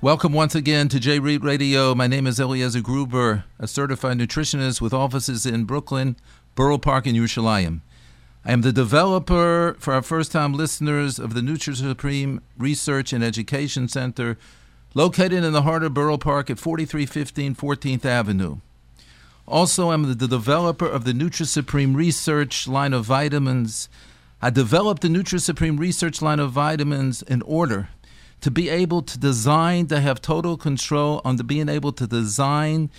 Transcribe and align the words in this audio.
Welcome 0.00 0.32
once 0.32 0.54
again 0.54 0.86
to 0.90 1.00
JRoot 1.00 1.42
Radio. 1.42 1.92
My 1.92 2.06
name 2.06 2.28
is 2.28 2.38
Eliezer 2.38 2.80
Gruber, 2.80 3.42
a 3.58 3.66
certified 3.66 4.16
nutritionist 4.16 4.80
with 4.80 4.94
offices 4.94 5.44
in 5.44 5.64
Brooklyn, 5.64 6.14
Borough 6.54 6.78
Park, 6.78 7.06
and 7.06 7.16
Yerushalayim. 7.16 7.80
I 8.44 8.52
am 8.52 8.60
the 8.60 8.70
developer 8.70 9.74
for 9.80 9.94
our 9.94 10.02
first 10.02 10.30
time 10.30 10.52
listeners 10.52 11.18
of 11.18 11.34
the 11.34 11.40
NutriSupreme 11.40 12.40
Research 12.56 13.12
and 13.12 13.24
Education 13.24 13.88
Center, 13.88 14.38
located 14.94 15.42
in 15.42 15.52
the 15.52 15.62
heart 15.62 15.82
of 15.82 15.94
Borough 15.94 16.16
Park 16.16 16.48
at 16.48 16.60
4315 16.60 17.56
14th 17.56 18.04
Avenue. 18.04 18.58
Also, 19.48 19.90
I'm 19.90 20.16
the 20.16 20.28
developer 20.28 20.86
of 20.86 21.06
the 21.06 21.12
NutriSupreme 21.12 21.96
Research 21.96 22.68
line 22.68 22.92
of 22.92 23.04
vitamins. 23.04 23.88
I 24.40 24.50
developed 24.50 25.02
the 25.02 25.08
NutriSupreme 25.08 25.76
Research 25.76 26.22
line 26.22 26.38
of 26.38 26.52
vitamins 26.52 27.22
in 27.22 27.42
order 27.42 27.88
to 28.40 28.50
be 28.50 28.68
able 28.68 29.02
to 29.02 29.18
design, 29.18 29.86
to 29.88 30.00
have 30.00 30.20
total 30.20 30.56
control 30.56 31.20
on 31.24 31.36
the 31.36 31.44
being 31.44 31.68
able 31.68 31.92
to 31.92 32.06
design 32.06 32.90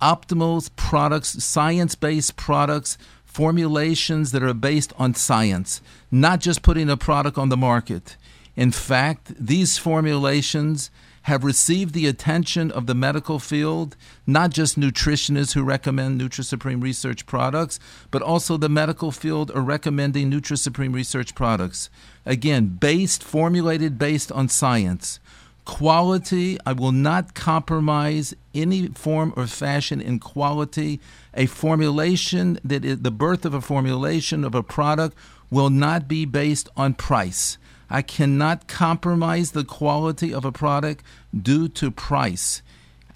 optimal 0.00 0.68
products, 0.76 1.42
science 1.42 1.94
based 1.94 2.36
products, 2.36 2.98
formulations 3.24 4.32
that 4.32 4.42
are 4.42 4.54
based 4.54 4.92
on 4.98 5.14
science, 5.14 5.80
not 6.10 6.40
just 6.40 6.62
putting 6.62 6.90
a 6.90 6.96
product 6.96 7.38
on 7.38 7.48
the 7.48 7.56
market. 7.56 8.16
In 8.56 8.72
fact, 8.72 9.32
these 9.38 9.78
formulations 9.78 10.90
have 11.28 11.44
received 11.44 11.92
the 11.92 12.06
attention 12.06 12.70
of 12.70 12.86
the 12.86 12.94
medical 12.94 13.38
field, 13.38 13.96
not 14.26 14.50
just 14.50 14.80
nutritionists 14.80 15.52
who 15.52 15.62
recommend 15.62 16.18
NutriSupreme 16.18 16.82
Research 16.82 17.26
products, 17.26 17.78
but 18.10 18.22
also 18.22 18.56
the 18.56 18.70
medical 18.70 19.12
field 19.12 19.50
are 19.50 19.60
recommending 19.60 20.30
NutriSupreme 20.30 20.94
Research 20.94 21.34
products. 21.34 21.90
Again, 22.24 22.78
based, 22.80 23.22
formulated 23.22 23.98
based 23.98 24.32
on 24.32 24.48
science. 24.48 25.20
Quality, 25.66 26.56
I 26.64 26.72
will 26.72 26.92
not 26.92 27.34
compromise 27.34 28.34
any 28.54 28.86
form 28.88 29.34
or 29.36 29.46
fashion 29.46 30.00
in 30.00 30.18
quality. 30.20 30.98
A 31.34 31.44
formulation 31.44 32.58
that 32.64 32.86
is 32.86 33.02
the 33.02 33.10
birth 33.10 33.44
of 33.44 33.52
a 33.52 33.60
formulation 33.60 34.44
of 34.44 34.54
a 34.54 34.62
product 34.62 35.14
will 35.50 35.68
not 35.68 36.08
be 36.08 36.24
based 36.24 36.70
on 36.74 36.94
price. 36.94 37.58
I 37.90 38.02
cannot 38.02 38.68
compromise 38.68 39.52
the 39.52 39.64
quality 39.64 40.32
of 40.32 40.44
a 40.44 40.52
product 40.52 41.02
due 41.36 41.68
to 41.68 41.90
price 41.90 42.62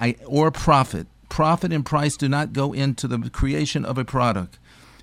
I, 0.01 0.17
or 0.27 0.51
profit. 0.51 1.07
Profit 1.29 1.73
and 1.73 1.85
price 1.85 2.17
do 2.17 2.29
not 2.29 2.53
go 2.53 2.73
into 2.73 3.09
the 3.09 3.31
creation 3.31 3.85
of 3.85 3.99
a 3.99 4.05
product. 4.05 4.59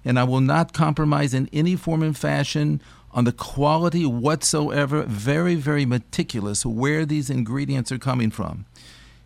And 0.05 0.19
I 0.19 0.23
will 0.23 0.41
not 0.41 0.73
compromise 0.73 1.33
in 1.33 1.49
any 1.51 1.75
form 1.75 2.03
and 2.03 2.17
fashion 2.17 2.81
on 3.11 3.23
the 3.23 3.31
quality 3.31 4.05
whatsoever. 4.05 5.03
Very, 5.03 5.55
very 5.55 5.85
meticulous 5.85 6.65
where 6.65 7.05
these 7.05 7.29
ingredients 7.29 7.91
are 7.91 7.97
coming 7.97 8.29
from. 8.29 8.65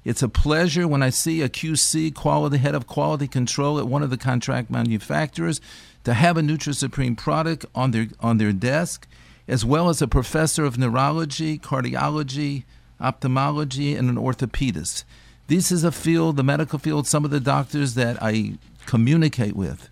It's 0.06 0.24
a 0.24 0.30
pleasure 0.30 0.88
when 0.88 1.02
I 1.02 1.10
see 1.10 1.42
a 1.42 1.50
QC 1.50 2.14
quality 2.14 2.58
head 2.58 2.76
of 2.76 2.88
quality 2.88 3.28
control 3.28 3.80
at 3.80 3.88
one 3.88 4.04
of 4.04 4.10
the 4.10 4.18
contract 4.18 4.70
manufacturers 4.70 5.62
to 6.04 6.14
have 6.14 6.38
a 6.38 6.42
NutriSupreme 6.42 7.18
product 7.18 7.66
on 7.74 7.92
their 7.92 8.08
on 8.20 8.38
their 8.38 8.52
desk 8.52 9.08
as 9.48 9.66
well 9.66 9.90
as 9.90 10.02
a 10.02 10.08
professor 10.08 10.64
of 10.66 10.78
neurology, 10.78 11.58
cardiology, 11.58 12.64
ophthalmology, 13.04 13.96
and 13.96 14.10
an 14.10 14.16
orthopedist. 14.16 15.04
This 15.48 15.72
is 15.72 15.84
a 15.84 15.92
field, 15.92 16.38
the 16.38 16.44
medical 16.44 16.80
field, 16.80 17.06
some 17.06 17.26
of 17.26 17.32
the 17.32 17.40
doctors 17.40 17.96
that 17.96 18.18
I 18.22 18.54
communicate 18.86 19.56
with. 19.56 19.90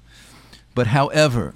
But 0.73 0.87
however, 0.87 1.55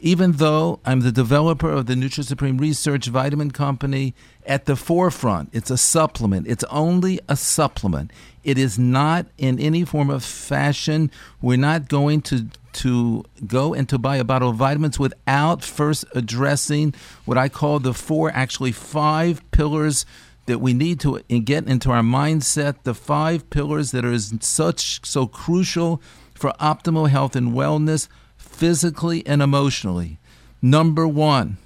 even 0.00 0.32
though 0.32 0.80
I'm 0.84 1.00
the 1.00 1.12
developer 1.12 1.70
of 1.70 1.86
the 1.86 1.94
NutriSupreme 1.94 2.60
Research 2.60 3.06
Vitamin 3.06 3.50
Company, 3.50 4.14
at 4.44 4.66
the 4.66 4.76
forefront, 4.76 5.50
it's 5.52 5.70
a 5.70 5.78
supplement. 5.78 6.46
It's 6.46 6.64
only 6.64 7.18
a 7.28 7.36
supplement. 7.36 8.12
It 8.44 8.58
is 8.58 8.78
not 8.78 9.26
in 9.38 9.58
any 9.58 9.84
form 9.84 10.10
of 10.10 10.22
fashion. 10.24 11.10
We're 11.40 11.56
not 11.56 11.88
going 11.88 12.22
to 12.22 12.46
to 12.74 13.24
go 13.46 13.72
and 13.72 13.88
to 13.88 13.96
buy 13.96 14.16
a 14.16 14.24
bottle 14.24 14.50
of 14.50 14.56
vitamins 14.56 14.98
without 14.98 15.64
first 15.64 16.04
addressing 16.14 16.94
what 17.24 17.38
I 17.38 17.48
call 17.48 17.78
the 17.78 17.94
four, 17.94 18.30
actually 18.30 18.72
five 18.72 19.42
pillars 19.50 20.04
that 20.46 20.60
we 20.60 20.72
need 20.72 21.00
to 21.00 21.20
get 21.20 21.68
into 21.68 21.90
our 21.90 22.02
mindset. 22.02 22.82
The 22.84 22.94
five 22.94 23.50
pillars 23.50 23.90
that 23.90 24.04
are 24.04 24.18
such 24.18 25.06
so 25.06 25.26
crucial 25.26 26.00
for 26.34 26.52
optimal 26.60 27.08
health 27.08 27.36
and 27.36 27.52
wellness, 27.52 28.08
physically 28.36 29.26
and 29.26 29.42
emotionally. 29.42 30.18
Number 30.62 31.06
one, 31.06 31.58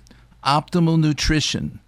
optimal 0.45 0.99
nutrition. 0.99 1.81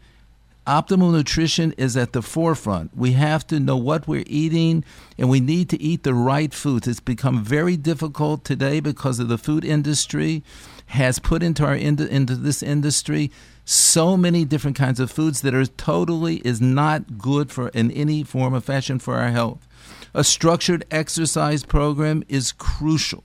Optimal 0.66 1.12
nutrition 1.12 1.72
is 1.76 1.96
at 1.96 2.12
the 2.12 2.22
forefront. 2.22 2.96
We 2.96 3.12
have 3.12 3.44
to 3.48 3.58
know 3.58 3.76
what 3.76 4.06
we're 4.06 4.22
eating 4.26 4.84
and 5.18 5.28
we 5.28 5.40
need 5.40 5.68
to 5.70 5.82
eat 5.82 6.04
the 6.04 6.14
right 6.14 6.54
foods. 6.54 6.86
It's 6.86 7.00
become 7.00 7.42
very 7.42 7.76
difficult 7.76 8.44
today 8.44 8.78
because 8.78 9.18
of 9.18 9.26
the 9.26 9.38
food 9.38 9.64
industry 9.64 10.44
has 10.92 11.18
put 11.18 11.42
into 11.42 11.64
our 11.64 11.74
into, 11.74 12.06
this 12.06 12.62
industry 12.62 13.30
so 13.64 14.16
many 14.16 14.44
different 14.44 14.76
kinds 14.76 14.98
of 14.98 15.10
foods 15.10 15.42
that 15.42 15.54
are 15.54 15.66
totally 15.66 16.36
is 16.38 16.60
not 16.60 17.18
good 17.18 17.50
for 17.50 17.68
in 17.68 17.90
any 17.90 18.22
form 18.22 18.54
of 18.54 18.64
fashion 18.64 18.98
for 18.98 19.16
our 19.16 19.30
health. 19.30 19.68
A 20.14 20.24
structured 20.24 20.84
exercise 20.90 21.64
program 21.64 22.24
is 22.28 22.52
crucial 22.52 23.24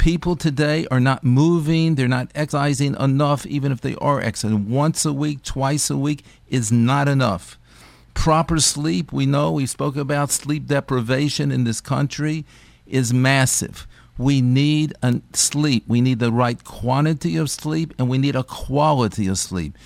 people 0.00 0.34
today 0.34 0.86
are 0.90 0.98
not 0.98 1.22
moving, 1.22 1.94
they're 1.94 2.08
not 2.08 2.30
exercising 2.34 2.96
enough, 2.98 3.44
even 3.44 3.70
if 3.70 3.82
they 3.82 3.94
are 3.96 4.18
exercising. 4.18 4.70
Once 4.70 5.04
a 5.04 5.12
week, 5.12 5.42
twice 5.42 5.90
a 5.90 5.96
week 5.96 6.24
is 6.48 6.72
not 6.72 7.06
enough. 7.06 7.58
Proper 8.14 8.58
sleep, 8.60 9.12
we 9.12 9.26
know, 9.26 9.52
we 9.52 9.66
spoke 9.66 9.96
about 9.96 10.30
sleep 10.30 10.66
deprivation 10.66 11.52
in 11.52 11.64
this 11.64 11.82
country, 11.82 12.46
is 12.86 13.12
massive. 13.12 13.86
We 14.20 14.42
need 14.42 14.92
a 15.02 15.22
sleep. 15.32 15.84
We 15.88 16.02
need 16.02 16.18
the 16.18 16.30
right 16.30 16.62
quantity 16.62 17.38
of 17.38 17.48
sleep 17.48 17.94
and 17.98 18.10
we 18.10 18.18
need 18.18 18.36
a 18.36 18.44
quality 18.44 19.26
of 19.28 19.38
sleep. 19.38 19.78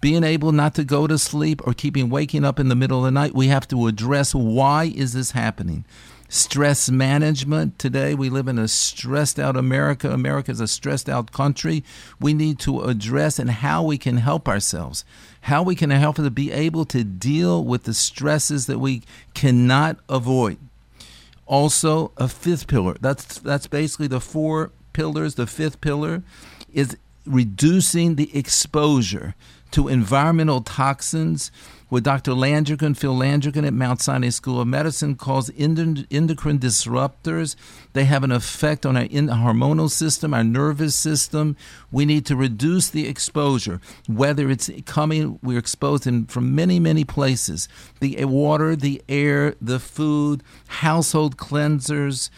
Being 0.00 0.22
able 0.22 0.52
not 0.52 0.76
to 0.76 0.84
go 0.84 1.08
to 1.08 1.18
sleep 1.18 1.60
or 1.66 1.74
keeping 1.74 2.08
waking 2.08 2.44
up 2.44 2.60
in 2.60 2.68
the 2.68 2.76
middle 2.76 2.98
of 2.98 3.04
the 3.04 3.10
night, 3.10 3.34
we 3.34 3.48
have 3.48 3.66
to 3.68 3.88
address 3.88 4.36
why 4.36 4.84
is 4.84 5.14
this 5.14 5.32
happening? 5.32 5.84
stress 6.28 6.88
management. 6.88 7.78
Today, 7.78 8.14
we 8.14 8.30
live 8.30 8.46
in 8.48 8.58
a 8.58 8.68
stressed 8.68 9.38
out 9.38 9.56
America. 9.56 10.10
America 10.10 10.52
is 10.52 10.60
a 10.60 10.68
stressed 10.68 11.08
out 11.08 11.32
country. 11.32 11.84
We 12.20 12.32
need 12.34 12.60
to 12.60 12.82
address 12.82 13.38
and 13.38 13.50
how 13.50 13.82
we 13.82 13.98
can 13.98 14.16
help 14.16 14.48
ourselves, 14.48 15.04
how 15.42 15.62
we 15.62 15.74
can 15.74 15.90
help 15.90 16.16
to 16.16 16.30
be 16.30 16.52
able 16.52 16.84
to 16.86 17.04
deal 17.04 17.62
with 17.62 17.82
the 17.82 17.92
stresses 17.92 18.66
that 18.66 18.78
we 18.78 19.02
cannot 19.34 19.98
avoid. 20.08 20.56
Also, 21.52 22.12
a 22.16 22.28
fifth 22.28 22.66
pillar. 22.66 22.96
That's 23.02 23.38
that's 23.38 23.66
basically 23.66 24.06
the 24.06 24.22
four 24.22 24.70
pillars. 24.94 25.34
The 25.34 25.46
fifth 25.46 25.82
pillar 25.82 26.22
is 26.72 26.96
reducing 27.26 28.14
the 28.14 28.34
exposure 28.34 29.34
to 29.72 29.88
environmental 29.88 30.62
toxins 30.62 31.52
what 31.92 32.04
Dr. 32.04 32.32
Landrigan, 32.32 32.96
Phil 32.96 33.14
Landrigan 33.14 33.66
at 33.66 33.74
Mount 33.74 34.00
Sinai 34.00 34.30
School 34.30 34.62
of 34.62 34.66
Medicine 34.66 35.14
calls 35.14 35.50
endocrine 35.50 36.58
disruptors. 36.58 37.54
They 37.92 38.04
have 38.04 38.24
an 38.24 38.32
effect 38.32 38.86
on 38.86 38.96
our 38.96 39.04
hormonal 39.04 39.90
system, 39.90 40.32
our 40.32 40.42
nervous 40.42 40.94
system. 40.94 41.54
We 41.90 42.06
need 42.06 42.24
to 42.24 42.34
reduce 42.34 42.88
the 42.88 43.06
exposure, 43.06 43.78
whether 44.08 44.48
it's 44.48 44.70
coming, 44.86 45.38
we're 45.42 45.58
exposed 45.58 46.06
in 46.06 46.24
from 46.28 46.54
many, 46.54 46.80
many 46.80 47.04
places 47.04 47.68
the 48.00 48.24
water, 48.24 48.74
the 48.74 49.02
air, 49.06 49.54
the 49.60 49.78
food, 49.78 50.42
household 50.68 51.36
cleansers. 51.36 52.30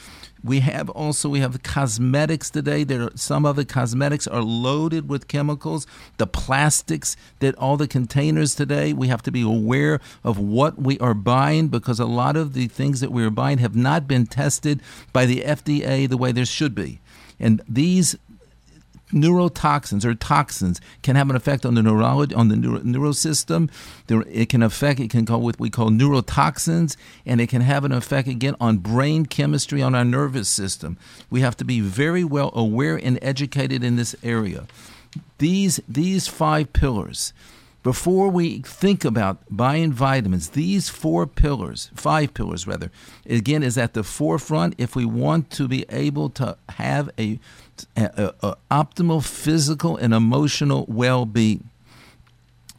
We 0.44 0.60
have 0.60 0.90
also 0.90 1.30
we 1.30 1.40
have 1.40 1.62
cosmetics 1.62 2.50
today. 2.50 2.84
There 2.84 3.04
are, 3.04 3.12
some 3.14 3.46
of 3.46 3.56
the 3.56 3.64
cosmetics 3.64 4.26
are 4.26 4.42
loaded 4.42 5.08
with 5.08 5.26
chemicals. 5.26 5.86
The 6.18 6.26
plastics 6.26 7.16
that 7.38 7.54
all 7.56 7.78
the 7.78 7.88
containers 7.88 8.54
today, 8.54 8.92
we 8.92 9.08
have 9.08 9.22
to 9.22 9.32
be 9.32 9.40
aware 9.40 10.00
of 10.22 10.38
what 10.38 10.78
we 10.78 10.98
are 10.98 11.14
buying 11.14 11.68
because 11.68 11.98
a 11.98 12.04
lot 12.04 12.36
of 12.36 12.52
the 12.52 12.68
things 12.68 13.00
that 13.00 13.10
we 13.10 13.24
are 13.24 13.30
buying 13.30 13.58
have 13.58 13.74
not 13.74 14.06
been 14.06 14.26
tested 14.26 14.82
by 15.14 15.24
the 15.24 15.40
FDA 15.40 16.06
the 16.06 16.18
way 16.18 16.30
there 16.30 16.44
should 16.44 16.74
be. 16.74 17.00
And 17.40 17.62
these 17.66 18.16
neurotoxins 19.14 20.04
or 20.04 20.14
toxins 20.14 20.80
can 21.02 21.16
have 21.16 21.30
an 21.30 21.36
effect 21.36 21.64
on 21.64 21.74
the 21.74 21.82
neurology 21.82 22.34
on 22.34 22.48
the 22.48 22.56
neuro, 22.56 22.80
neurosystem. 22.80 23.70
It 24.08 24.48
can 24.48 24.62
affect 24.62 25.00
it 25.00 25.10
can 25.10 25.24
call 25.24 25.40
what 25.40 25.58
we 25.58 25.70
call 25.70 25.90
neurotoxins, 25.90 26.96
and 27.24 27.40
it 27.40 27.48
can 27.48 27.62
have 27.62 27.84
an 27.84 27.92
effect 27.92 28.28
again 28.28 28.56
on 28.60 28.78
brain 28.78 29.26
chemistry 29.26 29.80
on 29.80 29.94
our 29.94 30.04
nervous 30.04 30.48
system. 30.48 30.98
We 31.30 31.40
have 31.40 31.56
to 31.58 31.64
be 31.64 31.80
very 31.80 32.24
well 32.24 32.50
aware 32.54 32.96
and 32.96 33.18
educated 33.22 33.82
in 33.82 33.96
this 33.96 34.14
area. 34.22 34.66
These 35.38 35.80
these 35.88 36.26
five 36.26 36.72
pillars 36.72 37.32
before 37.84 38.30
we 38.30 38.60
think 38.60 39.04
about 39.04 39.42
buying 39.50 39.92
vitamins, 39.92 40.48
these 40.48 40.88
four 40.88 41.26
pillars, 41.26 41.90
five 41.94 42.32
pillars 42.32 42.66
rather, 42.66 42.90
again, 43.26 43.62
is 43.62 43.76
at 43.76 43.92
the 43.92 44.02
forefront 44.02 44.74
if 44.78 44.96
we 44.96 45.04
want 45.04 45.50
to 45.50 45.68
be 45.68 45.84
able 45.90 46.30
to 46.30 46.56
have 46.70 47.10
a, 47.18 47.38
a, 47.96 48.02
a 48.02 48.04
uh, 48.04 48.32
uh, 48.42 48.46
uh, 48.46 48.54
optimal 48.70 49.24
physical 49.24 49.96
and 49.96 50.12
emotional 50.12 50.84
well 50.88 51.24
being. 51.26 51.70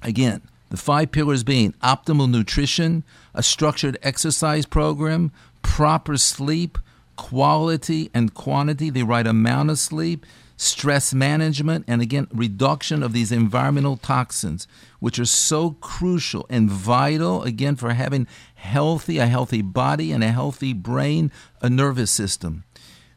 Again, 0.02 0.42
The 0.70 0.78
five 0.78 1.12
pillars 1.12 1.44
being 1.44 1.74
optimal 1.84 2.30
nutrition, 2.30 3.04
a 3.34 3.44
structured 3.44 3.98
exercise 4.02 4.66
program, 4.66 5.32
proper 5.62 6.18
sleep, 6.18 6.78
quality 7.16 8.10
and 8.14 8.34
quantity, 8.34 8.90
the 8.90 9.04
right 9.04 9.26
amount 9.28 9.70
of 9.70 9.80
sleep, 9.80 10.26
stress 10.58 11.14
management, 11.14 11.86
and 11.88 12.02
again, 12.02 12.28
reduction 12.34 13.04
of 13.04 13.14
these 13.14 13.32
environmental 13.32 13.98
toxins, 13.98 14.68
which 15.00 15.20
are 15.20 15.26
so 15.26 15.72
crucial 15.82 16.46
and 16.50 16.70
vital, 16.70 17.44
again, 17.44 17.76
for 17.76 17.94
having 17.94 18.28
healthy, 18.56 19.18
a 19.18 19.28
healthy 19.28 19.62
body 19.62 20.12
and 20.12 20.24
a 20.24 20.32
healthy 20.32 20.74
brain, 20.74 21.32
a 21.62 21.70
nervous 21.70 22.12
system. 22.12 22.64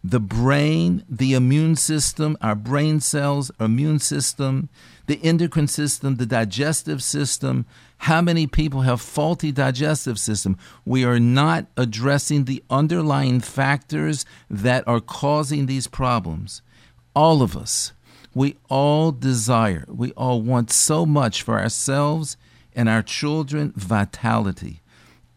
The 0.05 0.21
brain, 0.21 1.05
the 1.09 1.35
immune 1.35 1.77
system, 1.77 2.37
our 2.41 2.55
brain 2.55 3.01
cells, 3.01 3.51
immune 3.59 3.99
system, 3.99 4.69
the 5.07 5.21
endocrine 5.23 5.67
system, 5.67 6.17
the 6.17 6.27
digestive 6.27 7.03
system. 7.03 7.67
How 8.03 8.21
many 8.21 8.47
people 8.47 8.83
have 8.83 9.01
faulty 9.01 9.51
digestive 9.51 10.19
system? 10.19 10.57
We 10.85 11.05
are 11.05 11.19
not 11.19 11.67
addressing 11.77 12.45
the 12.45 12.63
underlying 12.71 13.41
factors 13.41 14.25
that 14.49 14.87
are 14.87 15.01
causing 15.01 15.67
these 15.67 15.89
problems 15.89 16.63
all 17.19 17.43
of 17.43 17.57
us, 17.57 17.93
we 18.33 18.57
all 18.69 19.11
desire, 19.11 19.85
we 19.89 20.13
all 20.13 20.41
want 20.41 20.71
so 20.71 21.05
much 21.05 21.43
for 21.43 21.59
ourselves 21.59 22.37
and 22.77 22.89
our 22.89 23.03
children 23.03 23.73
vitality, 23.75 24.83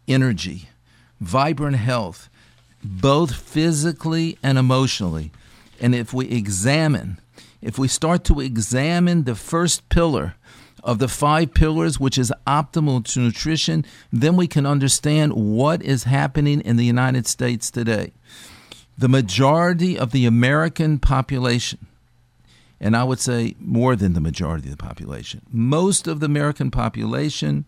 energy, 0.07 0.69
vibrant 1.19 1.77
health, 1.77 2.29
both 2.83 3.35
physically 3.35 4.37
and 4.43 4.57
emotionally. 4.57 5.31
And 5.79 5.95
if 5.95 6.13
we 6.13 6.27
examine, 6.27 7.19
if 7.61 7.77
we 7.77 7.87
start 7.87 8.23
to 8.25 8.39
examine 8.39 9.23
the 9.23 9.35
first 9.35 9.87
pillar 9.89 10.35
of 10.83 10.99
the 10.99 11.07
five 11.07 11.53
pillars, 11.53 11.99
which 11.99 12.17
is 12.17 12.33
optimal 12.47 13.05
to 13.13 13.19
nutrition, 13.19 13.85
then 14.11 14.35
we 14.35 14.47
can 14.47 14.65
understand 14.65 15.33
what 15.33 15.81
is 15.83 16.05
happening 16.05 16.61
in 16.61 16.77
the 16.77 16.85
United 16.85 17.27
States 17.27 17.69
today 17.69 18.11
the 18.97 19.07
majority 19.09 19.97
of 19.97 20.11
the 20.11 20.27
American 20.27 20.99
population, 20.99 21.87
and 22.79 22.95
I 22.95 23.03
would 23.03 23.19
say 23.19 23.55
more 23.59 23.95
than 23.95 24.13
the 24.13 24.21
majority 24.21 24.69
of 24.69 24.77
the 24.77 24.83
population, 24.83 25.41
most 25.51 26.07
of 26.07 26.19
the 26.19 26.27
American 26.27 26.69
population 26.69 27.67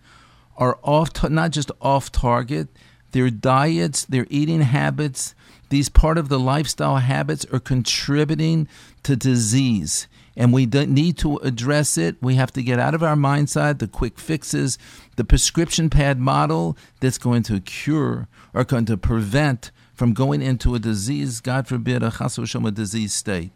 are 0.57 0.77
off, 0.83 1.27
not 1.27 1.49
just 1.49 1.71
off 1.81 2.11
target, 2.11 2.67
their 3.13 3.29
diets, 3.29 4.05
their 4.05 4.27
eating 4.29 4.61
habits, 4.61 5.33
these 5.69 5.89
part 5.89 6.17
of 6.17 6.29
the 6.29 6.39
lifestyle 6.39 6.97
habits 6.97 7.45
are 7.51 7.59
contributing 7.59 8.67
to 9.03 9.15
disease. 9.15 10.07
And 10.35 10.51
we 10.51 10.65
need 10.65 11.17
to 11.19 11.37
address 11.37 11.97
it. 11.97 12.15
We 12.21 12.35
have 12.35 12.51
to 12.53 12.63
get 12.63 12.79
out 12.79 12.95
of 12.95 13.03
our 13.03 13.15
mindset 13.15 13.79
the 13.79 13.87
quick 13.87 14.19
fixes, 14.19 14.77
the 15.15 15.23
prescription 15.23 15.89
pad 15.89 16.19
model 16.19 16.75
that's 16.99 17.17
going 17.17 17.43
to 17.43 17.59
cure 17.59 18.27
or 18.53 18.63
going 18.63 18.85
to 18.85 18.97
prevent 18.97 19.71
from 19.93 20.13
going 20.13 20.41
into 20.41 20.73
a 20.73 20.79
disease, 20.79 21.39
God 21.39 21.67
forbid, 21.67 22.01
a 22.01 22.11
chas 22.11 22.35
disease 22.73 23.13
state. 23.13 23.51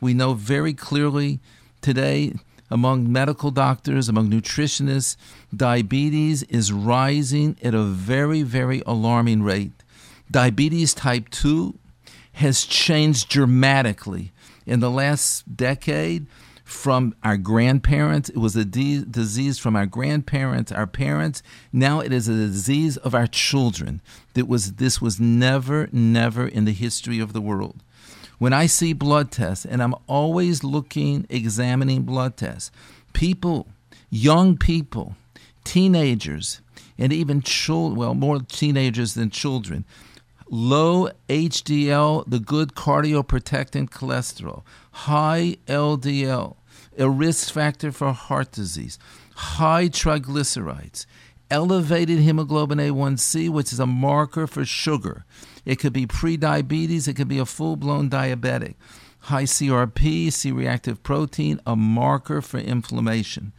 We 0.00 0.14
know 0.14 0.34
very 0.34 0.74
clearly 0.74 1.40
today 1.80 2.34
among 2.72 3.12
medical 3.12 3.50
doctors, 3.50 4.08
among 4.08 4.30
nutritionists, 4.30 5.16
diabetes 5.54 6.42
is 6.44 6.72
rising 6.72 7.54
at 7.62 7.74
a 7.74 7.82
very, 7.82 8.42
very 8.42 8.82
alarming 8.86 9.42
rate. 9.42 9.72
Diabetes 10.30 10.94
type 10.94 11.28
2 11.28 11.78
has 12.34 12.64
changed 12.64 13.28
dramatically 13.28 14.32
in 14.64 14.80
the 14.80 14.90
last 14.90 15.54
decade 15.54 16.26
from 16.64 17.14
our 17.22 17.36
grandparents. 17.36 18.30
It 18.30 18.38
was 18.38 18.56
a 18.56 18.64
de- 18.64 19.04
disease 19.04 19.58
from 19.58 19.76
our 19.76 19.84
grandparents, 19.84 20.72
our 20.72 20.86
parents. 20.86 21.42
Now 21.74 22.00
it 22.00 22.10
is 22.10 22.26
a 22.26 22.34
disease 22.34 22.96
of 22.96 23.14
our 23.14 23.26
children. 23.26 24.00
That 24.32 24.48
was 24.48 24.74
this 24.74 24.98
was 24.98 25.20
never, 25.20 25.90
never 25.92 26.46
in 26.48 26.64
the 26.64 26.72
history 26.72 27.20
of 27.20 27.34
the 27.34 27.42
world. 27.42 27.82
When 28.42 28.52
I 28.52 28.66
see 28.66 28.92
blood 28.92 29.30
tests, 29.30 29.64
and 29.64 29.80
I'm 29.80 29.94
always 30.08 30.64
looking, 30.64 31.26
examining 31.30 32.02
blood 32.02 32.36
tests, 32.36 32.72
people, 33.12 33.68
young 34.10 34.56
people, 34.56 35.14
teenagers, 35.62 36.60
and 36.98 37.12
even 37.12 37.42
children, 37.42 37.94
well, 37.96 38.14
more 38.14 38.40
teenagers 38.40 39.14
than 39.14 39.30
children, 39.30 39.84
low 40.50 41.08
HDL, 41.28 42.24
the 42.26 42.40
good 42.40 42.74
cardioprotectant 42.74 43.90
cholesterol, 43.90 44.64
high 44.90 45.58
LDL, 45.68 46.56
a 46.98 47.08
risk 47.08 47.54
factor 47.54 47.92
for 47.92 48.12
heart 48.12 48.50
disease, 48.50 48.98
high 49.36 49.88
triglycerides, 49.88 51.06
elevated 51.48 52.18
hemoglobin 52.18 52.78
A1C, 52.78 53.48
which 53.50 53.72
is 53.72 53.78
a 53.78 53.86
marker 53.86 54.48
for 54.48 54.64
sugar. 54.64 55.24
It 55.64 55.78
could 55.78 55.92
be 55.92 56.06
prediabetes, 56.06 57.08
it 57.08 57.14
could 57.14 57.28
be 57.28 57.38
a 57.38 57.46
full 57.46 57.76
blown 57.76 58.10
diabetic. 58.10 58.74
High 59.20 59.44
CRP, 59.44 60.32
C 60.32 60.50
reactive 60.50 61.02
protein, 61.02 61.60
a 61.66 61.76
marker 61.76 62.42
for 62.42 62.58
inflammation. 62.58 63.52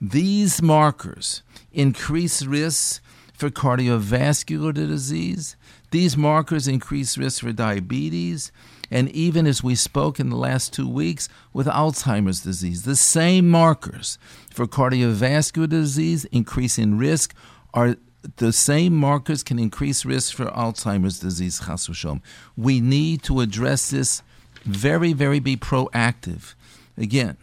These 0.00 0.62
markers 0.62 1.42
increase 1.72 2.42
risks 2.42 3.00
for 3.34 3.50
cardiovascular 3.50 4.72
disease. 4.72 5.56
These 5.90 6.16
markers 6.16 6.68
increase 6.68 7.18
risk 7.18 7.42
for 7.42 7.52
diabetes, 7.52 8.52
and 8.90 9.08
even 9.10 9.46
as 9.46 9.62
we 9.62 9.74
spoke 9.74 10.20
in 10.20 10.30
the 10.30 10.36
last 10.36 10.72
two 10.72 10.88
weeks 10.88 11.28
with 11.52 11.66
Alzheimer's 11.66 12.40
disease, 12.40 12.82
the 12.82 12.96
same 12.96 13.50
markers 13.50 14.18
for 14.50 14.66
cardiovascular 14.66 15.68
disease 15.68 16.24
increasing 16.26 16.96
risk 16.98 17.34
are 17.74 17.96
the 18.36 18.52
same 18.52 18.94
markers 18.94 19.42
can 19.42 19.58
increase 19.58 20.04
risk 20.04 20.34
for 20.34 20.46
Alzheimer's 20.46 21.18
disease, 21.18 21.60
Chasushom. 21.60 22.20
We 22.56 22.80
need 22.80 23.22
to 23.24 23.40
address 23.40 23.90
this 23.90 24.22
very, 24.64 25.12
very 25.12 25.40
be 25.40 25.56
proactive. 25.56 26.54
Again, 26.96 27.36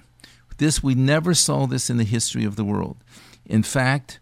this 0.58 0.84
we 0.84 0.96
never 0.96 1.34
saw 1.34 1.66
this 1.66 1.90
in 1.90 1.98
the 1.98 2.04
history 2.04 2.46
of 2.46 2.56
the 2.56 2.64
world. 2.64 2.98
In 3.46 3.64
fact, 3.64 4.20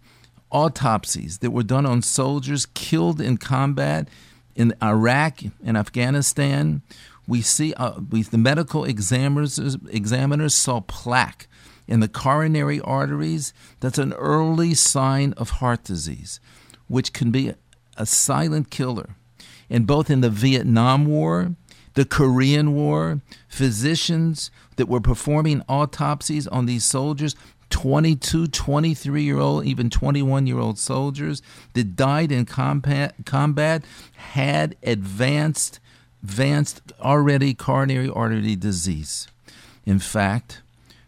autopsies 0.52 1.40
that 1.40 1.52
were 1.52 1.64
done 1.64 1.86
on 1.86 2.02
soldiers 2.02 2.66
killed 2.68 3.20
in 3.20 3.38
combat 3.38 4.08
in 4.56 4.74
Iraq 4.82 5.42
and 5.64 5.76
Afghanistan 5.76 6.82
we 7.28 7.42
see 7.42 7.74
uh, 7.74 8.00
we, 8.10 8.24
the 8.24 8.38
medical 8.38 8.84
examiners, 8.84 9.60
examiners 9.90 10.54
saw 10.54 10.82
plaque 10.82 11.48
in 11.88 12.00
the 12.00 12.08
coronary 12.08 12.80
arteries. 12.82 13.54
That's 13.80 13.98
an 13.98 14.14
early 14.14 14.74
sign 14.74 15.34
of 15.34 15.52
heart 15.52 15.84
disease, 15.84 16.40
which 16.88 17.14
can 17.14 17.32
be 17.32 17.54
a, 17.98 18.06
silent 18.06 18.70
killer. 18.70 19.16
And 19.70 19.88
both 19.88 20.10
in 20.10 20.22
the 20.22 20.30
Vietnam 20.30 21.06
War, 21.06 21.56
the 21.94 22.06
Korean 22.06 22.74
War, 22.74 23.22
physicians 23.48 24.52
that 24.76 24.88
were 24.88 25.00
performing 25.00 25.64
autopsies 25.70 26.46
on 26.48 26.66
these 26.66 26.84
soldiers 26.84 27.36
22, 27.70 28.48
23 28.48 29.24
year 29.24 29.40
old, 29.40 29.66
even 29.66 29.90
21 29.90 30.46
year 30.48 30.60
old 30.60 30.78
soldiers 30.78 31.42
that 31.74 31.96
died 31.96 32.32
in 32.32 32.46
combat, 32.46 33.16
combat 33.26 33.84
had 34.16 34.76
advanced 34.84 35.80
advanced 36.24 36.82
already 37.00 37.54
coronary 37.54 38.10
artery 38.10 38.56
disease. 38.56 39.28
In 39.86 40.00
fact, 40.00 40.62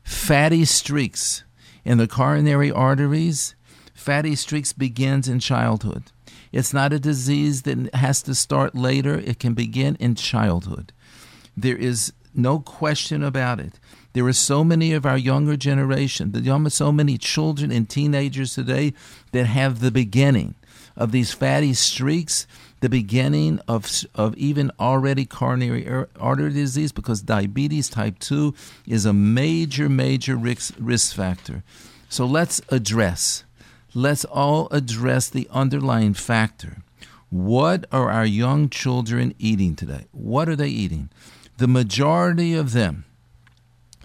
fatty 0.07 0.63
streaks 0.63 1.43
in 1.83 1.97
the 1.97 2.07
coronary 2.07 2.71
arteries, 2.71 3.55
fatty 3.93 4.35
streaks 4.35 4.71
begins 4.71 5.27
in 5.27 5.37
childhood. 5.37 6.03
It's 6.53 6.73
not 6.73 6.93
a 6.93 6.99
disease 6.99 7.63
that 7.63 7.93
has 7.93 8.21
to 8.21 8.33
start 8.33 8.73
later, 8.73 9.15
it 9.15 9.37
can 9.37 9.53
begin 9.53 9.97
in 9.99 10.15
childhood. 10.15 10.93
There 11.57 11.75
is 11.75 12.13
no 12.33 12.59
question 12.59 13.21
about 13.21 13.59
it. 13.59 13.81
There 14.13 14.25
are 14.25 14.33
so 14.33 14.63
many 14.63 14.93
of 14.93 15.05
our 15.05 15.17
younger 15.17 15.57
generation, 15.57 16.33
so 16.69 16.91
many 16.93 17.17
children 17.17 17.69
and 17.69 17.89
teenagers 17.89 18.55
today 18.55 18.93
that 19.33 19.45
have 19.45 19.81
the 19.81 19.91
beginning 19.91 20.55
of 20.95 21.11
these 21.11 21.33
fatty 21.33 21.73
streaks 21.73 22.47
the 22.79 22.89
beginning 22.89 23.59
of, 23.67 23.89
of 24.13 24.35
even 24.37 24.71
already 24.79 25.25
coronary 25.25 25.87
artery 26.19 26.51
disease 26.51 26.91
because 26.91 27.21
diabetes 27.21 27.89
type 27.89 28.19
2 28.19 28.53
is 28.85 29.05
a 29.05 29.13
major, 29.13 29.89
major 29.89 30.35
risk, 30.35 30.75
risk 30.79 31.15
factor. 31.15 31.63
So 32.09 32.25
let's 32.25 32.61
address, 32.69 33.43
let's 33.93 34.25
all 34.25 34.67
address 34.71 35.29
the 35.29 35.47
underlying 35.51 36.13
factor. 36.13 36.83
What 37.29 37.85
are 37.91 38.09
our 38.09 38.25
young 38.25 38.69
children 38.69 39.33
eating 39.37 39.75
today? 39.75 40.05
What 40.11 40.47
are 40.47 40.55
they 40.55 40.69
eating? 40.69 41.09
The 41.57 41.67
majority 41.67 42.53
of 42.53 42.71
them, 42.71 43.05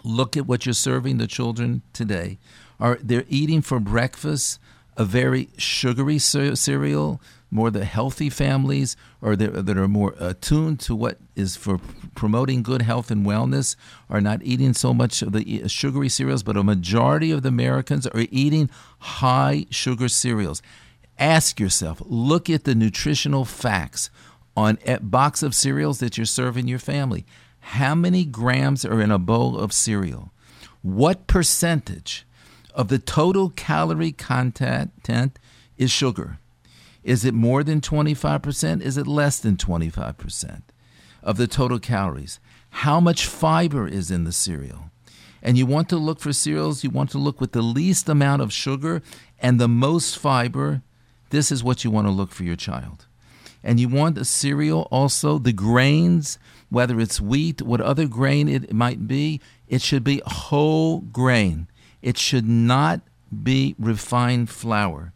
look 0.02 0.36
at 0.36 0.46
what 0.46 0.66
you're 0.66 0.72
serving 0.72 1.18
the 1.18 1.26
children 1.26 1.82
today, 1.92 2.38
are 2.80 2.98
they're 3.00 3.24
eating 3.28 3.62
for 3.62 3.78
breakfast 3.78 4.58
a 4.96 5.04
very 5.04 5.48
sugary 5.56 6.18
cereal, 6.18 7.20
more 7.50 7.70
the 7.70 7.84
healthy 7.84 8.30
families 8.30 8.96
or 9.20 9.36
that 9.36 9.76
are 9.76 9.88
more 9.88 10.14
attuned 10.18 10.80
to 10.80 10.94
what 10.94 11.18
is 11.36 11.54
for 11.56 11.78
promoting 12.14 12.62
good 12.62 12.82
health 12.82 13.10
and 13.10 13.26
wellness 13.26 13.76
are 14.08 14.20
not 14.20 14.42
eating 14.42 14.72
so 14.72 14.94
much 14.94 15.22
of 15.22 15.32
the 15.32 15.68
sugary 15.68 16.08
cereals, 16.08 16.42
but 16.42 16.56
a 16.56 16.62
majority 16.62 17.30
of 17.30 17.42
the 17.42 17.48
Americans 17.48 18.06
are 18.06 18.24
eating 18.30 18.70
high 18.98 19.66
sugar 19.70 20.08
cereals. 20.08 20.62
Ask 21.18 21.60
yourself, 21.60 22.02
look 22.06 22.48
at 22.48 22.64
the 22.64 22.74
nutritional 22.74 23.44
facts 23.44 24.08
on 24.56 24.78
a 24.86 24.98
box 25.00 25.42
of 25.42 25.54
cereals 25.54 25.98
that 26.00 26.16
you're 26.16 26.26
serving 26.26 26.68
your 26.68 26.78
family. 26.78 27.24
How 27.60 27.94
many 27.94 28.24
grams 28.24 28.84
are 28.84 29.00
in 29.00 29.10
a 29.10 29.18
bowl 29.18 29.58
of 29.58 29.72
cereal? 29.72 30.32
What 30.80 31.26
percentage 31.26 32.26
of 32.74 32.88
the 32.88 32.98
total 32.98 33.50
calorie 33.50 34.12
content 34.12 35.38
is 35.76 35.90
sugar? 35.90 36.38
Is 37.02 37.24
it 37.24 37.34
more 37.34 37.64
than 37.64 37.80
25%? 37.80 38.80
Is 38.80 38.96
it 38.96 39.06
less 39.06 39.38
than 39.38 39.56
25% 39.56 40.62
of 41.22 41.36
the 41.36 41.46
total 41.46 41.78
calories? 41.78 42.38
How 42.70 43.00
much 43.00 43.26
fiber 43.26 43.86
is 43.86 44.10
in 44.10 44.24
the 44.24 44.32
cereal? 44.32 44.90
And 45.42 45.58
you 45.58 45.66
want 45.66 45.88
to 45.88 45.96
look 45.96 46.20
for 46.20 46.32
cereals, 46.32 46.84
you 46.84 46.90
want 46.90 47.10
to 47.10 47.18
look 47.18 47.40
with 47.40 47.52
the 47.52 47.62
least 47.62 48.08
amount 48.08 48.42
of 48.42 48.52
sugar 48.52 49.02
and 49.40 49.58
the 49.58 49.68
most 49.68 50.16
fiber. 50.16 50.82
This 51.30 51.50
is 51.50 51.64
what 51.64 51.82
you 51.82 51.90
want 51.90 52.06
to 52.06 52.12
look 52.12 52.30
for 52.30 52.44
your 52.44 52.56
child. 52.56 53.06
And 53.64 53.80
you 53.80 53.88
want 53.88 54.18
a 54.18 54.24
cereal 54.24 54.88
also, 54.90 55.38
the 55.38 55.52
grains, 55.52 56.38
whether 56.68 57.00
it's 57.00 57.20
wheat, 57.20 57.62
what 57.62 57.80
other 57.80 58.06
grain 58.06 58.48
it 58.48 58.72
might 58.72 59.06
be, 59.06 59.40
it 59.68 59.82
should 59.82 60.04
be 60.04 60.22
whole 60.26 61.00
grain. 61.00 61.68
It 62.02 62.18
should 62.18 62.46
not 62.46 63.00
be 63.42 63.74
refined 63.78 64.50
flour. 64.50 65.12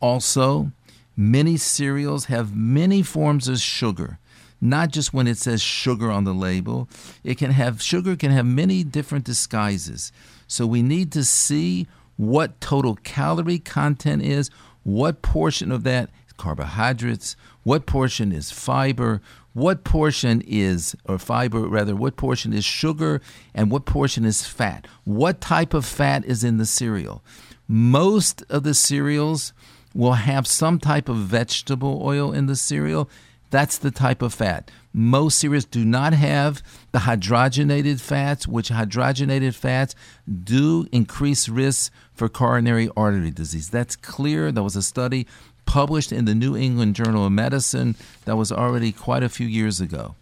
Also, 0.00 0.72
Many 1.16 1.56
cereals 1.56 2.24
have 2.24 2.56
many 2.56 3.02
forms 3.02 3.46
of 3.46 3.60
sugar, 3.60 4.18
not 4.60 4.90
just 4.90 5.14
when 5.14 5.28
it 5.28 5.38
says 5.38 5.62
sugar 5.62 6.10
on 6.10 6.24
the 6.24 6.34
label. 6.34 6.88
It 7.22 7.38
can 7.38 7.52
have 7.52 7.80
sugar 7.80 8.16
can 8.16 8.32
have 8.32 8.46
many 8.46 8.82
different 8.82 9.24
disguises. 9.24 10.10
So 10.48 10.66
we 10.66 10.82
need 10.82 11.12
to 11.12 11.24
see 11.24 11.86
what 12.16 12.60
total 12.60 12.96
calorie 12.96 13.60
content 13.60 14.22
is, 14.22 14.50
what 14.82 15.22
portion 15.22 15.70
of 15.70 15.84
that 15.84 16.10
carbohydrates, 16.36 17.36
what 17.62 17.86
portion 17.86 18.32
is 18.32 18.50
fiber, 18.50 19.20
what 19.54 19.84
portion 19.84 20.42
is 20.46 20.96
or 21.04 21.18
fiber 21.18 21.60
rather 21.60 21.94
what 21.94 22.16
portion 22.16 22.52
is 22.52 22.64
sugar 22.64 23.20
and 23.54 23.70
what 23.70 23.84
portion 23.84 24.24
is 24.24 24.44
fat. 24.44 24.86
What 25.04 25.40
type 25.40 25.72
of 25.72 25.84
fat 25.86 26.24
is 26.24 26.42
in 26.42 26.58
the 26.58 26.66
cereal? 26.66 27.22
Most 27.68 28.42
of 28.50 28.64
the 28.64 28.74
cereals 28.74 29.52
will 29.94 30.14
have 30.14 30.46
some 30.46 30.78
type 30.78 31.08
of 31.08 31.16
vegetable 31.16 32.00
oil 32.02 32.32
in 32.32 32.46
the 32.46 32.56
cereal. 32.56 33.08
That's 33.50 33.78
the 33.78 33.92
type 33.92 34.20
of 34.20 34.34
fat. 34.34 34.70
Most 34.92 35.38
cereals 35.38 35.64
do 35.64 35.84
not 35.84 36.12
have 36.12 36.62
the 36.90 37.00
hydrogenated 37.00 38.00
fats, 38.00 38.48
which 38.48 38.70
hydrogenated 38.70 39.54
fats 39.54 39.94
do 40.42 40.86
increase 40.90 41.48
risk 41.48 41.92
for 42.12 42.28
coronary 42.28 42.90
artery 42.96 43.30
disease. 43.30 43.70
That's 43.70 43.94
clear. 43.94 44.50
There 44.50 44.64
was 44.64 44.74
a 44.74 44.82
study 44.82 45.28
published 45.66 46.12
in 46.12 46.24
the 46.24 46.34
New 46.34 46.56
England 46.56 46.96
Journal 46.96 47.26
of 47.26 47.32
Medicine 47.32 47.96
that 48.24 48.36
was 48.36 48.52
already 48.52 48.92
quite 48.92 49.22
a 49.22 49.28
few 49.28 49.46
years 49.46 49.80
ago. 49.80 50.14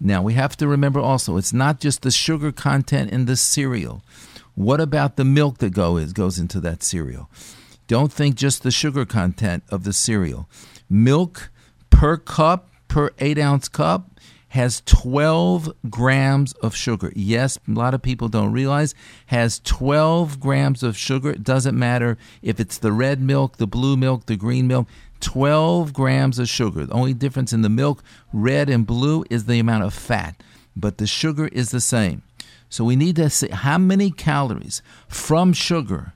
Now, 0.00 0.22
we 0.22 0.34
have 0.34 0.56
to 0.56 0.66
remember 0.66 1.00
also, 1.00 1.36
it's 1.36 1.52
not 1.52 1.78
just 1.78 2.02
the 2.02 2.10
sugar 2.10 2.52
content 2.52 3.10
in 3.10 3.26
the 3.26 3.36
cereal. 3.36 4.02
What 4.54 4.80
about 4.80 5.16
the 5.16 5.24
milk 5.24 5.58
that 5.58 5.74
go, 5.74 6.04
goes 6.06 6.38
into 6.38 6.60
that 6.60 6.82
cereal? 6.82 7.28
Don't 7.86 8.12
think 8.12 8.36
just 8.36 8.62
the 8.62 8.70
sugar 8.70 9.04
content 9.04 9.62
of 9.68 9.84
the 9.84 9.92
cereal. 9.92 10.48
Milk 10.88 11.50
per 11.90 12.16
cup, 12.16 12.68
per 12.88 13.10
eight 13.18 13.38
ounce 13.38 13.68
cup, 13.68 14.09
has 14.50 14.82
12 14.84 15.72
grams 15.88 16.52
of 16.54 16.74
sugar. 16.74 17.12
Yes, 17.14 17.58
a 17.68 17.72
lot 17.72 17.94
of 17.94 18.02
people 18.02 18.28
don't 18.28 18.52
realize 18.52 18.94
has 19.26 19.60
12 19.60 20.40
grams 20.40 20.82
of 20.82 20.96
sugar. 20.96 21.30
It 21.30 21.44
doesn't 21.44 21.78
matter 21.78 22.18
if 22.42 22.58
it's 22.58 22.78
the 22.78 22.92
red 22.92 23.20
milk, 23.20 23.56
the 23.58 23.66
blue 23.66 23.96
milk, 23.96 24.26
the 24.26 24.36
green 24.36 24.66
milk. 24.66 24.88
12 25.20 25.92
grams 25.92 26.38
of 26.38 26.48
sugar. 26.48 26.86
The 26.86 26.92
only 26.92 27.14
difference 27.14 27.52
in 27.52 27.62
the 27.62 27.68
milk, 27.68 28.02
red 28.32 28.68
and 28.68 28.86
blue, 28.86 29.24
is 29.30 29.44
the 29.44 29.58
amount 29.58 29.84
of 29.84 29.94
fat, 29.94 30.42
but 30.74 30.98
the 30.98 31.06
sugar 31.06 31.48
is 31.48 31.70
the 31.70 31.80
same. 31.80 32.22
So 32.68 32.84
we 32.84 32.96
need 32.96 33.16
to 33.16 33.30
see 33.30 33.50
how 33.50 33.78
many 33.78 34.10
calories 34.10 34.82
from 35.08 35.52
sugar 35.52 36.14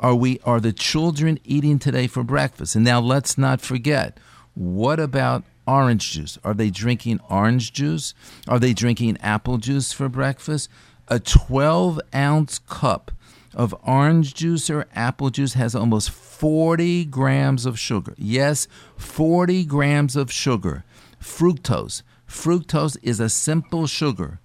are 0.00 0.14
we 0.14 0.40
are 0.44 0.60
the 0.60 0.72
children 0.72 1.38
eating 1.44 1.78
today 1.78 2.06
for 2.06 2.24
breakfast? 2.24 2.74
And 2.74 2.84
now 2.84 3.00
let's 3.00 3.38
not 3.38 3.60
forget, 3.60 4.18
what 4.54 4.98
about 4.98 5.44
orange 5.66 6.12
juice? 6.12 6.38
Are 6.44 6.54
they 6.54 6.70
drinking 6.70 7.20
orange 7.28 7.72
juice? 7.72 8.14
Are 8.48 8.58
they 8.58 8.72
drinking 8.72 9.18
apple 9.20 9.58
juice 9.58 9.92
for 9.92 10.08
breakfast? 10.08 10.68
A 11.08 11.18
12 11.18 12.00
ounce 12.14 12.58
cup 12.58 13.10
of 13.54 13.74
orange 13.82 14.34
juice 14.34 14.70
or 14.70 14.86
apple 14.94 15.30
juice 15.30 15.54
has 15.54 15.74
almost 15.74 16.10
40 16.10 17.04
grams 17.06 17.66
of 17.66 17.78
sugar. 17.78 18.14
Yes, 18.16 18.66
40 18.96 19.64
grams 19.64 20.16
of 20.16 20.32
sugar. 20.32 20.84
Fructose. 21.20 22.02
Fructose 22.26 22.96
is 23.02 23.20
a 23.20 23.28
simple 23.28 23.86
sugar. 23.86 24.40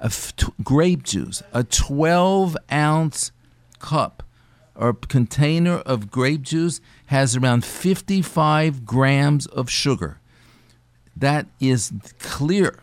A 0.00 0.06
f- 0.06 0.32
grape 0.62 1.02
juice, 1.02 1.42
a 1.52 1.64
12 1.64 2.56
ounce 2.70 3.32
cup 3.78 4.22
or 4.74 4.92
container 4.92 5.78
of 5.78 6.10
grape 6.10 6.42
juice 6.42 6.80
has 7.06 7.36
around 7.36 7.64
55 7.64 8.84
grams 8.84 9.46
of 9.46 9.70
sugar. 9.70 10.20
That 11.16 11.46
is 11.60 11.92
clear 12.18 12.78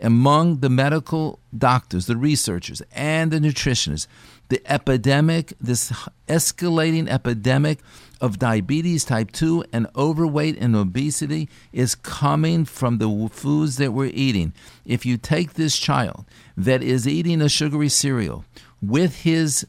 among 0.00 0.58
the 0.58 0.68
medical 0.68 1.38
doctors, 1.56 2.06
the 2.06 2.16
researchers, 2.16 2.82
and 2.92 3.30
the 3.30 3.38
nutritionists. 3.38 4.06
The 4.48 4.60
epidemic, 4.70 5.54
this 5.60 5.90
escalating 6.28 7.08
epidemic 7.08 7.78
of 8.20 8.38
diabetes 8.38 9.04
type 9.04 9.32
2 9.32 9.64
and 9.72 9.86
overweight 9.96 10.58
and 10.58 10.76
obesity 10.76 11.48
is 11.72 11.94
coming 11.94 12.64
from 12.66 12.98
the 12.98 13.28
foods 13.32 13.78
that 13.78 13.92
we're 13.92 14.10
eating. 14.12 14.52
If 14.84 15.06
you 15.06 15.16
take 15.16 15.54
this 15.54 15.78
child 15.78 16.26
that 16.56 16.82
is 16.82 17.08
eating 17.08 17.40
a 17.40 17.48
sugary 17.48 17.88
cereal 17.88 18.44
with 18.82 19.22
his 19.22 19.66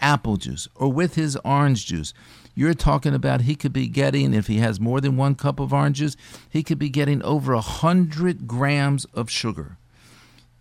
apple 0.00 0.36
juice 0.36 0.68
or 0.74 0.92
with 0.92 1.14
his 1.14 1.36
orange 1.44 1.86
juice. 1.86 2.14
You're 2.58 2.74
talking 2.74 3.14
about 3.14 3.42
he 3.42 3.54
could 3.54 3.72
be 3.72 3.86
getting, 3.86 4.34
if 4.34 4.48
he 4.48 4.56
has 4.56 4.80
more 4.80 5.00
than 5.00 5.16
one 5.16 5.36
cup 5.36 5.60
of 5.60 5.72
oranges, 5.72 6.16
he 6.50 6.64
could 6.64 6.80
be 6.80 6.88
getting 6.88 7.22
over 7.22 7.52
a 7.52 7.60
hundred 7.60 8.48
grams 8.48 9.04
of 9.14 9.30
sugar. 9.30 9.76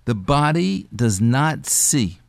The 0.06 0.14
body 0.14 0.88
does 0.96 1.20
not 1.20 1.66
see 1.66 2.20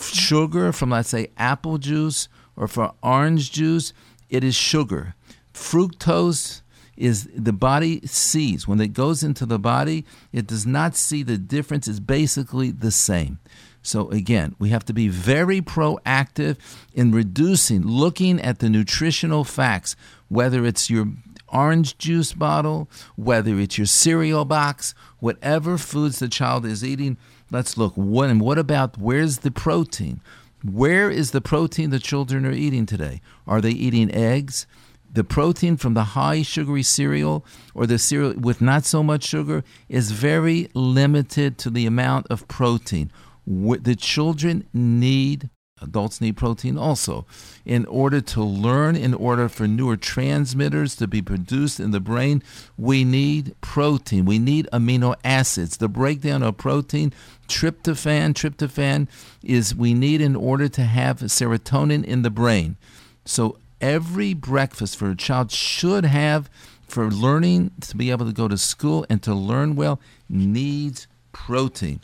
sugar 0.00 0.72
from, 0.72 0.90
let's 0.90 1.10
say, 1.10 1.28
apple 1.36 1.78
juice 1.78 2.28
or 2.56 2.66
from 2.66 2.94
orange 3.00 3.52
juice. 3.52 3.92
It 4.28 4.42
is 4.42 4.56
sugar. 4.56 5.14
Fructose 5.54 6.62
is 6.96 7.28
the 7.32 7.52
body 7.52 8.00
sees 8.06 8.66
when 8.66 8.80
it 8.80 8.92
goes 8.92 9.22
into 9.22 9.46
the 9.46 9.58
body 9.58 10.04
it 10.32 10.46
does 10.46 10.66
not 10.66 10.96
see 10.96 11.22
the 11.22 11.36
difference 11.36 11.86
it's 11.86 12.00
basically 12.00 12.70
the 12.70 12.90
same 12.90 13.38
so, 13.86 14.10
again, 14.10 14.56
we 14.58 14.70
have 14.70 14.84
to 14.86 14.92
be 14.92 15.06
very 15.06 15.60
proactive 15.60 16.56
in 16.92 17.12
reducing, 17.12 17.86
looking 17.86 18.40
at 18.40 18.58
the 18.58 18.68
nutritional 18.68 19.44
facts, 19.44 19.94
whether 20.28 20.66
it's 20.66 20.90
your 20.90 21.06
orange 21.48 21.96
juice 21.96 22.32
bottle, 22.32 22.90
whether 23.14 23.60
it's 23.60 23.78
your 23.78 23.86
cereal 23.86 24.44
box, 24.44 24.92
whatever 25.20 25.78
foods 25.78 26.18
the 26.18 26.26
child 26.26 26.66
is 26.66 26.84
eating. 26.84 27.16
Let's 27.52 27.78
look. 27.78 27.94
What, 27.94 28.28
and 28.28 28.40
what 28.40 28.58
about 28.58 28.98
where's 28.98 29.38
the 29.38 29.52
protein? 29.52 30.20
Where 30.64 31.08
is 31.08 31.30
the 31.30 31.40
protein 31.40 31.90
the 31.90 32.00
children 32.00 32.44
are 32.44 32.50
eating 32.50 32.86
today? 32.86 33.20
Are 33.46 33.60
they 33.60 33.70
eating 33.70 34.12
eggs? 34.12 34.66
The 35.12 35.22
protein 35.22 35.76
from 35.76 35.94
the 35.94 36.02
high 36.02 36.42
sugary 36.42 36.82
cereal 36.82 37.46
or 37.72 37.86
the 37.86 38.00
cereal 38.00 38.34
with 38.34 38.60
not 38.60 38.84
so 38.84 39.04
much 39.04 39.24
sugar 39.24 39.62
is 39.88 40.10
very 40.10 40.68
limited 40.74 41.56
to 41.58 41.70
the 41.70 41.86
amount 41.86 42.26
of 42.28 42.48
protein 42.48 43.12
the 43.46 43.96
children 43.96 44.66
need 44.72 45.50
adults 45.82 46.20
need 46.20 46.36
protein 46.36 46.78
also. 46.78 47.26
In 47.64 47.84
order 47.86 48.20
to 48.20 48.42
learn 48.42 48.96
in 48.96 49.12
order 49.14 49.48
for 49.48 49.66
neurotransmitters 49.66 50.96
to 50.98 51.06
be 51.06 51.20
produced 51.20 51.80
in 51.80 51.90
the 51.90 52.00
brain 52.00 52.42
we 52.78 53.04
need 53.04 53.54
protein. 53.60 54.24
We 54.24 54.38
need 54.38 54.68
amino 54.72 55.16
acids. 55.24 55.76
The 55.76 55.88
breakdown 55.88 56.42
of 56.42 56.56
protein 56.56 57.12
tryptophan 57.48 58.32
tryptophan 58.34 59.08
is 59.42 59.74
we 59.74 59.94
need 59.94 60.20
in 60.20 60.34
order 60.34 60.68
to 60.68 60.82
have 60.82 61.18
serotonin 61.18 62.04
in 62.04 62.22
the 62.22 62.30
brain. 62.30 62.76
So 63.24 63.58
every 63.80 64.32
breakfast 64.34 64.96
for 64.96 65.10
a 65.10 65.16
child 65.16 65.50
should 65.50 66.04
have 66.04 66.48
for 66.88 67.10
learning 67.10 67.72
to 67.82 67.96
be 67.96 68.10
able 68.10 68.26
to 68.26 68.32
go 68.32 68.48
to 68.48 68.56
school 68.56 69.04
and 69.10 69.22
to 69.22 69.34
learn 69.34 69.76
well 69.76 70.00
needs 70.28 71.06
protein 71.32 72.00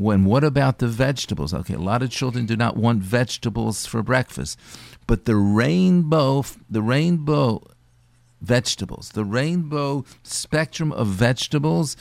When 0.00 0.24
what 0.24 0.44
about 0.44 0.78
the 0.78 0.88
vegetables? 0.88 1.52
Okay, 1.52 1.74
a 1.74 1.78
lot 1.78 2.02
of 2.02 2.10
children 2.10 2.46
do 2.46 2.56
not 2.56 2.74
want 2.74 3.02
vegetables 3.02 3.84
for 3.84 4.02
breakfast, 4.02 4.58
but 5.06 5.26
the 5.26 5.36
rainbow, 5.36 6.42
the 6.70 6.80
rainbow 6.80 7.62
vegetables, 8.40 9.10
the 9.10 9.26
rainbow 9.26 10.06
spectrum 10.22 10.90
of 10.90 11.08
vegetables 11.08 11.96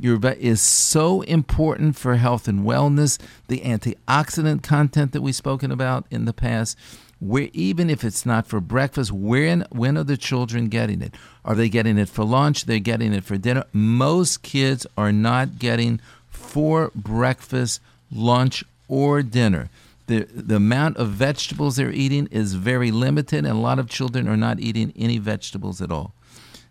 your 0.00 0.18
is 0.40 0.60
so 0.60 1.22
important 1.22 1.96
for 1.96 2.16
health 2.16 2.48
and 2.48 2.64
wellness. 2.64 3.18
The 3.46 3.60
antioxidant 3.60 4.64
content 4.64 5.12
that 5.12 5.22
we've 5.22 5.36
spoken 5.36 5.70
about 5.70 6.06
in 6.10 6.24
the 6.24 6.32
past, 6.32 6.76
where 7.20 7.48
even 7.52 7.88
if 7.88 8.02
it's 8.02 8.26
not 8.26 8.48
for 8.48 8.60
breakfast, 8.60 9.12
when 9.12 9.64
when 9.70 9.96
are 9.96 10.02
the 10.02 10.16
children 10.16 10.68
getting 10.68 11.00
it? 11.00 11.14
Are 11.44 11.54
they 11.54 11.68
getting 11.68 11.96
it 11.98 12.08
for 12.08 12.24
lunch? 12.24 12.64
They're 12.64 12.80
getting 12.80 13.12
it 13.12 13.22
for 13.22 13.38
dinner. 13.38 13.64
Most 13.72 14.42
kids 14.42 14.84
are 14.96 15.12
not 15.12 15.60
getting 15.60 16.00
for 16.44 16.90
breakfast, 16.94 17.80
lunch, 18.12 18.64
or 18.88 19.22
dinner. 19.22 19.70
The, 20.06 20.24
the 20.24 20.56
amount 20.56 20.98
of 20.98 21.08
vegetables 21.08 21.76
they're 21.76 21.90
eating 21.90 22.28
is 22.30 22.54
very 22.54 22.90
limited, 22.90 23.46
and 23.46 23.56
a 23.56 23.60
lot 23.60 23.78
of 23.78 23.88
children 23.88 24.28
are 24.28 24.36
not 24.36 24.60
eating 24.60 24.92
any 24.96 25.18
vegetables 25.18 25.80
at 25.80 25.90
all. 25.90 26.12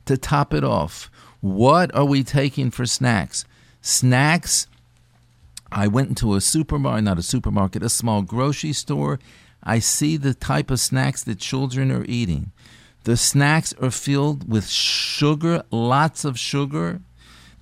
To 0.05 0.17
top 0.17 0.53
it 0.53 0.63
off, 0.63 1.09
what 1.41 1.93
are 1.95 2.05
we 2.05 2.23
taking 2.23 2.71
for 2.71 2.85
snacks? 2.85 3.45
Snacks. 3.81 4.67
I 5.71 5.87
went 5.87 6.09
into 6.09 6.35
a 6.35 6.41
supermarket, 6.41 7.03
not 7.03 7.17
a 7.17 7.23
supermarket, 7.23 7.81
a 7.81 7.89
small 7.89 8.21
grocery 8.21 8.73
store. 8.73 9.19
I 9.63 9.79
see 9.79 10.17
the 10.17 10.33
type 10.33 10.69
of 10.69 10.79
snacks 10.79 11.23
that 11.23 11.39
children 11.39 11.91
are 11.91 12.05
eating. 12.07 12.51
The 13.05 13.17
snacks 13.17 13.73
are 13.81 13.91
filled 13.91 14.49
with 14.49 14.69
sugar, 14.69 15.63
lots 15.71 16.23
of 16.23 16.37
sugar. 16.37 17.01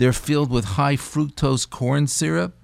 They're 0.01 0.13
filled 0.13 0.49
with 0.49 0.65
high 0.65 0.95
fructose 0.95 1.69
corn 1.69 2.07
syrup. 2.07 2.55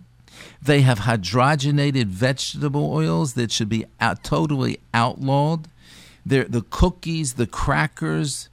They 0.59 0.81
have 0.81 1.01
hydrogenated 1.01 2.07
vegetable 2.07 2.91
oils 2.91 3.35
that 3.35 3.51
should 3.51 3.69
be 3.69 3.85
out, 3.99 4.23
totally 4.23 4.79
outlawed. 4.91 5.67
They're, 6.25 6.45
the 6.45 6.63
cookies, 6.63 7.35
the 7.35 7.45
crackers, 7.45 8.49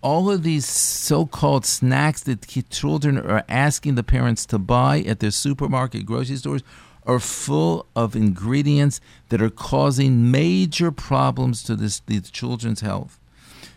all 0.00 0.30
of 0.30 0.42
these 0.42 0.64
so-called 0.64 1.66
snacks 1.66 2.22
that 2.22 2.48
children 2.70 3.18
are 3.18 3.44
asking 3.46 3.96
the 3.96 4.02
parents 4.02 4.46
to 4.46 4.58
buy 4.58 5.00
at 5.00 5.20
their 5.20 5.30
supermarket 5.30 6.06
grocery 6.06 6.36
stores 6.36 6.62
are 7.04 7.20
full 7.20 7.84
of 7.94 8.16
ingredients 8.16 9.02
that 9.28 9.42
are 9.42 9.50
causing 9.50 10.30
major 10.30 10.90
problems 10.90 11.62
to 11.64 11.76
this, 11.76 12.00
these 12.06 12.30
children's 12.30 12.80
health. 12.80 13.20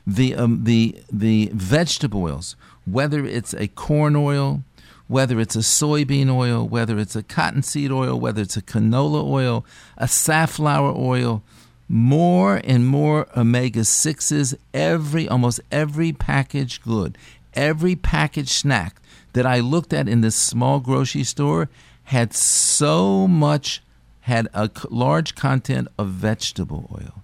The, 0.09 0.35
um, 0.35 0.63
the, 0.63 1.03
the 1.11 1.51
vegetable 1.53 2.23
oils, 2.23 2.55
whether 2.89 3.25
it's 3.25 3.53
a 3.53 3.67
corn 3.67 4.15
oil, 4.15 4.63
whether 5.07 5.39
it's 5.39 5.55
a 5.55 5.59
soybean 5.59 6.29
oil, 6.29 6.67
whether 6.67 6.97
it's 6.97 7.15
a 7.15 7.23
cottonseed 7.23 7.91
oil, 7.91 8.19
whether 8.19 8.41
it's 8.41 8.57
a 8.57 8.61
canola 8.61 9.23
oil, 9.23 9.65
a 9.97 10.07
safflower 10.07 10.93
oil, 10.95 11.43
more 11.89 12.59
and 12.63 12.87
more 12.87 13.27
omega 13.37 13.81
6s 13.81 14.55
every 14.73 15.29
almost 15.29 15.61
every 15.71 16.11
packaged 16.11 16.83
good 16.83 17.17
every 17.53 17.95
packaged 17.95 18.49
snack 18.49 18.97
that 19.31 19.45
i 19.45 19.61
looked 19.61 19.93
at 19.93 20.09
in 20.09 20.19
this 20.19 20.35
small 20.35 20.81
grocery 20.81 21.23
store 21.23 21.69
had 22.07 22.33
so 22.33 23.27
much 23.27 23.81
had 24.21 24.47
a 24.53 24.69
large 24.89 25.35
content 25.35 25.87
of 25.97 26.09
vegetable 26.09 26.89
oil. 26.93 27.23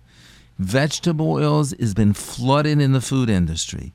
Vegetable 0.58 1.34
oils 1.34 1.74
has 1.77 1.93
been 1.93 2.13
flooded 2.13 2.79
in 2.79 2.93
the 2.93 3.01
food 3.01 3.29
industry 3.29 3.91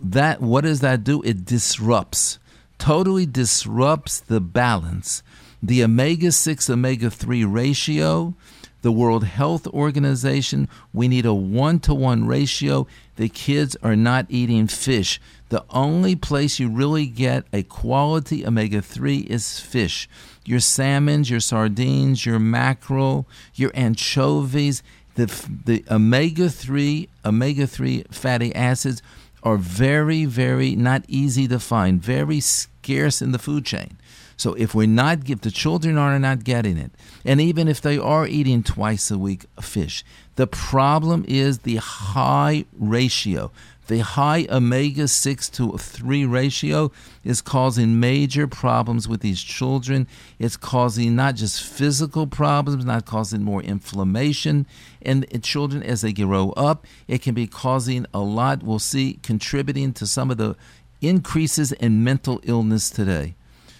that 0.00 0.40
what 0.40 0.62
does 0.62 0.80
that 0.80 1.04
do 1.04 1.22
it 1.22 1.44
disrupts 1.44 2.38
totally 2.78 3.26
disrupts 3.26 4.20
the 4.20 4.40
balance 4.40 5.22
the 5.62 5.84
omega 5.84 6.32
6 6.32 6.70
omega 6.70 7.10
3 7.10 7.44
ratio 7.44 8.34
the 8.82 8.92
World 8.92 9.24
Health 9.24 9.66
Organization, 9.68 10.68
we 10.92 11.08
need 11.08 11.26
a 11.26 11.34
one 11.34 11.80
to 11.80 11.94
one 11.94 12.26
ratio. 12.26 12.86
The 13.16 13.28
kids 13.28 13.76
are 13.82 13.96
not 13.96 14.26
eating 14.28 14.66
fish. 14.66 15.20
The 15.50 15.64
only 15.70 16.16
place 16.16 16.58
you 16.58 16.70
really 16.70 17.06
get 17.06 17.44
a 17.52 17.62
quality 17.62 18.46
omega 18.46 18.80
3 18.80 19.18
is 19.18 19.60
fish. 19.60 20.08
Your 20.44 20.60
salmons, 20.60 21.28
your 21.28 21.40
sardines, 21.40 22.24
your 22.24 22.38
mackerel, 22.38 23.26
your 23.54 23.70
anchovies, 23.74 24.82
the, 25.14 25.26
the 25.66 25.84
omega 25.90 26.48
3 26.48 27.08
omega 27.24 27.66
3 27.66 28.04
fatty 28.10 28.54
acids 28.54 29.02
are 29.42 29.56
very 29.56 30.24
very 30.24 30.74
not 30.76 31.04
easy 31.08 31.48
to 31.48 31.58
find, 31.58 32.02
very 32.02 32.40
scarce 32.40 33.22
in 33.22 33.32
the 33.32 33.38
food 33.38 33.64
chain. 33.64 33.96
So 34.36 34.54
if 34.54 34.74
we're 34.74 34.86
not, 34.86 35.28
if 35.28 35.42
the 35.42 35.50
children 35.50 35.98
are 35.98 36.18
not 36.18 36.44
getting 36.44 36.78
it, 36.78 36.92
and 37.26 37.42
even 37.42 37.68
if 37.68 37.82
they 37.82 37.98
are 37.98 38.26
eating 38.26 38.62
twice 38.62 39.10
a 39.10 39.18
week 39.18 39.44
fish, 39.60 40.02
the 40.36 40.46
problem 40.46 41.26
is 41.28 41.58
the 41.58 41.76
high 41.76 42.64
ratio. 42.78 43.50
The 43.90 44.04
high 44.04 44.46
omega 44.48 45.08
6 45.08 45.48
to 45.48 45.76
3 45.76 46.24
ratio 46.24 46.92
is 47.24 47.42
causing 47.42 47.98
major 47.98 48.46
problems 48.46 49.08
with 49.08 49.20
these 49.20 49.42
children. 49.42 50.06
It's 50.38 50.56
causing 50.56 51.16
not 51.16 51.34
just 51.34 51.60
physical 51.60 52.28
problems, 52.28 52.84
not 52.84 53.04
causing 53.04 53.42
more 53.42 53.60
inflammation 53.60 54.68
in 55.00 55.24
children 55.42 55.82
as 55.82 56.02
they 56.02 56.12
grow 56.12 56.50
up. 56.50 56.86
It 57.08 57.20
can 57.20 57.34
be 57.34 57.48
causing 57.48 58.06
a 58.14 58.20
lot, 58.20 58.62
we'll 58.62 58.78
see, 58.78 59.18
contributing 59.24 59.92
to 59.94 60.06
some 60.06 60.30
of 60.30 60.36
the 60.36 60.54
increases 61.00 61.72
in 61.72 62.04
mental 62.04 62.40
illness 62.44 62.90
today. 62.90 63.34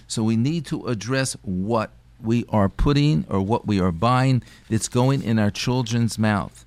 So 0.07 0.23
we 0.23 0.35
need 0.35 0.65
to 0.65 0.87
address 0.87 1.37
what 1.41 1.91
we 2.21 2.43
are 2.49 2.67
putting 2.67 3.25
or 3.29 3.39
what 3.39 3.65
we 3.65 3.79
are 3.79 3.93
buying 3.93 4.43
that's 4.69 4.89
going 4.89 5.23
in 5.23 5.39
our 5.39 5.51
children's 5.51 6.19
mouth. 6.19 6.65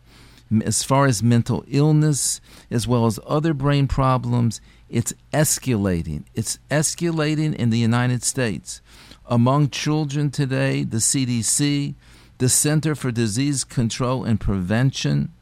As 0.65 0.83
far 0.83 1.07
as 1.07 1.23
mental 1.23 1.65
illness, 1.69 2.41
as 2.71 2.87
well 2.87 3.07
as 3.07 3.19
other 3.27 3.55
brain 3.55 3.89
problems, 3.89 4.61
it's 4.89 5.15
escalating. 5.33 6.25
It's 6.35 6.59
escalating 6.71 7.55
in 7.55 7.71
the 7.71 7.79
United 7.79 8.23
States. 8.23 8.81
Among 9.27 9.71
children 9.71 10.31
today, 10.31 10.85
the 10.85 10.99
CDC, 10.99 11.95
the 12.39 12.49
Center 12.49 12.95
for 12.95 13.11
Disease 13.11 13.65
Control 13.65 14.25
and 14.25 14.39
Prevention, 14.39 15.33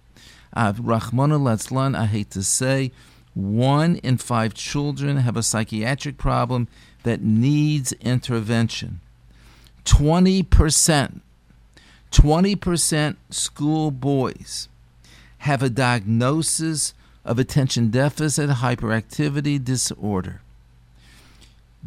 uh, 0.55 0.73
Rahman 0.79 1.33
al 1.33 1.49
I 1.49 2.07
hate 2.07 2.31
to 2.31 2.43
say, 2.43 2.93
one 3.35 3.97
in 3.97 4.19
five 4.19 4.55
children 4.55 5.17
have 5.19 5.37
a 5.37 5.43
psychiatric 5.43 6.19
problem 6.19 6.69
that 7.03 7.23
needs 7.23 7.93
intervention. 7.95 9.01
20%, 9.85 11.21
20% 12.13 13.17
school 13.31 13.91
boys 13.91 14.69
have 15.43 15.61
a 15.61 15.69
diagnosis 15.69 16.95
of 17.25 17.37
attention 17.37 17.91
deficit 17.91 18.49
hyperactivity 18.49 19.63
disorder. 19.63 20.41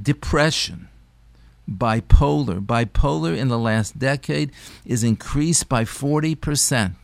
Depression, 0.02 0.90
bipolar. 1.70 2.60
Bipolar 2.60 3.38
in 3.38 3.48
the 3.48 3.58
last 3.58 3.98
decade 3.98 4.52
is 4.86 5.06
increased 5.06 5.70
by 5.70 5.86
40%, 5.86 6.96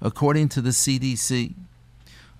according 0.00 0.48
to 0.48 0.62
the 0.62 0.70
CDC. 0.70 1.52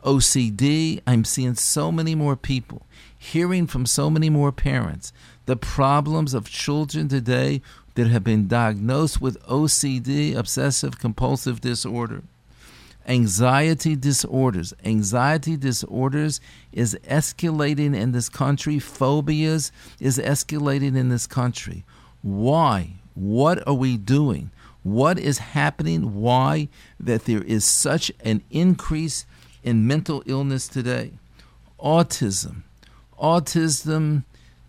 OCD, 0.02 1.02
I'm 1.06 1.24
seeing 1.24 1.54
so 1.54 1.92
many 1.92 2.14
more 2.14 2.36
people 2.36 2.86
hearing 3.18 3.66
from 3.66 3.84
so 3.84 4.08
many 4.08 4.30
more 4.30 4.50
parents 4.50 5.12
the 5.44 5.56
problems 5.56 6.32
of 6.32 6.48
children 6.48 7.08
today 7.08 7.60
that 7.96 8.06
have 8.06 8.24
been 8.24 8.48
diagnosed 8.48 9.20
with 9.20 9.42
OCD, 9.42 10.34
obsessive 10.34 10.98
compulsive 10.98 11.60
disorder. 11.60 12.22
Anxiety 13.08 13.96
disorders. 13.96 14.74
Anxiety 14.84 15.56
disorders 15.56 16.42
is 16.72 16.96
escalating 17.08 17.96
in 17.96 18.12
this 18.12 18.28
country. 18.28 18.78
Phobias 18.78 19.72
is 19.98 20.18
escalating 20.18 20.94
in 20.94 21.08
this 21.08 21.26
country. 21.26 21.84
Why? 22.20 22.90
What 23.14 23.66
are 23.66 23.74
we 23.74 23.96
doing? 23.96 24.50
What 24.82 25.18
is 25.18 25.38
happening? 25.38 26.20
Why 26.20 26.68
that 27.00 27.24
there 27.24 27.42
is 27.42 27.64
such 27.64 28.12
an 28.20 28.42
increase 28.50 29.24
in 29.64 29.86
mental 29.86 30.22
illness 30.26 30.68
today? 30.68 31.12
Autism, 31.80 32.62
autism 33.18 34.24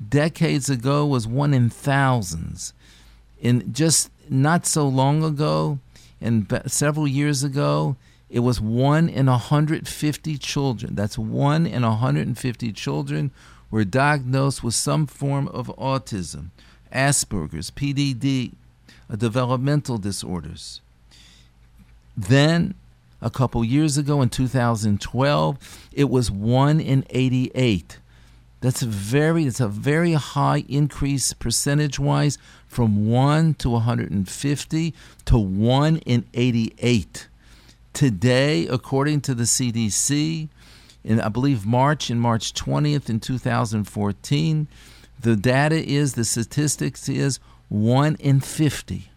decades 0.08 0.69
ago 0.69 1.06
was 1.06 1.28
one 1.28 1.54
in 1.54 1.69
thousands. 1.69 2.73
In 3.41 3.73
just 3.73 4.10
not 4.30 4.65
so 4.65 4.88
long 4.88 5.23
ago, 5.23 5.80
and 6.21 6.62
several 6.67 7.08
years 7.08 7.43
ago, 7.43 7.95
it 8.29 8.39
was 8.39 8.61
one 8.61 9.09
in 9.09 9.25
150 9.25 10.37
children. 10.37 10.95
That's 10.95 11.17
one 11.17 11.65
in 11.65 11.81
150 11.81 12.71
children 12.73 13.31
were 13.71 13.83
diagnosed 13.83 14.63
with 14.63 14.73
some 14.73 15.07
form 15.07 15.47
of 15.49 15.67
autism, 15.77 16.49
Asperger's, 16.93 17.71
PDD, 17.71 18.53
developmental 19.15 19.97
disorders. 19.97 20.81
Then, 22.15 22.75
a 23.21 23.29
couple 23.29 23.63
years 23.63 23.97
ago 23.97 24.21
in 24.21 24.29
2012, 24.29 25.89
it 25.93 26.09
was 26.09 26.31
one 26.31 26.79
in 26.79 27.05
88 27.09 27.99
That's 28.61 28.81
a 28.81 28.87
very 28.87 29.45
it's 29.45 29.59
a 29.59 29.67
very 29.67 30.13
high 30.13 30.63
increase 30.67 31.33
percentage 31.33 31.99
wise 31.99 32.37
from 32.67 33.09
1 33.09 33.55
to 33.55 33.69
150 33.69 34.93
to 35.25 35.37
1 35.37 35.97
in 35.97 36.25
88. 36.33 37.27
Today, 37.93 38.67
according 38.67 39.21
to 39.21 39.36
the 39.36 39.43
CDC, 39.43 40.49
in 41.04 41.19
I 41.19 41.30
believe 41.30 41.65
March 41.65 42.10
in 42.10 42.19
March 42.19 42.54
20th 42.54 43.10
in 43.10 43.19
2014, 43.19 44.67
the 45.21 45.36
data 45.36 45.75
is 45.75 46.13
the 46.13 46.25
statistics 46.25 47.10
is 47.10 47.39
1 47.69 48.15
in 48.19 48.39
50. 48.39 49.10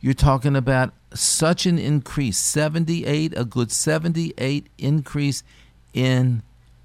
You're 0.00 0.14
talking 0.14 0.54
about 0.54 0.92
such 1.12 1.66
an 1.66 1.78
increase, 1.78 2.38
78 2.38 3.36
a 3.36 3.44
good 3.44 3.72
78 3.72 4.66
increase 4.78 5.42
in 5.92 6.42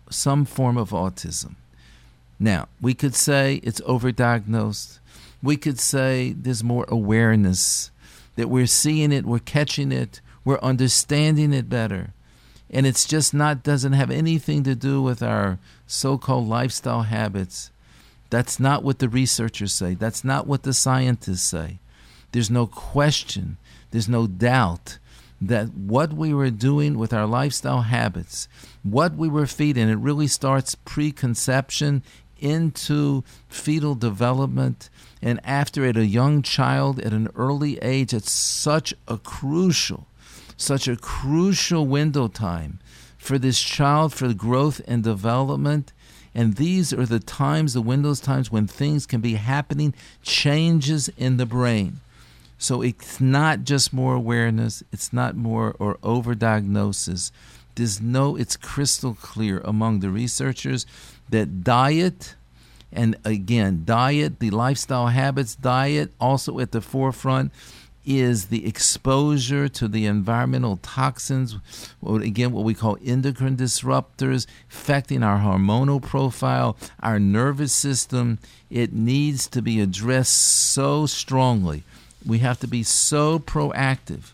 some 0.09 0.45
form 0.45 0.77
of 0.77 0.89
autism. 0.89 1.55
Now, 2.39 2.67
we 2.81 2.93
could 2.93 3.15
say 3.15 3.61
it's 3.63 3.81
overdiagnosed. 3.81 4.99
We 5.41 5.57
could 5.57 5.79
say 5.79 6.33
there's 6.33 6.63
more 6.63 6.85
awareness, 6.87 7.91
that 8.35 8.49
we're 8.49 8.65
seeing 8.65 9.11
it, 9.11 9.25
we're 9.25 9.39
catching 9.39 9.91
it, 9.91 10.21
we're 10.45 10.59
understanding 10.59 11.53
it 11.53 11.69
better. 11.69 12.13
And 12.69 12.85
it's 12.85 13.05
just 13.05 13.33
not, 13.33 13.63
doesn't 13.63 13.93
have 13.93 14.09
anything 14.09 14.63
to 14.63 14.75
do 14.75 15.01
with 15.01 15.21
our 15.21 15.59
so 15.85 16.17
called 16.17 16.47
lifestyle 16.47 17.03
habits. 17.03 17.71
That's 18.29 18.59
not 18.59 18.83
what 18.83 18.99
the 18.99 19.09
researchers 19.09 19.73
say. 19.73 19.93
That's 19.93 20.23
not 20.23 20.47
what 20.47 20.63
the 20.63 20.73
scientists 20.73 21.43
say. 21.43 21.79
There's 22.31 22.49
no 22.49 22.65
question, 22.65 23.57
there's 23.91 24.09
no 24.09 24.25
doubt 24.25 24.97
that 25.39 25.73
what 25.73 26.13
we 26.13 26.33
were 26.33 26.49
doing 26.49 26.97
with 26.97 27.13
our 27.13 27.27
lifestyle 27.27 27.81
habits, 27.81 28.47
what 28.81 29.15
we 29.15 29.27
were 29.27 29.45
feeding, 29.45 29.89
it 29.89 29.97
really 29.97 30.27
starts 30.27 30.73
preconception 30.73 32.01
into 32.39 33.23
fetal 33.47 33.95
development 33.95 34.89
and 35.21 35.39
after 35.45 35.85
at 35.85 35.95
a 35.95 36.05
young 36.05 36.41
child 36.41 36.99
at 36.99 37.13
an 37.13 37.29
early 37.35 37.77
age 37.81 38.13
it's 38.13 38.31
such 38.31 38.93
a 39.07 39.17
crucial 39.17 40.07
such 40.63 40.87
a 40.87 40.95
crucial 40.95 41.85
window 41.85 42.27
time 42.27 42.79
for 43.17 43.37
this 43.37 43.61
child 43.61 44.13
for 44.13 44.33
growth 44.33 44.81
and 44.87 45.03
development. 45.03 45.93
And 46.35 46.55
these 46.55 46.91
are 46.91 47.05
the 47.05 47.19
times 47.19 47.73
the 47.73 47.81
windows 47.81 48.19
times 48.19 48.51
when 48.51 48.67
things 48.67 49.05
can 49.05 49.21
be 49.21 49.35
happening 49.35 49.93
changes 50.23 51.09
in 51.17 51.37
the 51.37 51.45
brain. 51.45 51.99
So 52.57 52.81
it's 52.81 53.19
not 53.19 53.63
just 53.63 53.93
more 53.93 54.15
awareness 54.15 54.83
it's 54.91 55.11
not 55.11 55.35
more 55.35 55.75
or 55.79 55.97
overdiagnosis. 55.97 57.31
There's 57.75 58.01
no 58.01 58.35
it's 58.35 58.55
crystal 58.55 59.15
clear 59.15 59.59
among 59.65 59.99
the 59.99 60.09
researchers 60.09 60.85
that 61.29 61.63
diet 61.63 62.35
and 62.91 63.15
again 63.25 63.81
diet 63.85 64.39
the 64.39 64.51
lifestyle 64.51 65.07
habits 65.07 65.55
diet 65.55 66.13
also 66.19 66.59
at 66.59 66.71
the 66.71 66.81
forefront 66.81 67.51
is 68.05 68.47
the 68.47 68.67
exposure 68.67 69.69
to 69.69 69.87
the 69.87 70.05
environmental 70.05 70.77
toxins 70.77 71.57
again 72.05 72.51
what 72.51 72.65
we 72.65 72.73
call 72.73 72.97
endocrine 73.03 73.55
disruptors 73.55 74.45
affecting 74.69 75.23
our 75.23 75.39
hormonal 75.39 76.01
profile 76.01 76.75
our 77.01 77.19
nervous 77.19 77.73
system. 77.73 78.39
It 78.69 78.93
needs 78.93 79.47
to 79.47 79.61
be 79.61 79.79
addressed 79.79 80.35
so 80.35 81.05
strongly. 81.05 81.83
We 82.25 82.39
have 82.39 82.59
to 82.59 82.67
be 82.67 82.83
so 82.83 83.39
proactive. 83.39 84.31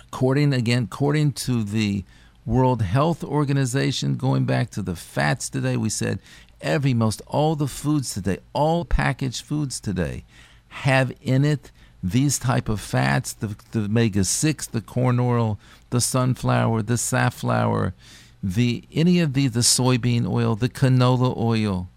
According 0.00 0.52
again 0.52 0.84
according 0.84 1.32
to 1.32 1.62
the 1.62 2.04
World 2.46 2.82
Health 2.82 3.22
Organization, 3.22 4.16
going 4.16 4.44
back 4.44 4.70
to 4.70 4.82
the 4.82 4.96
fats 4.96 5.48
today, 5.48 5.76
we 5.76 5.90
said 5.90 6.18
every 6.60 6.94
most 6.94 7.22
all 7.26 7.54
the 7.54 7.68
foods 7.68 8.14
today, 8.14 8.38
all 8.52 8.84
packaged 8.84 9.44
foods 9.44 9.78
today, 9.78 10.24
have 10.68 11.12
in 11.22 11.44
it 11.44 11.70
these 12.02 12.38
type 12.38 12.68
of 12.68 12.80
fats, 12.80 13.32
the, 13.32 13.56
the 13.72 13.80
omega 13.80 14.24
six, 14.24 14.66
the 14.66 14.80
corn 14.80 15.20
oil, 15.20 15.58
the 15.90 16.00
sunflower, 16.00 16.82
the 16.82 16.96
safflower, 16.96 17.94
the 18.42 18.84
any 18.92 19.20
of 19.20 19.34
these, 19.34 19.52
the 19.52 19.60
soybean 19.60 20.26
oil, 20.26 20.56
the 20.56 20.68
canola 20.68 21.36
oil. 21.36 21.88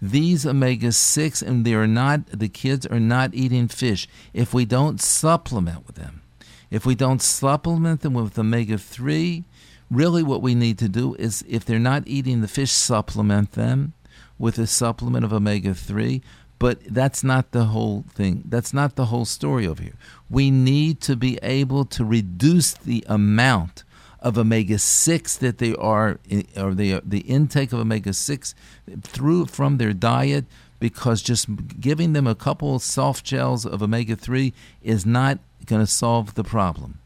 These 0.00 0.46
omega 0.46 0.92
six, 0.92 1.42
and 1.42 1.64
they 1.64 1.74
are 1.74 1.86
not 1.86 2.26
the 2.26 2.48
kids 2.48 2.86
are 2.86 3.00
not 3.00 3.34
eating 3.34 3.68
fish. 3.68 4.06
If 4.32 4.54
we 4.54 4.64
don't 4.64 5.00
supplement 5.00 5.86
with 5.86 5.96
them, 5.96 6.22
if 6.70 6.86
we 6.86 6.94
don't 6.94 7.22
supplement 7.22 8.02
them 8.02 8.14
with 8.14 8.38
omega 8.38 8.78
three, 8.78 9.44
really 9.90 10.22
what 10.22 10.42
we 10.42 10.54
need 10.54 10.78
to 10.78 10.88
do 10.88 11.14
is 11.14 11.44
if 11.48 11.64
they're 11.64 11.78
not 11.78 12.04
eating 12.06 12.42
the 12.42 12.48
fish, 12.48 12.70
supplement 12.70 13.52
them 13.52 13.94
with 14.38 14.58
a 14.58 14.66
supplement 14.66 15.24
of 15.24 15.32
omega 15.32 15.74
3. 15.74 16.22
But 16.58 16.80
that's 16.82 17.22
not 17.22 17.52
the 17.52 17.66
whole 17.66 18.04
thing. 18.14 18.42
That's 18.46 18.74
not 18.74 18.96
the 18.96 19.06
whole 19.06 19.24
story 19.24 19.66
over 19.66 19.82
here. 19.82 19.94
We 20.28 20.50
need 20.50 21.00
to 21.02 21.14
be 21.14 21.38
able 21.42 21.84
to 21.86 22.04
reduce 22.04 22.74
the 22.74 23.04
amount 23.08 23.84
of 24.20 24.36
omega 24.36 24.78
6 24.78 25.36
that 25.36 25.58
they 25.58 25.74
are, 25.76 26.18
or 26.56 26.74
the, 26.74 27.00
the 27.04 27.20
intake 27.20 27.72
of 27.72 27.78
omega 27.78 28.12
6 28.12 28.54
through 29.02 29.46
from 29.46 29.78
their 29.78 29.92
diet 29.92 30.46
because 30.80 31.22
just 31.22 31.48
giving 31.80 32.12
them 32.12 32.26
a 32.26 32.34
couple 32.34 32.78
soft 32.78 33.24
gels 33.24 33.64
of 33.64 33.82
omega 33.82 34.16
3 34.16 34.52
is 34.82 35.06
not 35.06 35.38
going 35.66 35.82
to 35.82 35.86
solve 35.86 36.34
the 36.34 36.44
problem. 36.44 36.98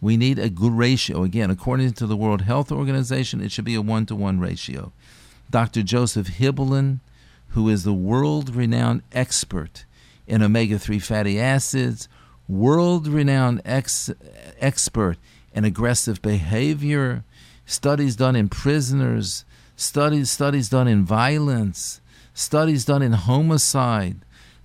We 0.00 0.16
need 0.16 0.38
a 0.38 0.50
good 0.50 0.72
ratio. 0.72 1.22
Again, 1.22 1.50
according 1.50 1.92
to 1.94 2.06
the 2.06 2.16
World 2.16 2.42
Health 2.42 2.70
Organization, 2.70 3.40
it 3.40 3.50
should 3.50 3.64
be 3.64 3.74
a 3.74 3.82
one 3.82 4.06
to 4.06 4.14
one 4.14 4.40
ratio. 4.40 4.92
Dr. 5.50 5.82
Joseph 5.82 6.28
Hibbeln, 6.28 7.00
who 7.56 7.70
is 7.70 7.84
the 7.84 7.94
world 7.94 8.54
renowned 8.54 9.02
expert 9.12 9.86
in 10.26 10.42
omega 10.42 10.78
3 10.78 10.98
fatty 10.98 11.40
acids, 11.40 12.06
world 12.46 13.08
renowned 13.08 13.62
ex- 13.64 14.10
expert 14.60 15.16
in 15.54 15.64
aggressive 15.64 16.20
behavior, 16.20 17.24
studies 17.64 18.14
done 18.14 18.36
in 18.36 18.46
prisoners, 18.50 19.46
studies, 19.74 20.30
studies 20.30 20.68
done 20.68 20.86
in 20.86 21.02
violence, 21.02 22.02
studies 22.34 22.84
done 22.84 23.00
in 23.00 23.12
homicide. 23.12 24.18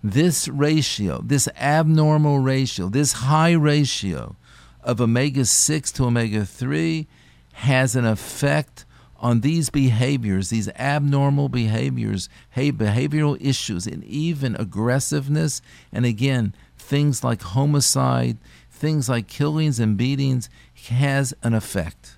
This 0.03 0.49
ratio, 0.49 1.21
this 1.23 1.47
abnormal 1.55 2.39
ratio, 2.39 2.89
this 2.89 3.13
high 3.13 3.53
ratio 3.53 4.35
of 4.83 4.99
omega 4.99 5.45
6 5.45 5.91
to 5.93 6.03
omega 6.03 6.43
3 6.43 7.07
has 7.53 7.95
an 7.95 8.03
effect 8.03 8.83
on 9.21 9.41
these 9.41 9.69
behaviors, 9.69 10.49
these 10.49 10.67
abnormal 10.69 11.47
behaviors, 11.47 12.27
behavioral 12.55 13.37
issues, 13.39 13.85
and 13.85 14.03
even 14.03 14.55
aggressiveness. 14.55 15.61
And 15.93 16.05
again, 16.05 16.55
things 16.77 17.23
like 17.23 17.43
homicide, 17.43 18.37
things 18.71 19.07
like 19.07 19.27
killings 19.27 19.79
and 19.79 19.95
beatings 19.95 20.49
has 20.87 21.33
an 21.43 21.53
effect. 21.53 22.17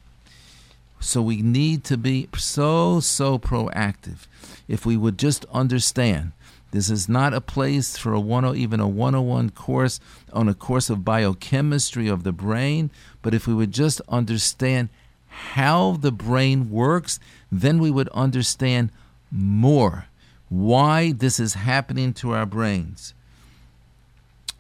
So 1.02 1.22
we 1.22 1.42
need 1.42 1.84
to 1.86 1.98
be 1.98 2.30
so, 2.38 3.02
so 3.02 3.38
proactive. 3.38 4.26
If 4.70 4.86
we 4.86 4.96
would 4.96 5.20
just 5.20 5.44
understand 5.52 6.32
this 6.72 6.90
is 6.90 7.08
not 7.08 7.36
a 7.36 7.42
place 7.42 7.98
for 7.98 8.14
a 8.14 8.20
one 8.20 8.46
or 8.46 8.56
even 8.56 8.80
a 8.80 8.88
101 8.88 9.52
course 9.52 10.00
on 10.32 10.48
a 10.48 10.56
course 10.56 10.90
of 10.90 11.06
biochemistry 11.06 12.08
of 12.08 12.24
the 12.24 12.32
brain, 12.32 12.90
but 13.22 13.34
if 13.34 13.46
we 13.46 13.54
would 13.54 13.72
just 13.72 14.02
understand 14.08 14.90
how 15.34 15.94
the 15.94 16.12
brain 16.12 16.70
works, 16.70 17.20
then 17.52 17.80
we 17.80 17.92
would 17.92 18.10
understand 18.10 18.92
more 19.32 20.06
why 20.50 21.12
this 21.12 21.40
is 21.40 21.56
happening 21.56 22.14
to 22.14 22.32
our 22.34 22.46
brains. 22.46 23.14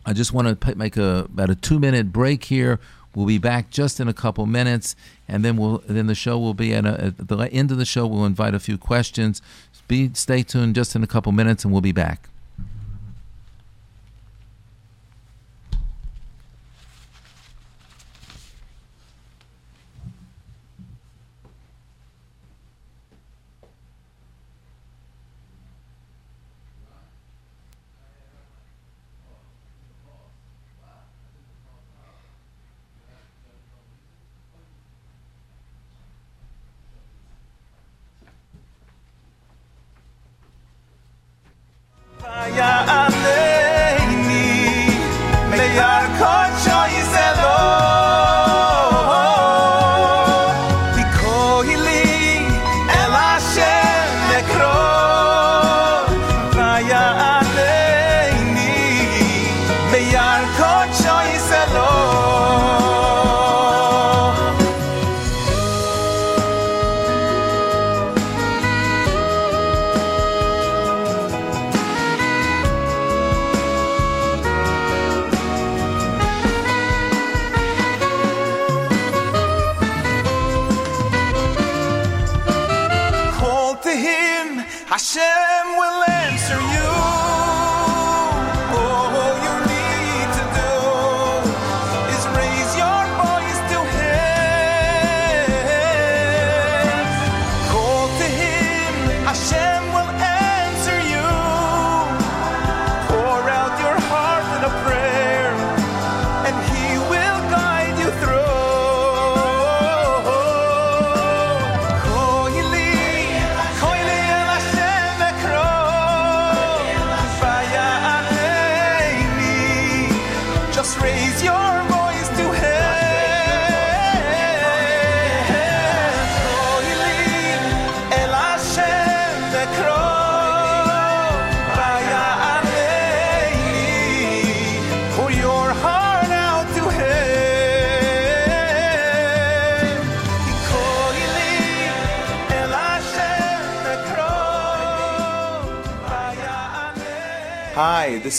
I 0.05 0.13
just 0.13 0.33
want 0.33 0.59
to 0.59 0.75
make 0.75 0.97
a 0.97 1.19
about 1.25 1.49
a 1.49 1.55
2-minute 1.55 2.11
break 2.11 2.45
here. 2.45 2.79
We'll 3.15 3.27
be 3.27 3.37
back 3.37 3.69
just 3.69 3.99
in 3.99 4.07
a 4.07 4.13
couple 4.13 4.45
minutes, 4.47 4.95
and 5.27 5.45
then 5.45 5.55
we'll 5.55 5.83
then 5.87 6.07
the 6.07 6.15
show 6.15 6.39
will 6.39 6.55
be 6.55 6.73
at, 6.73 6.85
a, 6.85 7.05
at 7.05 7.27
the 7.27 7.37
end 7.53 7.71
of 7.71 7.77
the 7.77 7.85
show. 7.85 8.07
We'll 8.07 8.25
invite 8.25 8.55
a 8.55 8.59
few 8.59 8.77
questions. 8.77 9.41
Be 9.87 10.09
stay 10.13 10.41
tuned 10.41 10.75
just 10.75 10.95
in 10.95 11.03
a 11.03 11.07
couple 11.07 11.31
minutes, 11.31 11.63
and 11.63 11.71
we'll 11.71 11.81
be 11.81 11.91
back. 11.91 12.29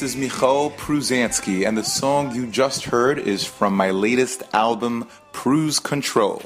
Is 0.05 0.17
Michoel 0.17 0.71
Pruzansky, 0.77 1.67
and 1.67 1.79
the 1.79 1.83
song 1.83 2.35
you 2.35 2.47
just 2.47 2.85
heard 2.85 3.19
is 3.19 3.47
from 3.47 3.75
my 3.75 3.91
latest 3.91 4.43
album, 4.53 5.09
Pruz 5.33 5.79
Control. 5.79 6.43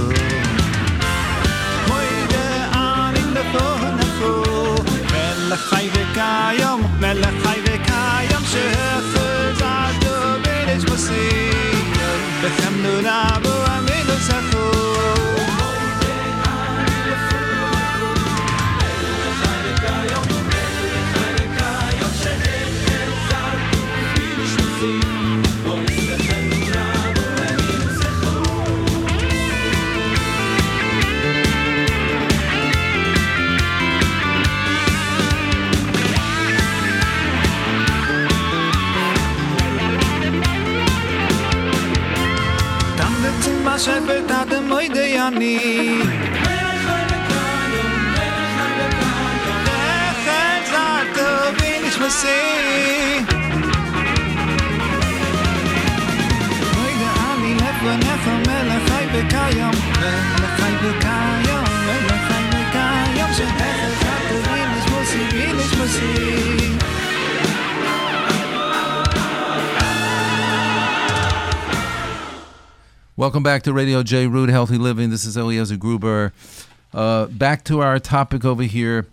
Ooh. 0.00 0.27
Welcome 73.16 73.42
back 73.42 73.64
to 73.64 73.72
Radio 73.72 74.04
JRoot 74.04 74.50
Healthy 74.50 74.78
Living. 74.78 75.10
This 75.10 75.24
is 75.24 75.36
Eliezer 75.36 75.76
Gruber. 75.76 76.32
Uh, 76.94 77.26
back 77.26 77.64
to 77.64 77.80
our 77.80 77.98
topic 77.98 78.44
over 78.44 78.62
here. 78.62 79.08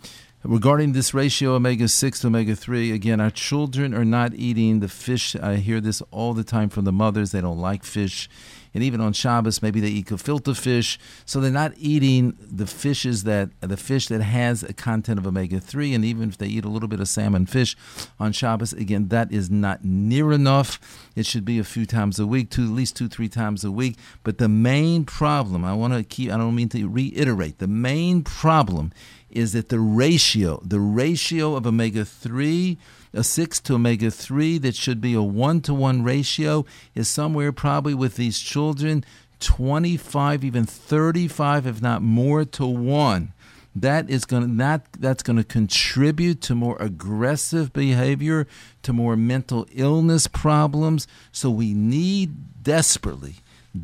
Regarding 0.48 0.94
this 0.94 1.12
ratio, 1.12 1.56
omega 1.56 1.88
6 1.88 2.20
to 2.20 2.28
omega 2.28 2.56
3, 2.56 2.92
again, 2.92 3.20
our 3.20 3.32
children 3.32 3.96
are 3.96 4.06
not 4.06 4.36
eating 4.36 4.80
the 4.80 4.88
fish. 4.88 5.36
I 5.36 5.56
hear 5.56 5.82
this 5.82 6.04
all 6.12 6.36
the 6.36 6.44
time 6.44 6.70
from 6.70 6.86
the 6.86 6.92
mothers. 6.92 7.32
They 7.32 7.42
don't 7.42 7.58
like 7.58 7.84
fish. 7.84 8.30
And 8.76 8.84
even 8.84 9.02
on 9.02 9.14
Shabbos, 9.14 9.64
maybe 9.64 9.80
they 9.80 9.88
eat 9.88 10.08
gefilte 10.08 10.56
fish. 10.56 11.00
So 11.26 11.40
they're 11.40 11.50
not 11.50 11.74
eating 11.78 12.38
the 12.40 12.68
fishes 12.68 13.24
that, 13.24 13.50
the 13.62 13.78
fish 13.78 14.08
that 14.10 14.22
has 14.22 14.62
a 14.62 14.74
content 14.74 15.18
of 15.18 15.26
omega 15.26 15.60
3. 15.60 15.96
And 15.96 16.06
even 16.06 16.30
if 16.30 16.38
they 16.38 16.48
eat 16.48 16.66
a 16.66 16.70
little 16.70 16.90
bit 16.90 17.00
of 17.00 17.08
salmon 17.08 17.48
fish 17.48 17.76
on 18.20 18.32
Shabbos, 18.32 18.72
again, 18.72 19.08
that 19.08 19.32
is 19.32 19.50
not 19.50 19.84
near 19.84 20.32
enough. 20.32 20.80
It 21.16 21.26
should 21.26 21.46
be 21.46 21.58
a 21.58 21.64
few 21.64 21.88
times 21.88 22.20
a 22.20 22.28
week, 22.28 22.52
two, 22.52 22.66
at 22.66 22.70
least 22.70 22.96
two, 22.96 23.08
three 23.08 23.30
times 23.30 23.64
a 23.64 23.72
week. 23.72 23.98
But 24.24 24.38
the 24.38 24.50
main 24.50 25.06
problem, 25.06 25.66
I 25.66 25.74
want 25.74 25.94
to 25.94 26.04
keep, 26.04 26.32
I 26.32 26.38
don't 26.38 26.54
mean 26.54 26.70
to 26.70 26.88
reiterate, 26.88 27.58
the 27.58 27.68
main 27.68 28.22
problem 28.22 28.92
is 29.36 29.54
that 29.54 29.70
the 29.70 29.80
ratio, 29.80 30.62
the 30.64 30.80
ratio 30.80 31.56
of 31.56 31.68
omega 31.68 32.06
3, 32.06 32.78
a 33.14 33.24
6 33.24 33.60
to 33.60 33.76
omega 33.76 34.10
3, 34.10 34.58
that 34.60 34.76
should 34.76 35.02
be 35.02 35.14
a 35.14 35.22
1 35.22 35.62
to 35.62 35.74
1 35.74 36.04
ratio, 36.04 36.66
is 36.96 37.08
somewhere 37.08 37.52
probably 37.52 37.94
with 37.94 38.16
these 38.16 38.40
children 38.40 39.04
25, 39.42 40.44
even 40.44 40.66
35, 40.66 41.68
if 41.68 41.82
not 41.82 42.02
more 42.02 42.46
to 42.46 42.66
1 42.66 43.34
that 43.76 44.10
is 44.10 44.24
going 44.24 44.42
to 44.42 44.48
not 44.48 44.82
that's 44.94 45.22
going 45.22 45.36
to 45.36 45.44
contribute 45.44 46.40
to 46.40 46.56
more 46.56 46.78
aggressive 46.80 47.74
behavior 47.74 48.48
to 48.82 48.94
more 48.94 49.18
mental 49.18 49.68
illness 49.74 50.28
problems. 50.28 51.08
So 51.34 51.50
we 51.50 51.74
need 51.74 52.64
desperately 52.64 53.36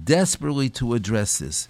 desperately 0.03 0.69
to 0.69 0.93
address 0.93 1.39
this 1.39 1.67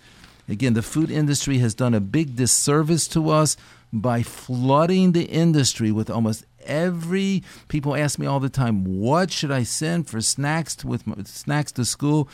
Again, 0.52 0.74
the 0.74 0.82
food 0.82 1.10
industry 1.10 1.60
has 1.60 1.74
done 1.74 1.94
a 1.94 2.02
big 2.02 2.36
disservice 2.36 3.08
to 3.08 3.30
us 3.30 3.56
by 3.94 4.22
flooding 4.22 5.14
the 5.14 5.24
industry 5.24 5.94
with 5.94 6.10
almost 6.10 6.46
every 6.66 7.42
people 7.70 7.96
ask 7.96 8.20
me 8.20 8.26
all 8.28 8.42
the 8.42 8.50
time 8.50 8.84
what 8.84 9.32
should 9.32 9.50
i 9.50 9.64
send 9.64 10.08
for 10.08 10.20
snacks 10.22 10.76
to, 10.76 10.88
with 10.88 11.08
my, 11.08 11.16
snacks 11.24 11.72
to 11.72 11.86
school 11.86 12.28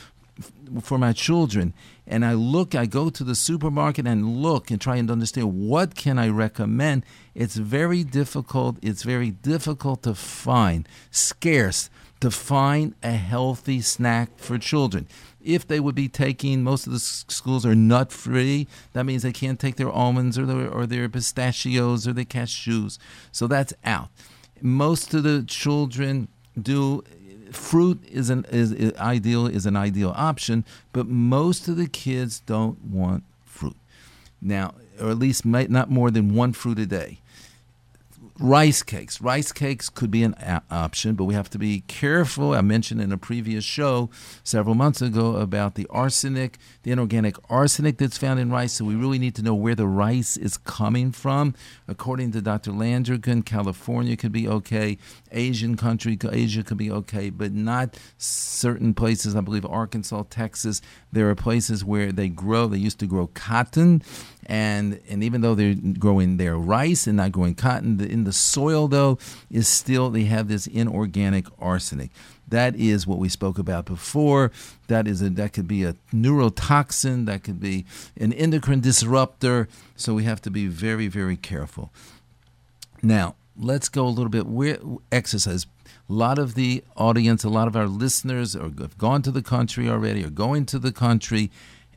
for 0.82 0.98
my 0.98 1.12
children? 1.12 1.72
And 2.08 2.24
i 2.24 2.34
look 2.34 2.74
i 2.74 2.86
go 2.86 3.08
to 3.08 3.22
the 3.22 3.36
supermarket 3.36 4.04
and 4.04 4.38
look 4.38 4.72
and 4.72 4.80
try 4.80 4.96
and 4.96 5.08
understand 5.12 5.68
what 5.68 5.94
can 5.94 6.18
i 6.18 6.28
recommend. 6.28 7.04
It's 7.36 7.54
very 7.56 8.02
difficult 8.02 8.78
it's 8.82 9.04
very 9.04 9.30
difficult 9.30 10.02
to 10.02 10.16
find 10.16 10.88
scarce 11.12 11.88
to 12.18 12.32
find 12.32 12.94
a 13.00 13.12
healthy 13.12 13.80
snack 13.80 14.38
for 14.38 14.58
children 14.58 15.06
if 15.48 15.66
they 15.66 15.80
would 15.80 15.94
be 15.94 16.08
taking 16.08 16.62
most 16.62 16.86
of 16.86 16.92
the 16.92 16.98
schools 16.98 17.64
are 17.64 17.74
nut 17.74 18.12
free 18.12 18.68
that 18.92 19.04
means 19.04 19.22
they 19.22 19.32
can't 19.32 19.58
take 19.58 19.76
their 19.76 19.90
almonds 19.90 20.38
or 20.38 20.44
their, 20.44 20.68
or 20.70 20.86
their 20.86 21.08
pistachios 21.08 22.06
or 22.06 22.12
their 22.12 22.24
cashews. 22.24 22.98
So 23.32 23.46
that's 23.46 23.72
out. 23.82 24.10
Most 24.60 25.14
of 25.14 25.22
the 25.22 25.42
children 25.42 26.28
do 26.60 27.02
fruit 27.50 28.04
is 28.06 28.28
an 28.28 28.44
is, 28.50 28.72
is 28.72 28.92
ideal 28.98 29.46
is 29.46 29.64
an 29.64 29.74
ideal 29.74 30.12
option 30.14 30.66
but 30.92 31.06
most 31.06 31.66
of 31.66 31.78
the 31.78 31.86
kids 31.88 32.40
don't 32.40 32.78
want 32.84 33.24
fruit. 33.46 33.76
Now 34.42 34.74
or 35.00 35.08
at 35.08 35.18
least 35.18 35.46
not 35.46 35.90
more 35.90 36.10
than 36.10 36.34
one 36.34 36.52
fruit 36.52 36.78
a 36.78 36.84
day 36.84 37.20
rice 38.40 38.82
cakes. 38.82 39.20
Rice 39.20 39.52
cakes 39.52 39.88
could 39.88 40.10
be 40.10 40.22
an 40.22 40.34
a- 40.38 40.62
option, 40.70 41.14
but 41.14 41.24
we 41.24 41.34
have 41.34 41.50
to 41.50 41.58
be 41.58 41.80
careful. 41.88 42.52
I 42.52 42.60
mentioned 42.60 43.00
in 43.00 43.10
a 43.10 43.18
previous 43.18 43.64
show 43.64 44.10
several 44.44 44.74
months 44.74 45.02
ago 45.02 45.36
about 45.36 45.74
the 45.74 45.86
arsenic, 45.90 46.58
the 46.84 46.92
inorganic 46.92 47.36
arsenic 47.50 47.98
that's 47.98 48.18
found 48.18 48.38
in 48.38 48.50
rice. 48.50 48.74
So 48.74 48.84
we 48.84 48.94
really 48.94 49.18
need 49.18 49.34
to 49.36 49.42
know 49.42 49.54
where 49.54 49.74
the 49.74 49.86
rice 49.86 50.36
is 50.36 50.56
coming 50.56 51.10
from. 51.10 51.54
According 51.88 52.32
to 52.32 52.40
Dr. 52.40 52.70
Landrigan, 52.70 53.44
California 53.44 54.16
could 54.16 54.32
be 54.32 54.46
okay, 54.48 54.98
Asian 55.32 55.76
country, 55.76 56.16
Asia 56.30 56.62
could 56.62 56.78
be 56.78 56.90
okay, 56.90 57.30
but 57.30 57.52
not 57.52 57.98
certain 58.18 58.94
places. 58.94 59.34
I 59.34 59.40
believe 59.40 59.66
Arkansas, 59.66 60.24
Texas. 60.30 60.80
There 61.12 61.28
are 61.28 61.34
places 61.34 61.84
where 61.84 62.12
they 62.12 62.28
grow. 62.28 62.66
They 62.66 62.78
used 62.78 63.00
to 63.00 63.06
grow 63.06 63.28
cotton, 63.28 64.02
and 64.46 65.00
and 65.08 65.24
even 65.24 65.40
though 65.40 65.54
they're 65.54 65.74
growing 65.98 66.36
their 66.36 66.56
rice 66.56 67.06
and 67.06 67.16
not 67.16 67.32
growing 67.32 67.54
cotton, 67.54 68.00
in 68.00 68.24
the 68.28 68.32
soil 68.34 68.88
though 68.88 69.18
is 69.50 69.66
still 69.66 70.10
they 70.10 70.24
have 70.24 70.48
this 70.48 70.66
inorganic 70.66 71.46
arsenic. 71.58 72.10
That 72.46 72.76
is 72.76 73.06
what 73.06 73.18
we 73.18 73.30
spoke 73.30 73.58
about 73.58 73.86
before. 73.86 74.52
That 74.88 75.08
is 75.08 75.22
a, 75.22 75.30
that 75.30 75.54
could 75.54 75.66
be 75.66 75.84
a 75.84 75.94
neurotoxin. 76.12 77.24
That 77.24 77.42
could 77.42 77.58
be 77.58 77.86
an 78.20 78.34
endocrine 78.34 78.80
disruptor. 78.80 79.66
So 79.96 80.12
we 80.12 80.24
have 80.24 80.42
to 80.42 80.50
be 80.50 80.66
very 80.66 81.08
very 81.08 81.38
careful. 81.38 81.90
Now 83.02 83.34
let's 83.56 83.88
go 83.88 84.06
a 84.06 84.14
little 84.16 84.28
bit 84.28 84.46
where 84.46 84.78
exercise. 85.10 85.66
A 86.10 86.12
lot 86.12 86.38
of 86.38 86.54
the 86.54 86.84
audience, 86.96 87.44
a 87.44 87.48
lot 87.48 87.68
of 87.68 87.76
our 87.76 87.86
listeners 87.86 88.54
are, 88.54 88.70
have 88.80 88.98
gone 88.98 89.22
to 89.22 89.30
the 89.30 89.42
country 89.42 89.88
already, 89.88 90.22
or 90.22 90.30
going 90.30 90.66
to 90.66 90.78
the 90.78 90.92
country. 90.92 91.50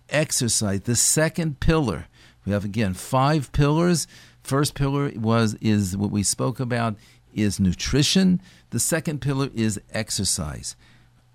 Exercise, 0.10 0.82
the 0.82 0.96
second 0.96 1.60
pillar 1.60 2.08
we 2.46 2.52
have 2.52 2.66
again 2.66 2.94
five 2.94 3.52
pillars. 3.52 4.08
First 4.44 4.76
pillar 4.76 5.12
was 5.16 5.56
is 5.62 5.96
what 5.96 6.12
we 6.12 6.24
spoke 6.24 6.60
about 6.60 6.96
is 7.34 7.60
nutrition. 7.60 8.42
The 8.72 8.80
second 8.80 9.22
pillar 9.22 9.50
is 9.54 9.80
exercise. 9.92 10.76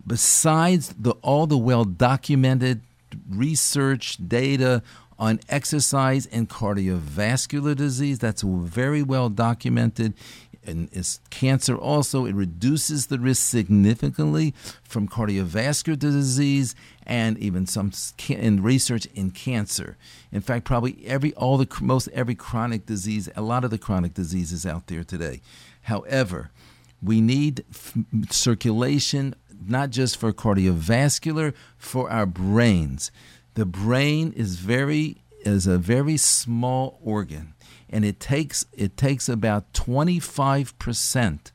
Besides 0.06 0.94
the 0.98 1.12
all 1.22 1.46
the 1.46 1.58
well 1.58 1.84
documented 1.84 2.82
research 3.28 4.18
data 4.28 4.82
on 5.18 5.40
exercise 5.48 6.26
and 6.26 6.48
cardiovascular 6.48 7.74
disease. 7.74 8.18
That's 8.18 8.42
very 8.42 9.02
well 9.02 9.28
documented 9.28 10.14
and 10.66 10.88
is 10.92 11.20
cancer 11.30 11.76
also. 11.76 12.24
It 12.26 12.34
reduces 12.34 13.06
the 13.06 13.18
risk 13.18 13.42
significantly 13.42 14.54
from 14.82 15.08
cardiovascular 15.08 15.98
disease 15.98 16.74
and 17.06 17.38
even 17.38 17.66
some 17.66 17.92
in 18.28 18.62
research 18.62 19.06
in 19.14 19.30
cancer. 19.30 19.96
In 20.32 20.40
fact 20.40 20.64
probably 20.64 21.04
every 21.06 21.32
all 21.34 21.56
the 21.56 21.68
most 21.80 22.08
every 22.08 22.34
chronic 22.34 22.86
disease 22.86 23.28
a 23.36 23.42
lot 23.42 23.64
of 23.64 23.70
the 23.70 23.78
chronic 23.78 24.14
diseases 24.14 24.66
out 24.66 24.86
there 24.88 25.04
today. 25.04 25.40
However 25.82 26.50
we 27.02 27.20
need 27.20 27.64
f- 27.70 27.94
circulation 28.30 29.34
not 29.66 29.90
just 29.90 30.16
for 30.16 30.32
cardiovascular 30.32 31.54
for 31.78 32.10
our 32.10 32.26
brains. 32.26 33.10
The 33.54 33.66
brain 33.66 34.32
is 34.32 34.56
very 34.56 35.22
is 35.46 35.66
a 35.66 35.78
very 35.78 36.16
small 36.16 36.98
organ 37.02 37.54
and 37.88 38.04
it 38.04 38.20
takes 38.20 38.66
it 38.72 38.96
takes 38.96 39.28
about 39.28 39.72
25% 39.72 41.52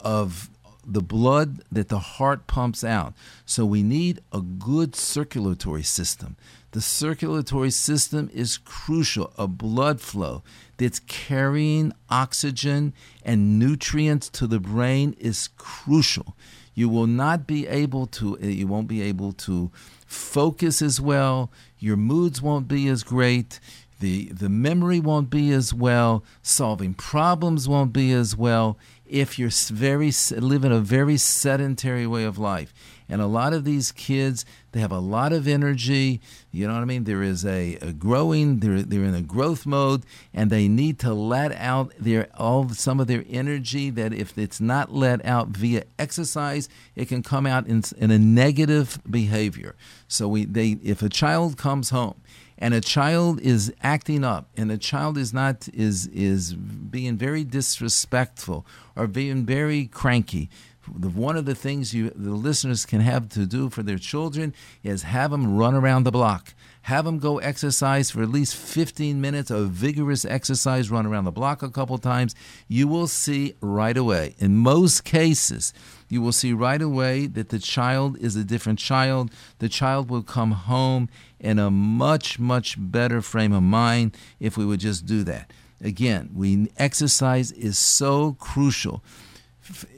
of 0.00 0.50
the 0.86 1.02
blood 1.02 1.62
that 1.72 1.88
the 1.88 1.98
heart 1.98 2.46
pumps 2.46 2.84
out. 2.84 3.14
So 3.46 3.64
we 3.64 3.82
need 3.82 4.20
a 4.32 4.40
good 4.40 4.94
circulatory 4.94 5.82
system. 5.82 6.36
The 6.72 6.80
circulatory 6.80 7.70
system 7.70 8.30
is 8.34 8.58
crucial, 8.58 9.32
a 9.38 9.46
blood 9.46 10.00
flow 10.00 10.42
that's 10.76 10.98
carrying 10.98 11.92
oxygen 12.10 12.92
and 13.22 13.58
nutrients 13.58 14.28
to 14.30 14.46
the 14.46 14.60
brain 14.60 15.14
is 15.18 15.48
crucial. 15.56 16.36
You 16.74 16.88
will 16.88 17.06
not 17.06 17.46
be 17.46 17.68
able 17.68 18.06
to 18.06 18.36
you 18.40 18.66
won't 18.66 18.88
be 18.88 19.02
able 19.02 19.32
to 19.32 19.70
focus 20.06 20.82
as 20.82 21.00
well, 21.00 21.50
your 21.84 21.96
moods 21.98 22.40
won't 22.40 22.66
be 22.66 22.88
as 22.88 23.02
great 23.02 23.60
the 24.00 24.26
the 24.32 24.48
memory 24.48 24.98
won't 24.98 25.28
be 25.28 25.52
as 25.52 25.74
well 25.74 26.24
solving 26.42 26.94
problems 26.94 27.68
won't 27.68 27.92
be 27.92 28.10
as 28.12 28.34
well 28.36 28.78
if 29.06 29.38
you're 29.38 29.50
very 29.68 30.10
living 30.30 30.72
a 30.72 30.80
very 30.80 31.18
sedentary 31.18 32.06
way 32.06 32.24
of 32.24 32.38
life 32.38 32.72
and 33.08 33.20
a 33.20 33.26
lot 33.26 33.52
of 33.52 33.64
these 33.64 33.92
kids 33.92 34.44
they 34.74 34.80
have 34.80 34.90
a 34.90 34.98
lot 34.98 35.32
of 35.32 35.46
energy. 35.46 36.20
You 36.50 36.66
know 36.66 36.74
what 36.74 36.82
i 36.82 36.84
mean? 36.84 37.04
There 37.04 37.22
is 37.22 37.46
a, 37.46 37.76
a 37.76 37.92
growing 37.92 38.58
they're, 38.58 38.82
they're 38.82 39.04
in 39.04 39.14
a 39.14 39.22
growth 39.22 39.66
mode 39.66 40.04
and 40.32 40.50
they 40.50 40.66
need 40.66 40.98
to 41.00 41.14
let 41.14 41.52
out 41.52 41.92
their 41.98 42.28
all 42.36 42.68
some 42.70 42.98
of 42.98 43.06
their 43.06 43.24
energy 43.28 43.90
that 43.90 44.12
if 44.12 44.36
it's 44.36 44.60
not 44.60 44.92
let 44.92 45.24
out 45.24 45.48
via 45.48 45.84
exercise 45.96 46.68
it 46.96 47.06
can 47.06 47.22
come 47.22 47.46
out 47.46 47.68
in, 47.68 47.84
in 47.98 48.10
a 48.10 48.18
negative 48.18 49.00
behavior. 49.08 49.76
So 50.08 50.26
we 50.26 50.44
they 50.44 50.78
if 50.82 51.02
a 51.02 51.08
child 51.08 51.56
comes 51.56 51.90
home 51.90 52.20
and 52.58 52.74
a 52.74 52.80
child 52.80 53.40
is 53.40 53.72
acting 53.82 54.24
up 54.24 54.48
and 54.56 54.72
a 54.72 54.78
child 54.78 55.18
is 55.18 55.32
not 55.32 55.68
is 55.72 56.06
is 56.08 56.54
being 56.54 57.16
very 57.16 57.44
disrespectful 57.44 58.66
or 58.96 59.06
being 59.06 59.44
very 59.44 59.86
cranky 59.86 60.50
one 60.86 61.36
of 61.36 61.44
the 61.44 61.54
things 61.54 61.94
you 61.94 62.10
the 62.10 62.32
listeners 62.32 62.86
can 62.86 63.00
have 63.00 63.28
to 63.30 63.46
do 63.46 63.70
for 63.70 63.82
their 63.82 63.98
children 63.98 64.54
is 64.82 65.02
have 65.02 65.30
them 65.30 65.56
run 65.56 65.74
around 65.74 66.04
the 66.04 66.12
block. 66.12 66.54
Have 66.82 67.06
them 67.06 67.18
go 67.18 67.38
exercise 67.38 68.10
for 68.10 68.22
at 68.22 68.28
least 68.28 68.54
15 68.54 69.18
minutes 69.18 69.50
of 69.50 69.70
vigorous 69.70 70.24
exercise 70.26 70.90
run 70.90 71.06
around 71.06 71.24
the 71.24 71.32
block 71.32 71.62
a 71.62 71.70
couple 71.70 71.96
times. 71.96 72.34
You 72.68 72.88
will 72.88 73.06
see 73.06 73.54
right 73.60 73.96
away 73.96 74.34
in 74.38 74.56
most 74.56 75.04
cases 75.04 75.72
you 76.08 76.22
will 76.22 76.32
see 76.32 76.52
right 76.52 76.80
away 76.80 77.26
that 77.26 77.48
the 77.48 77.58
child 77.58 78.18
is 78.18 78.36
a 78.36 78.44
different 78.44 78.78
child. 78.78 79.30
The 79.58 79.68
child 79.68 80.10
will 80.10 80.22
come 80.22 80.52
home 80.52 81.08
in 81.40 81.58
a 81.58 81.70
much 81.70 82.38
much 82.38 82.76
better 82.78 83.20
frame 83.20 83.52
of 83.52 83.62
mind 83.62 84.16
if 84.38 84.56
we 84.56 84.64
would 84.64 84.80
just 84.80 85.06
do 85.06 85.24
that. 85.24 85.52
Again, 85.80 86.30
we 86.32 86.70
exercise 86.76 87.52
is 87.52 87.78
so 87.78 88.34
crucial. 88.34 89.02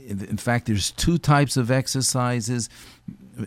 In 0.08 0.36
fact, 0.36 0.66
there's 0.66 0.92
two 0.92 1.18
types 1.18 1.56
of 1.56 1.70
exercises 1.70 2.68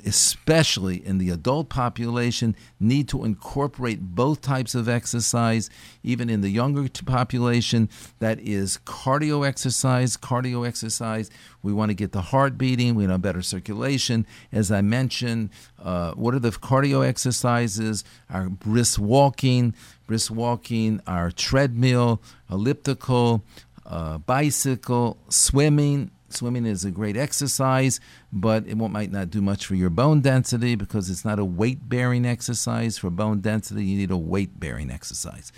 especially 0.05 1.05
in 1.05 1.17
the 1.17 1.29
adult 1.29 1.69
population, 1.69 2.55
need 2.79 3.07
to 3.09 3.23
incorporate 3.23 3.99
both 3.99 4.41
types 4.41 4.75
of 4.75 4.87
exercise. 4.87 5.69
Even 6.03 6.29
in 6.29 6.41
the 6.41 6.49
younger 6.49 6.87
population, 7.05 7.89
that 8.19 8.39
is 8.39 8.79
cardio 8.85 9.47
exercise. 9.47 10.15
Cardio 10.17 10.67
exercise, 10.67 11.29
we 11.63 11.73
want 11.73 11.89
to 11.89 11.95
get 11.95 12.11
the 12.11 12.21
heart 12.21 12.57
beating, 12.57 12.95
we 12.95 13.07
want 13.07 13.21
better 13.21 13.41
circulation. 13.41 14.25
As 14.51 14.71
I 14.71 14.81
mentioned, 14.81 15.49
uh, 15.81 16.11
what 16.13 16.33
are 16.33 16.39
the 16.39 16.51
cardio 16.51 17.05
exercises? 17.05 18.03
Our 18.29 18.49
brisk 18.49 18.99
walking, 18.99 19.73
brisk 20.07 20.31
walking, 20.31 21.01
our 21.07 21.31
treadmill, 21.31 22.21
elliptical, 22.49 23.43
uh, 23.89 24.19
bicycle, 24.19 25.17
swimming, 25.29 26.11
Swimming 26.31 26.65
is 26.65 26.85
a 26.85 26.91
great 26.91 27.17
exercise, 27.17 27.99
but 28.31 28.67
it 28.67 28.75
might 28.75 29.11
not 29.11 29.31
do 29.31 29.41
much 29.41 29.65
for 29.65 29.73
your 29.73 29.89
bone 29.89 30.21
density 30.21 30.75
because 30.75 31.09
it's 31.09 31.25
not 31.25 31.39
a 31.39 31.45
weight 31.45 31.89
bearing 31.89 32.25
exercise. 32.25 32.97
For 32.99 33.09
bone 33.09 33.41
density, 33.41 33.83
you 33.83 33.97
need 33.97 34.11
a 34.11 34.17
weight 34.17 34.59
bearing 34.59 34.91
exercise. 34.91 35.51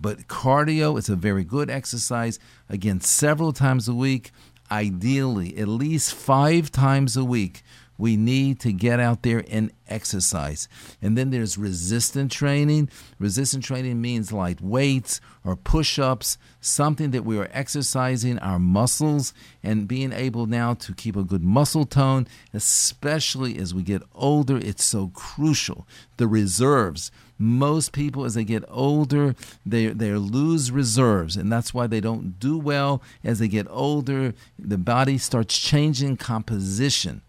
But 0.00 0.28
cardio 0.28 0.98
is 0.98 1.08
a 1.08 1.16
very 1.16 1.44
good 1.44 1.70
exercise. 1.70 2.38
Again, 2.68 3.00
several 3.00 3.52
times 3.52 3.88
a 3.88 3.94
week, 3.94 4.30
ideally, 4.70 5.56
at 5.56 5.66
least 5.66 6.14
five 6.14 6.70
times 6.70 7.16
a 7.16 7.24
week 7.24 7.62
we 7.98 8.16
need 8.16 8.60
to 8.60 8.72
get 8.72 9.00
out 9.00 9.22
there 9.22 9.44
and 9.50 9.72
exercise. 9.88 10.68
And 11.02 11.18
then 11.18 11.30
there's 11.30 11.58
resistant 11.58 12.30
training. 12.30 12.88
Resistant 13.18 13.64
training 13.64 14.00
means 14.00 14.32
light 14.32 14.60
weights 14.60 15.20
or 15.44 15.56
push 15.56 15.98
ups, 15.98 16.38
something 16.60 17.10
that 17.10 17.24
we 17.24 17.38
are 17.38 17.48
exercising 17.52 18.38
our 18.38 18.58
muscles 18.58 19.34
and 19.62 19.88
being 19.88 20.12
able 20.12 20.46
now 20.46 20.74
to 20.74 20.94
keep 20.94 21.16
a 21.16 21.24
good 21.24 21.42
muscle 21.42 21.84
tone, 21.84 22.28
especially 22.54 23.58
as 23.58 23.74
we 23.74 23.82
get 23.82 24.02
older. 24.14 24.58
It's 24.58 24.84
so 24.84 25.08
crucial. 25.08 25.86
The 26.16 26.28
reserves. 26.28 27.10
Most 27.40 27.92
people, 27.92 28.24
as 28.24 28.34
they 28.34 28.42
get 28.42 28.64
older, 28.68 29.36
they, 29.64 29.86
they 29.86 30.12
lose 30.12 30.72
reserves, 30.72 31.36
and 31.36 31.52
that's 31.52 31.72
why 31.72 31.86
they 31.86 32.00
don't 32.00 32.40
do 32.40 32.58
well. 32.58 33.00
As 33.22 33.38
they 33.38 33.46
get 33.46 33.68
older, 33.70 34.34
the 34.58 34.76
body 34.76 35.18
starts 35.18 35.56
changing 35.56 36.16
composition. 36.16 37.22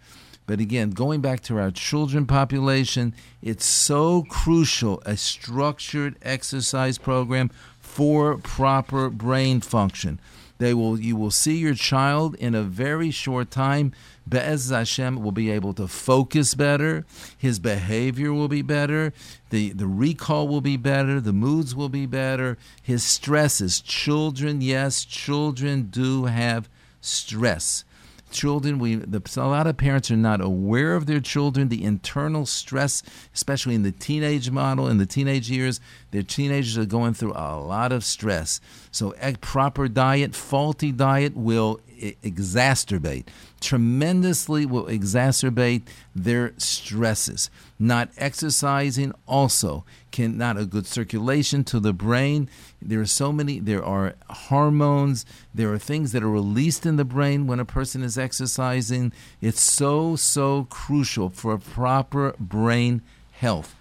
But 0.49 0.59
again, 0.59 0.89
going 0.89 1.21
back 1.21 1.41
to 1.41 1.59
our 1.59 1.69
children 1.69 2.25
population, 2.25 3.13
it's 3.39 3.67
so 3.67 4.23
crucial 4.23 4.99
a 5.05 5.15
structured 5.15 6.15
exercise 6.23 6.97
program 6.97 7.51
for 7.79 8.35
proper 8.39 9.11
brain 9.11 9.61
function. 9.61 10.19
They 10.57 10.73
will 10.73 10.99
you 10.99 11.15
will 11.15 11.29
see 11.29 11.57
your 11.57 11.75
child 11.75 12.33
in 12.33 12.55
a 12.55 12.63
very 12.63 13.11
short 13.11 13.51
time. 13.51 13.93
Be'ez 14.27 14.71
Hashem 14.71 15.21
will 15.21 15.31
be 15.31 15.51
able 15.51 15.75
to 15.75 15.87
focus 15.87 16.55
better. 16.55 17.05
His 17.37 17.59
behavior 17.59 18.33
will 18.33 18.47
be 18.47 18.63
better. 18.63 19.13
The, 19.51 19.73
the 19.73 19.85
recall 19.85 20.47
will 20.47 20.61
be 20.61 20.77
better. 20.77 21.21
The 21.21 21.31
moods 21.31 21.75
will 21.75 21.89
be 21.89 22.07
better. 22.07 22.57
His 22.81 23.03
stresses. 23.03 23.81
Children, 23.81 24.61
yes, 24.61 25.05
children 25.05 25.89
do 25.91 26.25
have 26.25 26.67
stress 27.01 27.83
children 28.31 28.79
we 28.79 28.95
the, 28.95 29.21
a 29.37 29.47
lot 29.47 29.67
of 29.67 29.77
parents 29.77 30.09
are 30.11 30.17
not 30.17 30.41
aware 30.41 30.95
of 30.95 31.05
their 31.05 31.19
children 31.19 31.69
the 31.69 31.83
internal 31.83 32.45
stress 32.45 33.01
especially 33.33 33.75
in 33.75 33.83
the 33.83 33.91
teenage 33.91 34.49
model 34.51 34.87
in 34.87 34.97
the 34.97 35.05
teenage 35.05 35.49
years 35.49 35.79
their 36.11 36.23
teenagers 36.23 36.77
are 36.77 36.85
going 36.85 37.13
through 37.13 37.33
a 37.33 37.59
lot 37.59 37.91
of 37.91 38.03
stress. 38.03 38.59
So 38.91 39.13
a 39.21 39.33
proper 39.33 39.87
diet 39.87 40.35
faulty 40.35 40.91
diet 40.91 41.35
will 41.35 41.79
exacerbate 41.99 43.27
tremendously 43.59 44.65
will 44.65 44.85
exacerbate 44.85 45.83
their 46.15 46.53
stresses. 46.57 47.49
Not 47.77 48.09
exercising 48.17 49.13
also 49.27 49.85
can 50.11 50.37
not 50.37 50.57
a 50.57 50.65
good 50.65 50.85
circulation 50.85 51.63
to 51.65 51.79
the 51.79 51.93
brain. 51.93 52.49
There 52.81 53.01
are 53.01 53.05
so 53.05 53.31
many 53.31 53.59
there 53.59 53.83
are 53.83 54.15
hormones 54.29 55.25
there 55.53 55.71
are 55.73 55.77
things 55.77 56.11
that 56.11 56.23
are 56.23 56.29
released 56.29 56.85
in 56.85 56.95
the 56.95 57.05
brain 57.05 57.47
when 57.47 57.59
a 57.59 57.65
person 57.65 58.03
is 58.03 58.17
exercising. 58.17 59.13
It's 59.41 59.61
so 59.61 60.15
so 60.15 60.67
crucial 60.69 61.29
for 61.29 61.57
proper 61.57 62.35
brain 62.39 63.01
health. 63.31 63.75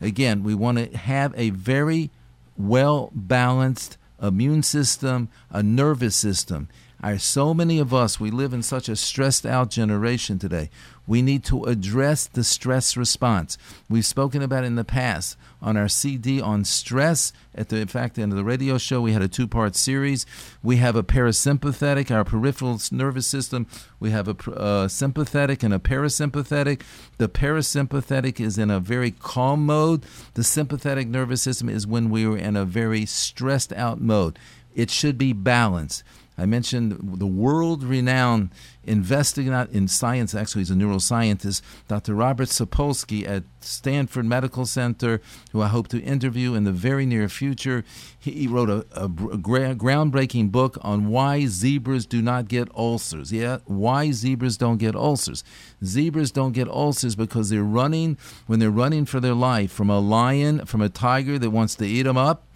Again 0.00 0.42
we 0.42 0.54
want 0.54 0.78
to 0.78 0.96
have 0.96 1.34
a 1.36 1.50
very 1.50 2.10
well 2.56 3.10
balanced 3.14 3.96
immune 4.20 4.62
system 4.62 5.28
a 5.50 5.62
nervous 5.62 6.16
system. 6.16 6.68
Are 7.02 7.18
so 7.18 7.52
many 7.52 7.78
of 7.78 7.92
us, 7.92 8.18
we 8.18 8.30
live 8.30 8.54
in 8.54 8.62
such 8.62 8.88
a 8.88 8.96
stressed 8.96 9.44
out 9.44 9.70
generation 9.70 10.38
today. 10.38 10.70
We 11.06 11.22
need 11.22 11.44
to 11.44 11.64
address 11.64 12.26
the 12.26 12.44
stress 12.44 12.96
response. 12.96 13.58
We've 13.90 14.06
spoken 14.06 14.42
about 14.42 14.64
in 14.64 14.76
the 14.76 14.84
past 14.84 15.36
on 15.60 15.76
our 15.76 15.88
CD 15.88 16.40
on 16.40 16.64
stress. 16.64 17.32
At 17.54 17.68
the 17.68 17.78
in 17.78 17.88
fact, 17.88 18.18
end 18.18 18.32
of 18.32 18.36
the 18.36 18.44
radio 18.44 18.78
show, 18.78 19.00
we 19.00 19.12
had 19.12 19.22
a 19.22 19.28
two-part 19.28 19.76
series. 19.76 20.24
We 20.62 20.76
have 20.76 20.96
a 20.96 21.02
parasympathetic, 21.02 22.10
our 22.10 22.24
peripheral 22.24 22.80
nervous 22.90 23.26
system. 23.26 23.66
We 24.00 24.10
have 24.10 24.28
a 24.28 24.50
uh, 24.50 24.88
sympathetic 24.88 25.62
and 25.62 25.74
a 25.74 25.78
parasympathetic. 25.78 26.82
The 27.18 27.28
parasympathetic 27.28 28.40
is 28.40 28.58
in 28.58 28.70
a 28.70 28.80
very 28.80 29.10
calm 29.10 29.66
mode. 29.66 30.04
The 30.34 30.44
sympathetic 30.44 31.08
nervous 31.08 31.42
system 31.42 31.68
is 31.68 31.86
when 31.86 32.10
we 32.10 32.26
are 32.26 32.36
in 32.36 32.56
a 32.56 32.64
very 32.64 33.06
stressed 33.06 33.72
out 33.74 34.00
mode. 34.00 34.38
It 34.74 34.90
should 34.90 35.18
be 35.18 35.32
balanced. 35.32 36.02
I 36.36 36.46
mentioned 36.46 37.18
the 37.18 37.26
world 37.26 37.84
renowned 37.84 38.50
investigator 38.82 39.68
in 39.70 39.88
science, 39.88 40.34
actually, 40.34 40.62
he's 40.62 40.70
a 40.70 40.74
neuroscientist, 40.74 41.62
Dr. 41.88 42.14
Robert 42.14 42.48
Sapolsky 42.48 43.26
at 43.26 43.44
Stanford 43.60 44.26
Medical 44.26 44.66
Center, 44.66 45.20
who 45.52 45.62
I 45.62 45.68
hope 45.68 45.88
to 45.88 46.00
interview 46.02 46.54
in 46.54 46.64
the 46.64 46.72
very 46.72 47.06
near 47.06 47.28
future. 47.28 47.84
He, 48.18 48.46
wrote 48.46 48.68
a, 48.68 48.84
a, 48.92 49.08
groundbreaking 49.08 50.50
book 50.50 50.76
on 50.82 51.08
why 51.08 51.46
zebras 51.46 52.04
do 52.06 52.20
not 52.20 52.48
get 52.48 52.68
ulcers. 52.74 53.32
Yeah, 53.32 53.58
why 53.66 54.10
zebras 54.10 54.56
don't 54.56 54.78
get 54.78 54.94
ulcers. 54.94 55.44
Zebras 55.84 56.30
don't 56.30 56.52
get 56.52 56.68
ulcers 56.68 57.14
because 57.14 57.50
they're 57.50 57.62
running, 57.62 58.18
when 58.46 58.58
they're 58.58 58.70
running 58.70 59.06
for 59.06 59.20
their 59.20 59.34
life 59.34 59.70
from 59.70 59.88
a 59.88 60.00
lion, 60.00 60.66
from 60.66 60.80
a 60.80 60.88
tiger 60.88 61.38
that 61.38 61.50
wants 61.50 61.74
to 61.76 61.86
eat 61.86 62.02
them 62.02 62.16
up 62.16 62.46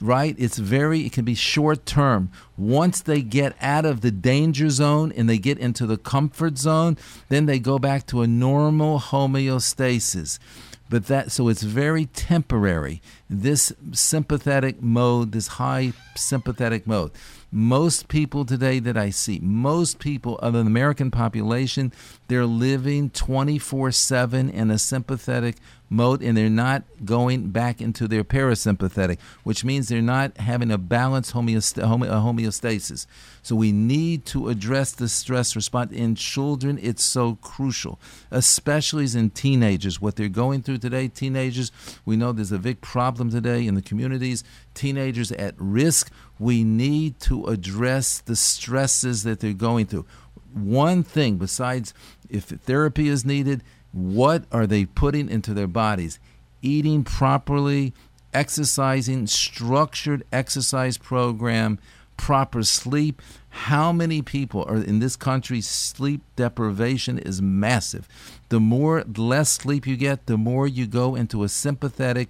right? 0.00 0.34
It's 0.38 0.58
very, 0.58 1.06
it 1.06 1.12
can 1.12 1.24
be 1.24 1.34
short 1.34 1.86
term. 1.86 2.30
Once 2.56 3.00
they 3.00 3.22
get 3.22 3.56
out 3.60 3.84
of 3.84 4.00
the 4.00 4.10
danger 4.10 4.68
zone 4.68 5.12
and 5.16 5.28
they 5.28 5.38
get 5.38 5.58
into 5.58 5.86
the 5.86 5.96
comfort 5.96 6.58
zone, 6.58 6.98
then 7.28 7.46
they 7.46 7.58
go 7.58 7.78
back 7.78 8.06
to 8.06 8.22
a 8.22 8.26
normal 8.26 9.00
homeostasis. 9.00 10.38
But 10.88 11.06
that, 11.06 11.32
so 11.32 11.48
it's 11.48 11.62
very 11.62 12.06
temporary. 12.06 13.02
This 13.28 13.72
sympathetic 13.90 14.80
mode, 14.80 15.32
this 15.32 15.48
high 15.48 15.92
sympathetic 16.14 16.86
mode. 16.86 17.10
Most 17.50 18.08
people 18.08 18.44
today 18.44 18.78
that 18.80 18.96
I 18.96 19.10
see, 19.10 19.40
most 19.40 19.98
people 19.98 20.38
of 20.38 20.52
the 20.52 20.60
American 20.60 21.10
population, 21.10 21.92
they're 22.28 22.46
living 22.46 23.10
24 23.10 23.90
7 23.90 24.50
in 24.50 24.70
a 24.70 24.78
sympathetic 24.78 25.56
mode 25.88 26.22
and 26.22 26.36
they're 26.36 26.50
not 26.50 26.82
going 27.04 27.50
back 27.50 27.80
into 27.80 28.08
their 28.08 28.24
parasympathetic, 28.24 29.18
which 29.44 29.64
means 29.64 29.88
they're 29.88 30.02
not 30.02 30.36
having 30.38 30.70
a 30.70 30.78
balanced 30.78 31.34
homeost- 31.34 31.82
homeostasis. 31.82 33.06
So 33.42 33.54
we 33.54 33.72
need 33.72 34.26
to 34.26 34.48
address 34.48 34.92
the 34.92 35.08
stress 35.08 35.54
response. 35.54 35.92
In 35.92 36.14
children, 36.14 36.78
it's 36.82 37.04
so 37.04 37.36
crucial, 37.36 38.00
especially 38.30 39.06
in 39.14 39.30
teenagers. 39.30 40.00
What 40.00 40.16
they're 40.16 40.28
going 40.28 40.62
through 40.62 40.78
today, 40.78 41.08
teenagers, 41.08 41.70
we 42.04 42.16
know 42.16 42.32
there's 42.32 42.52
a 42.52 42.58
big 42.58 42.80
problem 42.80 43.30
today 43.30 43.66
in 43.66 43.74
the 43.74 43.82
communities. 43.82 44.42
Teenagers 44.74 45.30
at 45.32 45.54
risk. 45.58 46.10
We 46.38 46.64
need 46.64 47.20
to 47.20 47.46
address 47.46 48.20
the 48.20 48.36
stresses 48.36 49.22
that 49.22 49.40
they're 49.40 49.52
going 49.52 49.86
through. 49.86 50.06
One 50.52 51.02
thing, 51.02 51.36
besides 51.36 51.92
if 52.28 52.44
therapy 52.44 53.08
is 53.08 53.24
needed, 53.24 53.62
what 53.96 54.44
are 54.52 54.66
they 54.66 54.84
putting 54.84 55.30
into 55.30 55.54
their 55.54 55.66
bodies? 55.66 56.18
Eating 56.60 57.02
properly, 57.02 57.94
exercising, 58.34 59.26
structured 59.26 60.22
exercise 60.30 60.98
program, 60.98 61.78
proper 62.18 62.62
sleep. 62.62 63.22
How 63.48 63.92
many 63.92 64.20
people 64.20 64.66
are 64.68 64.76
in 64.76 64.98
this 64.98 65.16
country? 65.16 65.62
Sleep 65.62 66.20
deprivation 66.36 67.18
is 67.18 67.40
massive. 67.40 68.06
The 68.50 68.60
more 68.60 69.02
less 69.16 69.52
sleep 69.52 69.86
you 69.86 69.96
get, 69.96 70.26
the 70.26 70.36
more 70.36 70.66
you 70.66 70.86
go 70.86 71.14
into 71.14 71.42
a 71.42 71.48
sympathetic 71.48 72.28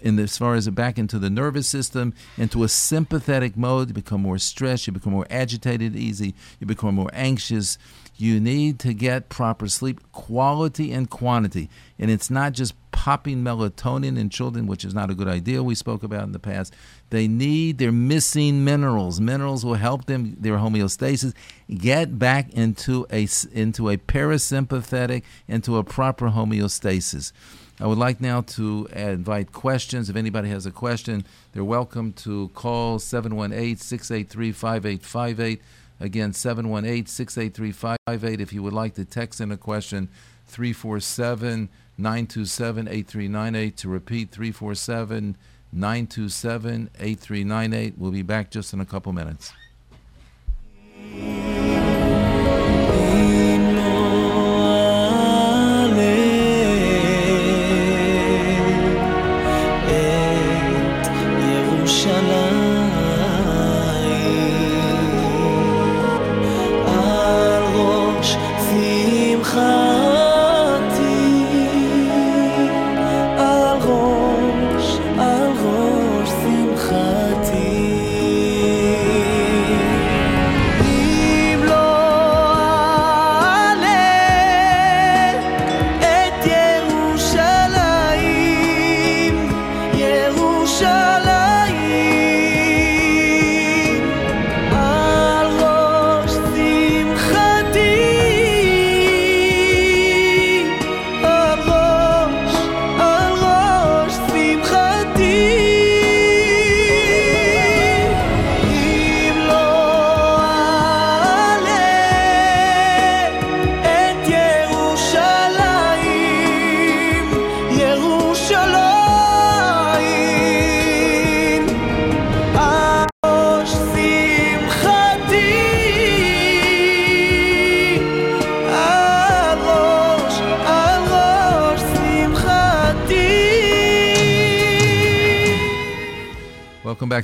in 0.00 0.16
as 0.20 0.38
far 0.38 0.54
as 0.54 0.68
back 0.68 0.98
into 0.98 1.18
the 1.18 1.30
nervous 1.30 1.66
system, 1.66 2.14
into 2.36 2.62
a 2.62 2.68
sympathetic 2.68 3.56
mode, 3.56 3.88
you 3.88 3.94
become 3.94 4.22
more 4.22 4.38
stressed, 4.38 4.86
you 4.86 4.92
become 4.92 5.12
more 5.12 5.26
agitated 5.28 5.96
easy, 5.96 6.36
you 6.60 6.66
become 6.68 6.94
more 6.94 7.10
anxious, 7.12 7.76
you 8.20 8.40
need 8.40 8.78
to 8.80 8.92
get 8.92 9.28
proper 9.28 9.68
sleep, 9.68 10.00
quality 10.12 10.92
and 10.92 11.08
quantity. 11.08 11.70
And 11.98 12.10
it's 12.10 12.30
not 12.30 12.52
just 12.52 12.74
popping 12.90 13.44
melatonin 13.44 14.18
in 14.18 14.28
children, 14.28 14.66
which 14.66 14.84
is 14.84 14.92
not 14.92 15.08
a 15.08 15.14
good 15.14 15.28
idea. 15.28 15.62
We 15.62 15.76
spoke 15.76 16.02
about 16.02 16.24
in 16.24 16.32
the 16.32 16.40
past. 16.40 16.74
They 17.10 17.28
need, 17.28 17.78
they're 17.78 17.92
missing 17.92 18.64
minerals. 18.64 19.20
Minerals 19.20 19.64
will 19.64 19.74
help 19.74 20.06
them, 20.06 20.36
their 20.40 20.56
homeostasis, 20.56 21.32
get 21.72 22.18
back 22.18 22.52
into 22.52 23.06
a, 23.12 23.28
into 23.52 23.88
a 23.88 23.96
parasympathetic, 23.96 25.22
into 25.46 25.76
a 25.76 25.84
proper 25.84 26.30
homeostasis. 26.30 27.32
I 27.80 27.86
would 27.86 27.98
like 27.98 28.20
now 28.20 28.40
to 28.40 28.88
invite 28.92 29.52
questions. 29.52 30.10
If 30.10 30.16
anybody 30.16 30.48
has 30.48 30.66
a 30.66 30.72
question, 30.72 31.24
they're 31.52 31.62
welcome 31.62 32.12
to 32.14 32.48
call 32.48 32.98
718 32.98 33.76
683 33.76 34.50
5858. 34.50 35.62
Again, 36.00 36.32
718 36.32 37.06
683 37.06 37.72
5858. 37.72 38.40
If 38.40 38.52
you 38.52 38.62
would 38.62 38.72
like 38.72 38.94
to 38.94 39.04
text 39.04 39.40
in 39.40 39.50
a 39.50 39.56
question, 39.56 40.08
347 40.46 41.68
927 41.96 42.88
8398. 42.88 43.76
To 43.78 43.88
repeat, 43.88 44.30
347 44.30 45.36
927 45.72 46.90
8398. 46.98 47.94
We'll 47.98 48.10
be 48.12 48.22
back 48.22 48.50
just 48.50 48.72
in 48.72 48.80
a 48.80 48.86
couple 48.86 49.12
minutes. 49.12 49.52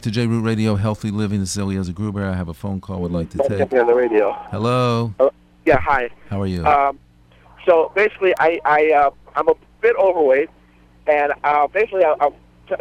To 0.05 0.11
JRoot 0.11 0.45
Radio, 0.45 0.75
Healthy 0.75 1.11
Living. 1.11 1.41
This 1.41 1.53
is 1.53 1.57
Eliezer 1.57 1.95
Gruber. 1.95 2.27
I 2.27 2.35
have 2.35 2.51
a 2.51 2.53
phone 2.53 2.79
call 2.79 2.97
I 2.97 2.99
would 2.99 3.13
like 3.13 3.31
to 3.31 3.39
take. 3.39 3.73
on 3.73 3.87
the 3.87 3.95
radio. 3.95 4.35
Hello. 4.51 5.15
Uh, 5.19 5.31
yeah, 5.65 5.79
hi. 5.79 6.11
How 6.29 6.43
are 6.43 6.47
you? 6.47 6.63
Um, 6.67 6.99
so 7.65 7.91
basically, 7.95 8.35
I, 8.39 8.61
I 8.67 8.93
uh, 8.93 9.11
I'm 9.35 9.49
a 9.49 9.55
bit 9.81 9.97
overweight, 9.97 10.51
and 11.07 11.33
uh, 11.43 11.69
basically, 11.69 12.05
I, 12.05 12.17
I'm 12.21 12.35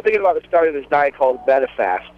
thinking 0.03 0.19
about 0.19 0.43
starting 0.49 0.73
this 0.73 0.85
diet 0.89 1.15
called 1.15 1.39
Medifast, 1.47 2.09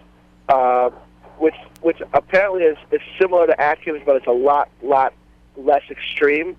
uh, 0.48 0.90
which 1.38 1.54
which 1.82 2.02
apparently 2.12 2.64
is, 2.64 2.76
is 2.90 3.00
similar 3.16 3.46
to 3.46 3.60
Atkins, 3.60 4.02
but 4.04 4.16
it's 4.16 4.26
a 4.26 4.32
lot 4.32 4.68
lot 4.82 5.14
less 5.56 5.84
extreme. 5.88 6.56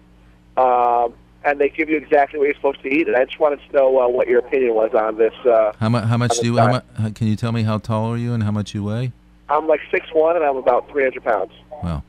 Um, 0.56 1.14
and 1.48 1.60
they 1.62 1.70
give 1.70 1.90
you 1.90 1.98
exactly 1.98 2.38
what 2.38 2.46
you're 2.46 2.56
supposed 2.56 2.82
to 2.82 2.90
eat. 2.90 3.08
And 3.08 3.16
I 3.16 3.24
just 3.26 3.40
wanted 3.40 3.62
to 3.68 3.76
know 3.76 4.00
uh, 4.00 4.08
what 4.08 4.28
your 4.28 4.40
opinion 4.40 4.76
was 4.76 4.94
on 4.94 5.18
this. 5.18 5.34
Uh, 5.46 5.72
how, 5.80 5.90
mu- 5.90 6.00
how 6.00 6.18
much 6.18 6.38
do 6.40 6.46
you? 6.46 6.58
How 6.58 6.82
mu- 7.00 7.12
can 7.12 7.28
you 7.28 7.36
tell 7.36 7.52
me 7.52 7.64
how 7.64 7.78
tall 7.78 8.12
are 8.12 8.18
you 8.18 8.34
and 8.34 8.44
how 8.44 8.52
much 8.52 8.74
you 8.74 8.84
weigh? 8.84 9.12
I'm 9.50 9.66
like 9.66 9.80
six 9.90 10.06
one, 10.14 10.36
and 10.36 10.44
I'm 10.44 10.58
about 10.58 10.90
300 10.90 11.24
pounds. 11.24 11.54
Well, 11.82 12.04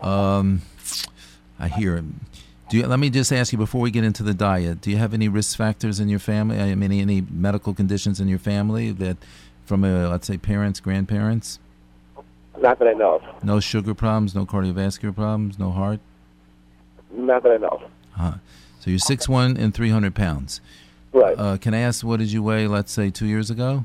um, 0.00 0.62
I 1.58 1.68
hear 1.68 1.96
it. 1.96 2.04
Do 2.70 2.78
you, 2.78 2.86
let 2.86 2.98
me 2.98 3.10
just 3.10 3.32
ask 3.32 3.52
you 3.52 3.58
before 3.58 3.80
we 3.80 3.90
get 3.90 4.04
into 4.04 4.22
the 4.22 4.32
diet. 4.32 4.80
Do 4.80 4.90
you 4.90 4.96
have 4.96 5.12
any 5.12 5.28
risk 5.28 5.58
factors 5.58 6.00
in 6.00 6.08
your 6.08 6.20
family? 6.20 6.58
I 6.58 6.74
mean, 6.74 6.92
any 6.92 7.20
medical 7.20 7.74
conditions 7.74 8.20
in 8.20 8.28
your 8.28 8.38
family 8.38 8.92
that, 8.92 9.16
from 9.66 9.82
uh, 9.84 10.08
let's 10.08 10.26
say, 10.26 10.38
parents, 10.38 10.78
grandparents? 10.80 11.58
Not 12.58 12.78
that 12.78 12.88
I 12.88 12.92
know 12.92 13.16
of. 13.16 13.44
No 13.44 13.58
sugar 13.58 13.92
problems, 13.92 14.34
no 14.34 14.46
cardiovascular 14.46 15.14
problems, 15.14 15.58
no 15.58 15.70
heart. 15.72 15.98
Not 17.12 17.42
that 17.42 17.52
I 17.52 17.56
know 17.56 17.68
of. 17.68 17.82
Huh. 18.12 18.32
So 18.80 18.90
you're 18.90 18.98
six 18.98 19.28
one 19.28 19.56
and 19.56 19.72
three 19.72 19.90
hundred 19.90 20.14
pounds. 20.14 20.60
Right. 21.12 21.38
Uh, 21.38 21.56
can 21.56 21.74
I 21.74 21.80
ask 21.80 22.04
what 22.04 22.18
did 22.18 22.32
you 22.32 22.42
weigh? 22.42 22.66
Let's 22.66 22.92
say 22.92 23.10
two 23.10 23.26
years 23.26 23.50
ago. 23.50 23.84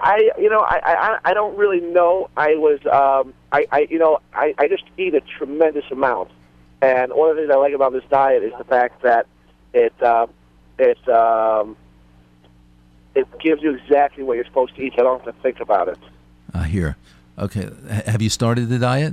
I, 0.00 0.30
you 0.38 0.48
know, 0.48 0.60
I, 0.60 0.80
I, 0.84 1.18
I 1.30 1.34
don't 1.34 1.56
really 1.58 1.80
know. 1.80 2.30
I 2.36 2.54
was, 2.54 2.80
um, 2.86 3.34
I, 3.52 3.66
I, 3.70 3.86
you 3.90 3.98
know, 3.98 4.20
I, 4.32 4.54
I 4.56 4.66
just 4.66 4.84
eat 4.96 5.14
a 5.14 5.20
tremendous 5.20 5.84
amount, 5.90 6.30
and 6.80 7.12
one 7.12 7.28
of 7.28 7.36
the 7.36 7.42
things 7.42 7.52
I 7.52 7.58
like 7.58 7.74
about 7.74 7.92
this 7.92 8.04
diet 8.08 8.42
is 8.42 8.52
the 8.56 8.64
fact 8.64 9.02
that 9.02 9.26
it, 9.74 9.92
uh, 10.02 10.26
it, 10.78 11.06
um, 11.06 11.76
it 13.14 13.28
gives 13.40 13.62
you 13.62 13.74
exactly 13.74 14.24
what 14.24 14.36
you're 14.36 14.46
supposed 14.46 14.74
to 14.76 14.82
eat. 14.82 14.94
I 14.94 15.02
don't 15.02 15.22
have 15.22 15.34
to 15.34 15.42
think 15.42 15.60
about 15.60 15.88
it. 15.88 15.98
Uh, 16.54 16.62
here. 16.62 16.96
Okay. 17.38 17.68
H- 17.90 18.04
have 18.06 18.22
you 18.22 18.30
started 18.30 18.70
the 18.70 18.78
diet? 18.78 19.12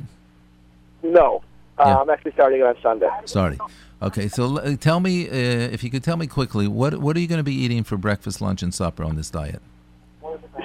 No, 1.03 1.43
Yeah. 1.79 1.99
I'm 1.99 2.09
actually 2.09 2.31
starting 2.31 2.63
on 2.63 2.75
Sunday. 2.81 3.09
Starting. 3.25 3.59
Okay. 4.01 4.27
So 4.27 4.57
l- 4.57 4.77
tell 4.77 4.99
me, 4.99 5.27
uh, 5.27 5.33
if 5.33 5.83
you 5.83 5.89
could 5.89 6.03
tell 6.03 6.17
me 6.17 6.27
quickly, 6.27 6.67
what 6.67 6.97
what 6.97 7.15
are 7.15 7.19
you 7.19 7.27
going 7.27 7.39
to 7.39 7.43
be 7.43 7.53
eating 7.55 7.83
for 7.83 7.97
breakfast, 7.97 8.41
lunch, 8.41 8.63
and 8.63 8.73
supper 8.73 9.03
on 9.03 9.15
this 9.15 9.29
diet? 9.29 9.61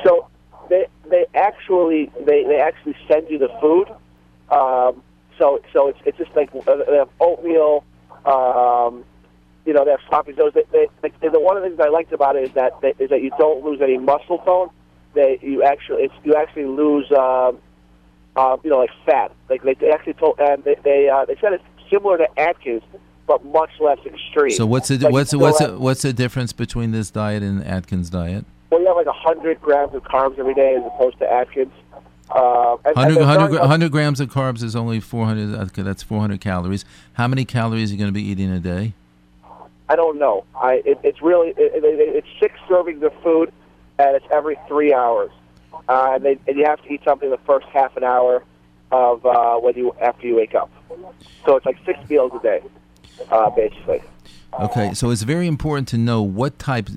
So 0.04 0.28
they 0.68 0.86
they 1.10 1.26
actually 1.34 2.10
they, 2.24 2.44
they 2.44 2.60
actually 2.60 2.96
send 3.08 3.28
you 3.30 3.38
the 3.38 3.48
food. 3.60 3.88
Um, 4.50 5.02
so 5.38 5.60
so 5.72 5.88
it's 5.88 5.98
it's 6.04 6.18
just 6.18 6.34
like 6.34 6.50
uh, 6.54 6.76
they 6.88 6.96
have 6.96 7.10
oatmeal. 7.20 7.84
Um, 8.24 9.04
you 9.64 9.72
know 9.72 9.84
they 9.84 9.92
have 9.92 10.00
sloppy 10.08 10.32
joes. 10.32 10.52
They, 10.54 10.64
they, 10.72 10.88
they, 11.02 11.28
the 11.28 11.40
one 11.40 11.56
of 11.56 11.62
the 11.62 11.68
things 11.68 11.80
I 11.80 11.88
liked 11.88 12.12
about 12.12 12.36
it 12.36 12.44
is 12.44 12.52
that 12.54 12.80
they, 12.80 12.94
is 12.98 13.10
that 13.10 13.22
you 13.22 13.30
don't 13.38 13.64
lose 13.64 13.80
any 13.80 13.98
muscle 13.98 14.38
tone. 14.38 14.70
They 15.14 15.38
you 15.42 15.62
actually 15.62 16.04
it's, 16.04 16.14
you 16.24 16.34
actually 16.34 16.66
lose 16.66 17.10
um, 17.12 17.18
uh, 17.18 17.52
you 18.36 18.70
know 18.70 18.78
like 18.78 18.90
fat. 19.06 19.32
Like 19.48 19.62
they, 19.62 19.74
they 19.74 19.90
actually 19.90 20.14
told 20.14 20.38
and 20.40 20.62
they 20.64 20.76
they, 20.82 21.08
uh, 21.08 21.24
they 21.24 21.36
said 21.40 21.52
it's 21.52 21.64
similar 21.90 22.18
to 22.18 22.28
Atkins 22.40 22.82
but 23.26 23.44
much 23.46 23.70
less 23.80 23.98
extreme. 24.04 24.50
So 24.50 24.66
what's 24.66 24.88
the 24.88 24.98
Like, 24.98 25.12
what's 25.12 25.30
the, 25.30 25.38
what's 25.38 25.58
the, 25.58 25.78
what's 25.78 26.02
the 26.02 26.12
difference 26.12 26.52
between 26.52 26.90
this 26.90 27.10
diet 27.10 27.42
and 27.42 27.64
Atkins 27.64 28.10
diet? 28.10 28.44
well, 28.70 28.80
you 28.80 28.86
have 28.86 28.96
like 28.96 29.06
100 29.06 29.60
grams 29.60 29.94
of 29.94 30.02
carbs 30.02 30.38
every 30.38 30.54
day 30.54 30.74
as 30.74 30.82
opposed 30.84 31.18
to 31.18 31.30
Atkins. 31.30 31.72
Uh, 32.30 32.76
and- 32.84 32.96
and 32.96 32.96
100, 32.96 33.14
they're 33.14 33.24
100, 33.26 33.60
100 33.60 33.92
grams 33.92 34.18
of 34.20 34.30
carbs 34.30 34.62
is 34.62 34.74
only 34.74 34.98
400. 34.98 35.54
Okay, 35.68 35.82
that's 35.82 36.02
400 36.02 36.40
calories. 36.40 36.84
How 37.14 37.28
many 37.28 37.44
calories 37.44 37.90
are 37.90 37.94
you 37.94 37.98
going 37.98 38.08
to 38.08 38.14
be 38.14 38.22
eating 38.22 38.50
a 38.50 38.58
day? 38.58 38.94
I 39.88 39.96
don't 39.96 40.18
know. 40.18 40.44
I 40.56 40.82
it, 40.86 40.98
it's 41.02 41.20
really 41.20 41.48
it, 41.50 41.56
it, 41.58 41.84
it's 41.84 42.26
six 42.40 42.58
servings 42.68 43.02
of 43.02 43.12
food, 43.22 43.52
and 43.98 44.16
it's 44.16 44.24
every 44.30 44.58
three 44.66 44.94
hours. 44.94 45.30
Uh, 45.88 46.12
and, 46.14 46.24
they, 46.24 46.38
and 46.46 46.56
you 46.56 46.64
have 46.64 46.82
to 46.82 46.92
eat 46.92 47.02
something 47.04 47.30
the 47.30 47.38
first 47.38 47.66
half 47.68 47.96
an 47.96 48.04
hour 48.04 48.44
of 48.90 49.24
uh, 49.24 49.56
when 49.56 49.74
you 49.74 49.94
after 50.00 50.26
you 50.26 50.36
wake 50.36 50.54
up. 50.54 50.70
So 51.44 51.56
it's 51.56 51.66
like 51.66 51.78
six 51.84 51.98
meals 52.08 52.32
a 52.34 52.42
day, 52.42 52.62
uh, 53.30 53.50
basically. 53.50 54.02
Okay, 54.60 54.92
so 54.92 55.10
it's 55.10 55.22
very 55.22 55.46
important 55.46 55.88
to 55.88 55.98
know 55.98 56.22
what 56.22 56.58
type. 56.58 56.88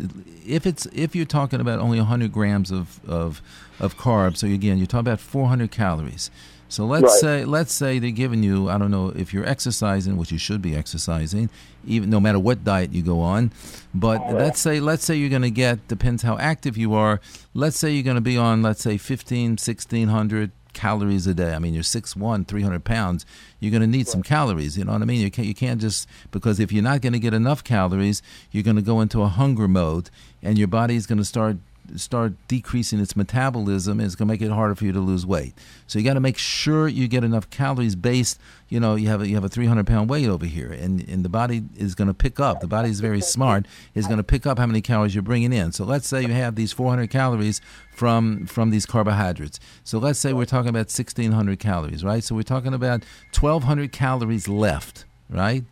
If 0.45 0.65
it's 0.65 0.85
if 0.87 1.15
you're 1.15 1.25
talking 1.25 1.61
about 1.61 1.79
only 1.79 1.97
100 1.97 2.31
grams 2.31 2.69
of 2.69 2.99
of, 3.07 3.41
of 3.79 3.97
carbs, 3.97 4.37
so 4.37 4.47
again 4.47 4.77
you're 4.77 4.87
talking 4.87 5.07
about 5.07 5.21
400 5.21 5.71
calories. 5.71 6.29
So 6.75 6.85
let's 6.85 7.03
Right. 7.03 7.21
say 7.21 7.45
let's 7.45 7.73
say 7.73 7.99
they're 7.99 8.11
giving 8.11 8.43
you 8.43 8.69
I 8.69 8.77
don't 8.77 8.91
know 8.91 9.07
if 9.15 9.33
you're 9.33 9.45
exercising, 9.45 10.17
which 10.17 10.33
you 10.33 10.37
should 10.37 10.61
be 10.61 10.75
exercising, 10.75 11.49
even 11.87 12.09
no 12.09 12.19
matter 12.19 12.37
what 12.37 12.65
diet 12.65 12.91
you 12.91 13.01
go 13.01 13.21
on. 13.21 13.53
But 13.93 14.33
let's 14.33 14.59
say 14.59 14.81
let's 14.81 15.05
say 15.05 15.15
you're 15.15 15.29
going 15.29 15.41
to 15.53 15.57
get 15.65 15.87
depends 15.87 16.23
how 16.23 16.37
active 16.37 16.75
you 16.75 16.93
are. 16.93 17.21
Let's 17.53 17.77
say 17.77 17.91
you're 17.91 18.03
going 18.03 18.15
to 18.15 18.29
be 18.33 18.37
on 18.37 18.61
let's 18.61 18.81
say 18.81 18.97
15, 18.97 19.51
1600 19.51 20.51
calories 20.73 21.25
a 21.27 21.33
day. 21.33 21.53
I 21.53 21.59
mean, 21.59 21.73
you're 21.73 21.81
6'1", 21.83 22.45
300 22.45 22.83
pounds. 22.83 23.25
You're 23.61 23.71
going 23.71 23.79
to 23.79 23.87
need 23.87 23.99
right. 23.99 24.07
some 24.09 24.21
calories. 24.21 24.77
You 24.77 24.83
know 24.83 24.91
what 24.91 25.01
I 25.01 25.05
mean? 25.05 25.21
You 25.21 25.31
can't, 25.31 25.47
you 25.47 25.55
can't 25.55 25.79
just, 25.79 26.09
because 26.31 26.59
if 26.59 26.73
you're 26.73 26.83
not 26.83 26.99
going 26.99 27.13
to 27.13 27.19
get 27.19 27.33
enough 27.33 27.63
calories, 27.63 28.21
you're 28.51 28.63
going 28.63 28.75
to 28.75 28.81
go 28.81 28.99
into 28.99 29.21
a 29.21 29.29
hunger 29.29 29.69
mode 29.69 30.09
and 30.43 30.57
your 30.57 30.67
body's 30.67 31.05
going 31.07 31.19
to 31.19 31.23
start 31.23 31.55
start 31.95 32.33
decreasing 32.47 32.99
its 32.99 33.15
metabolism 33.15 33.99
and 33.99 34.05
it's 34.05 34.15
going 34.15 34.27
to 34.27 34.33
make 34.33 34.41
it 34.41 34.51
harder 34.51 34.75
for 34.75 34.85
you 34.85 34.91
to 34.91 34.99
lose 34.99 35.25
weight. 35.25 35.53
So 35.87 35.99
you 35.99 36.05
got 36.05 36.15
to 36.15 36.19
make 36.19 36.37
sure 36.37 36.87
you 36.87 37.07
get 37.07 37.23
enough 37.23 37.49
calories 37.49 37.95
based, 37.95 38.39
you 38.69 38.79
know, 38.79 38.95
you 38.95 39.07
have 39.07 39.21
a, 39.21 39.27
you 39.27 39.35
have 39.35 39.43
a 39.43 39.49
300 39.49 39.85
pound 39.85 40.09
weight 40.09 40.27
over 40.27 40.45
here 40.45 40.71
and, 40.71 41.07
and 41.07 41.23
the 41.23 41.29
body 41.29 41.63
is 41.77 41.95
going 41.95 42.07
to 42.07 42.13
pick 42.13 42.39
up. 42.39 42.61
The 42.61 42.67
body 42.67 42.89
is 42.89 42.99
very 42.99 43.21
smart, 43.21 43.65
is 43.93 44.07
going 44.07 44.17
to 44.17 44.23
pick 44.23 44.45
up 44.45 44.59
how 44.59 44.65
many 44.65 44.81
calories 44.81 45.15
you're 45.15 45.21
bringing 45.21 45.53
in. 45.53 45.71
So 45.71 45.85
let's 45.85 46.07
say 46.07 46.21
you 46.21 46.33
have 46.33 46.55
these 46.55 46.73
400 46.73 47.09
calories 47.09 47.61
from 47.95 48.45
from 48.45 48.69
these 48.71 48.85
carbohydrates. 48.85 49.59
So 49.83 49.97
let's 49.99 50.19
say 50.19 50.33
we're 50.33 50.45
talking 50.45 50.69
about 50.69 50.87
1600 50.87 51.59
calories, 51.59 52.03
right? 52.03 52.23
So 52.23 52.35
we're 52.35 52.43
talking 52.43 52.73
about 52.73 53.03
1200 53.37 53.91
calories 53.91 54.47
left, 54.47 55.05
right? 55.29 55.63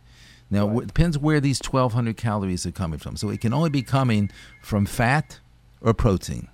Now, 0.50 0.78
it 0.78 0.86
depends 0.86 1.18
where 1.18 1.40
these 1.40 1.60
1200 1.60 2.16
calories 2.16 2.66
are 2.66 2.70
coming 2.70 2.98
from. 2.98 3.16
So 3.16 3.30
it 3.30 3.40
can 3.40 3.52
only 3.52 3.70
be 3.70 3.82
coming 3.82 4.30
from 4.62 4.86
fat, 4.86 5.40
or 5.84 5.94
protein. 5.94 6.48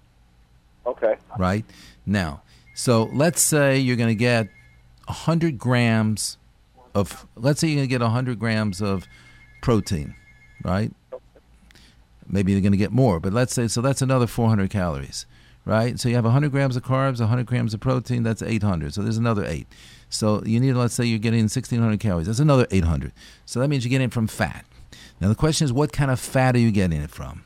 Okay. 0.84 1.16
Right? 1.38 1.64
Now, 2.04 2.42
so 2.74 3.04
let's 3.12 3.40
say 3.40 3.78
you're 3.78 3.96
going 3.96 4.08
to 4.08 4.14
get 4.14 4.48
100 5.06 5.58
grams 5.58 6.36
of, 6.94 7.26
let's 7.36 7.60
say 7.60 7.68
you're 7.68 7.76
going 7.76 7.88
to 7.88 7.90
get 7.90 8.00
100 8.02 8.38
grams 8.38 8.82
of 8.82 9.06
protein, 9.62 10.14
right? 10.64 10.92
Maybe 12.28 12.52
you're 12.52 12.60
going 12.60 12.72
to 12.72 12.78
get 12.78 12.92
more, 12.92 13.20
but 13.20 13.32
let's 13.32 13.54
say, 13.54 13.68
so 13.68 13.80
that's 13.80 14.02
another 14.02 14.26
400 14.26 14.70
calories, 14.70 15.26
right? 15.64 15.98
So 15.98 16.08
you 16.08 16.14
have 16.14 16.24
100 16.24 16.50
grams 16.50 16.76
of 16.76 16.84
carbs, 16.84 17.20
100 17.20 17.46
grams 17.46 17.74
of 17.74 17.80
protein, 17.80 18.22
that's 18.22 18.42
800. 18.42 18.94
So 18.94 19.02
there's 19.02 19.16
another 19.16 19.44
eight. 19.46 19.66
So 20.08 20.42
you 20.44 20.58
need, 20.58 20.72
let's 20.72 20.94
say 20.94 21.04
you're 21.04 21.18
getting 21.18 21.42
1600 21.42 22.00
calories, 22.00 22.26
that's 22.26 22.40
another 22.40 22.66
800. 22.70 23.12
So 23.46 23.60
that 23.60 23.68
means 23.68 23.84
you're 23.84 23.90
getting 23.90 24.06
it 24.06 24.12
from 24.12 24.26
fat. 24.26 24.64
Now 25.20 25.28
the 25.28 25.34
question 25.34 25.64
is, 25.64 25.72
what 25.72 25.92
kind 25.92 26.10
of 26.10 26.18
fat 26.18 26.56
are 26.56 26.60
you 26.60 26.70
getting 26.70 27.00
it 27.00 27.10
from? 27.10 27.44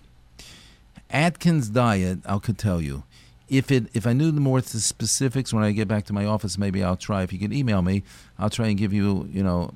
Atkins 1.11 1.69
diet, 1.69 2.21
I 2.27 2.39
could 2.39 2.59
tell 2.59 2.81
you. 2.81 3.05
If 3.49 3.71
it 3.71 3.89
if 3.93 4.07
I 4.07 4.15
knew 4.15 4.31
the 4.31 4.41
more 4.41 4.61
specifics 4.63 5.53
when 5.53 5.63
I 5.63 5.73
get 5.73 5.87
back 5.87 6.05
to 6.07 6.13
my 6.13 6.25
office, 6.25 6.57
maybe 6.57 6.83
I'll 6.83 6.97
try. 6.97 7.23
If 7.23 7.33
you 7.33 7.39
can 7.39 7.53
email 7.53 7.83
me, 7.83 8.03
I'll 8.39 8.51
try 8.51 8.69
and 8.69 8.79
give 8.79 8.93
you 8.93 9.29
you 9.31 9.43
know 9.43 9.71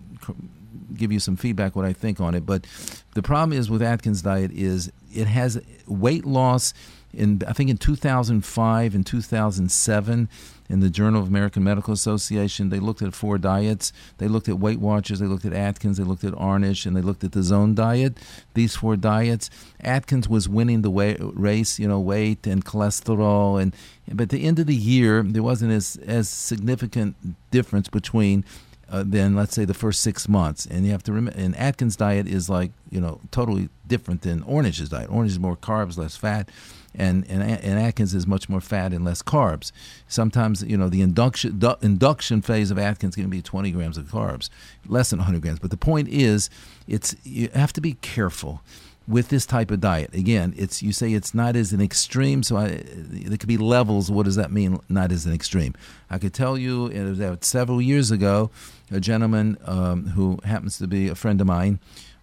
give 0.95 1.13
you 1.13 1.21
some 1.21 1.37
feedback 1.37 1.77
what 1.77 1.85
I 1.85 1.93
think 1.93 2.19
on 2.21 2.35
it. 2.35 2.47
But 2.47 2.67
the 3.15 3.23
problem 3.23 3.57
is 3.57 3.71
with 3.71 3.83
Atkins 3.83 4.23
diet 4.23 4.51
is 4.53 4.91
it 5.15 5.27
has 5.27 5.61
weight 5.87 6.25
loss 6.25 6.73
in 7.13 7.43
I 7.47 7.53
think 7.53 7.71
in 7.71 7.77
2005 7.77 8.95
and 8.95 9.07
2007 9.07 10.29
in 10.69 10.81
the 10.81 10.91
Journal 10.91 11.23
of 11.23 11.29
American 11.29 11.65
Medical 11.65 11.95
Association. 11.95 12.69
They 12.69 12.81
looked 12.81 13.03
at 13.03 13.15
four 13.15 13.39
diets. 13.39 13.93
They 14.19 14.29
looked 14.29 14.49
at 14.49 14.59
Weight 14.59 14.81
Watchers. 14.81 15.19
They 15.19 15.27
looked 15.27 15.45
at 15.45 15.53
Atkins. 15.53 15.97
They 15.97 16.05
looked 16.05 16.25
at 16.25 16.35
Ornish, 16.35 16.87
and 16.87 16.97
they 16.97 17.01
looked 17.01 17.25
at 17.25 17.33
the 17.33 17.43
Zone 17.43 17.75
diet. 17.75 18.19
These 18.55 18.77
four 18.77 18.97
diets. 18.97 19.51
Atkins 19.81 20.29
was 20.29 20.49
winning 20.49 20.83
the 20.83 20.91
way, 20.91 21.17
race, 21.19 21.79
you 21.79 21.89
know, 21.89 22.01
weight 22.01 22.47
and 22.47 22.65
cholesterol, 22.65 23.61
and 23.61 23.75
but 24.11 24.25
at 24.25 24.29
the 24.31 24.45
end 24.45 24.59
of 24.59 24.67
the 24.67 24.75
year, 24.75 25.23
there 25.23 25.43
wasn't 25.43 25.73
as 25.73 25.97
as 26.07 26.29
significant 26.29 27.17
difference 27.51 27.89
between 27.89 28.45
uh, 28.91 29.05
let's 29.07 29.55
say 29.55 29.65
the 29.65 29.75
first 29.75 30.01
six 30.01 30.29
months. 30.29 30.67
And 30.67 30.87
you 30.87 30.93
have 30.93 31.03
to 31.05 31.13
remember, 31.13 31.39
and 31.39 31.57
Atkins' 31.57 31.97
diet 31.97 32.27
is 32.27 32.49
like 32.49 32.73
you 32.91 33.01
know 33.01 33.21
totally 33.31 33.69
different 33.87 34.23
than 34.23 34.43
Ornish's 34.43 34.89
diet. 34.89 35.11
Ornish 35.11 35.29
is 35.29 35.39
more 35.39 35.57
carbs, 35.57 35.99
less 35.99 36.17
fat, 36.17 36.51
and, 36.95 37.25
and 37.29 37.43
and 37.43 37.79
Atkins 37.79 38.15
is 38.15 38.27
much 38.27 38.49
more 38.49 38.61
fat 38.61 38.93
and 38.93 39.05
less 39.05 39.23
carbs. 39.23 39.73
Sometimes 40.09 40.63
you 40.63 40.77
know 40.77 40.89
the 40.89 41.03
induction 41.03 41.59
du- 41.59 41.79
induction 41.83 42.43
phase 42.43 42.71
of 42.71 42.79
Atkins 42.79 43.15
can 43.15 43.29
be 43.31 43.43
20 43.43 43.71
grams 43.71 43.99
of 43.99 44.07
carbs, 44.07 44.51
less 44.87 45.11
than 45.11 45.19
100 45.19 45.43
grams. 45.43 45.59
But 45.59 45.71
the 45.71 45.77
point 45.77 46.09
is, 46.09 46.51
it's 46.87 47.15
you 47.25 47.49
have 47.55 47.73
to 47.75 47.81
be 47.81 47.95
careful 47.95 48.63
with 49.09 49.29
this 49.31 49.47
type 49.47 49.71
of 49.71 49.81
diet. 49.81 50.15
Again, 50.15 50.53
it's 50.57 50.83
you 50.83 50.93
say 50.93 51.15
it's 51.15 51.35
not 51.35 51.57
as 51.57 51.73
an 51.73 51.81
extreme, 51.81 52.43
so 52.43 52.57
I, 52.57 52.83
there 52.85 53.39
could 53.39 53.49
be 53.49 53.57
levels. 53.57 54.11
What 54.11 54.27
does 54.27 54.37
that 54.37 54.53
mean? 54.53 54.79
Not 54.89 55.11
as 55.11 55.25
an 55.25 55.33
extreme. 55.33 55.75
I 56.11 56.19
could 56.19 56.35
tell 56.35 56.59
you 56.59 56.89
that 57.15 57.45
several 57.45 57.81
years 57.81 58.11
ago, 58.11 58.51
a 58.91 59.01
gentleman 59.01 59.57
um, 59.65 60.09
who 60.09 60.39
happens 60.45 60.79
to 60.79 60.87
be 60.87 61.09
a 61.09 61.15
friend 61.15 61.41
of 61.41 61.47
mine 61.47 61.81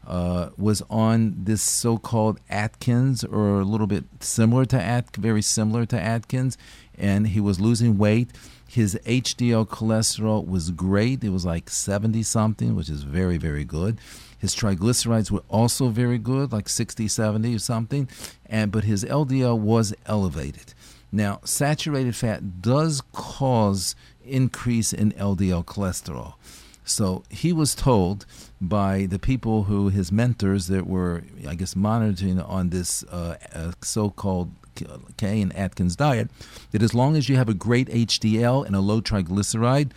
uh, 0.07 0.49
was 0.57 0.81
on 0.89 1.35
this 1.43 1.61
so-called 1.61 2.39
Atkins, 2.49 3.23
or 3.23 3.59
a 3.59 3.65
little 3.65 3.87
bit 3.87 4.05
similar 4.19 4.65
to 4.65 4.81
At, 4.81 5.15
very 5.15 5.41
similar 5.41 5.85
to 5.87 5.99
Atkins, 5.99 6.57
and 6.97 7.27
he 7.27 7.39
was 7.39 7.59
losing 7.59 7.97
weight. 7.97 8.31
His 8.67 8.99
HDL 9.05 9.67
cholesterol 9.67 10.47
was 10.47 10.71
great; 10.71 11.23
it 11.23 11.29
was 11.29 11.45
like 11.45 11.69
seventy 11.69 12.23
something, 12.23 12.75
which 12.75 12.89
is 12.89 13.03
very, 13.03 13.37
very 13.37 13.63
good. 13.63 13.99
His 14.37 14.55
triglycerides 14.55 15.31
were 15.31 15.43
also 15.49 15.87
very 15.87 16.17
good, 16.17 16.51
like 16.51 16.69
60, 16.69 17.07
70 17.07 17.55
or 17.55 17.59
something, 17.59 18.07
and 18.45 18.71
but 18.71 18.83
his 18.83 19.03
LDL 19.03 19.57
was 19.57 19.93
elevated. 20.05 20.73
Now, 21.11 21.39
saturated 21.43 22.15
fat 22.15 22.61
does 22.61 23.01
cause 23.13 23.95
increase 24.23 24.91
in 24.91 25.13
LDL 25.13 25.65
cholesterol. 25.65 26.33
So 26.85 27.23
he 27.29 27.51
was 27.51 27.73
told 27.75 28.25
by 28.61 29.07
the 29.07 29.19
people 29.19 29.63
who 29.63 29.89
his 29.89 30.11
mentors 30.11 30.67
that 30.67 30.85
were, 30.85 31.23
I 31.47 31.55
guess, 31.55 31.75
monitoring 31.75 32.39
on 32.39 32.69
this 32.69 33.03
uh, 33.05 33.37
uh, 33.53 33.71
so-called 33.81 34.51
Kane 35.17 35.51
Atkins 35.53 35.95
diet, 35.95 36.29
that 36.71 36.83
as 36.83 36.93
long 36.93 37.15
as 37.15 37.27
you 37.27 37.35
have 37.37 37.49
a 37.49 37.53
great 37.53 37.89
HDL 37.89 38.65
and 38.65 38.75
a 38.75 38.79
low 38.81 39.01
triglyceride, 39.01 39.91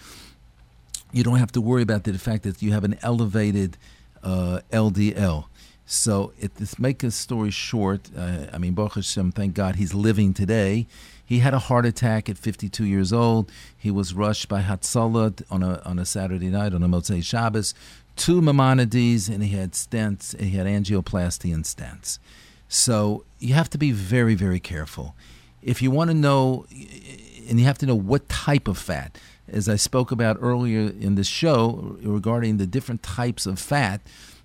you 1.13 1.23
don't 1.23 1.39
have 1.39 1.53
to 1.53 1.61
worry 1.61 1.83
about 1.83 2.05
the 2.05 2.19
fact 2.19 2.43
that 2.45 2.63
you 2.63 2.73
have 2.73 2.85
an 2.85 2.99
elevated 3.03 3.77
uh, 4.23 4.61
LDL. 4.73 5.47
So, 5.85 6.33
it, 6.39 6.57
to 6.57 6.67
make 6.79 7.03
a 7.03 7.11
story 7.11 7.51
short, 7.51 8.11
uh, 8.17 8.47
I 8.53 8.59
mean, 8.59 8.75
Baruch 8.75 8.97
Hashem, 8.97 9.33
thank 9.33 9.55
God 9.55 9.77
he's 9.77 9.95
living 9.95 10.35
today. 10.35 10.87
He 11.29 11.41
had 11.41 11.53
a 11.53 11.59
heart 11.59 11.85
attack 11.85 12.31
at 12.31 12.39
52 12.39 12.87
years 12.87 13.13
old. 13.13 13.53
He 13.77 13.91
was 13.91 14.15
rushed 14.15 14.49
by 14.49 14.63
Hatzalah 14.63 15.43
on 15.51 15.63
a, 15.63 15.83
on 15.85 15.99
a 15.99 16.07
Saturday 16.07 16.49
night, 16.49 16.73
on 16.73 16.83
a 16.83 16.89
Motzei 16.89 17.23
Shabbos, 17.23 17.75
to 18.17 18.41
Maimonides, 18.41 19.29
and 19.29 19.43
he 19.43 19.55
had 19.55 19.73
stents, 19.73 20.39
he 20.41 20.57
had 20.57 20.67
angioplasty 20.67 21.53
and 21.53 21.65
stents. 21.65 22.19
So, 22.67 23.25
you 23.39 23.53
have 23.53 23.69
to 23.71 23.79
be 23.79 23.93
very, 23.93 24.35
very 24.35 24.59
careful. 24.59 25.15
If 25.63 25.83
you 25.83 25.91
want 25.91 26.09
to 26.09 26.15
know, 26.15 26.65
and 26.71 27.61
you 27.61 27.67
have 27.67 27.79
to 27.79 27.87
know 27.87 27.95
what 27.95 28.27
type 28.31 28.67
of 28.67 28.79
fat, 28.79 29.19
as 29.47 29.69
I 29.69 29.77
spoke 29.77 30.11
about 30.11 30.39
earlier 30.41 30.91
in 30.99 31.15
the 31.15 31.25
show 31.25 31.99
regarding 32.03 32.57
the 32.57 32.67
different 32.67 33.03
types 33.03 33.45
of 33.45 33.59
fat, 33.59 34.01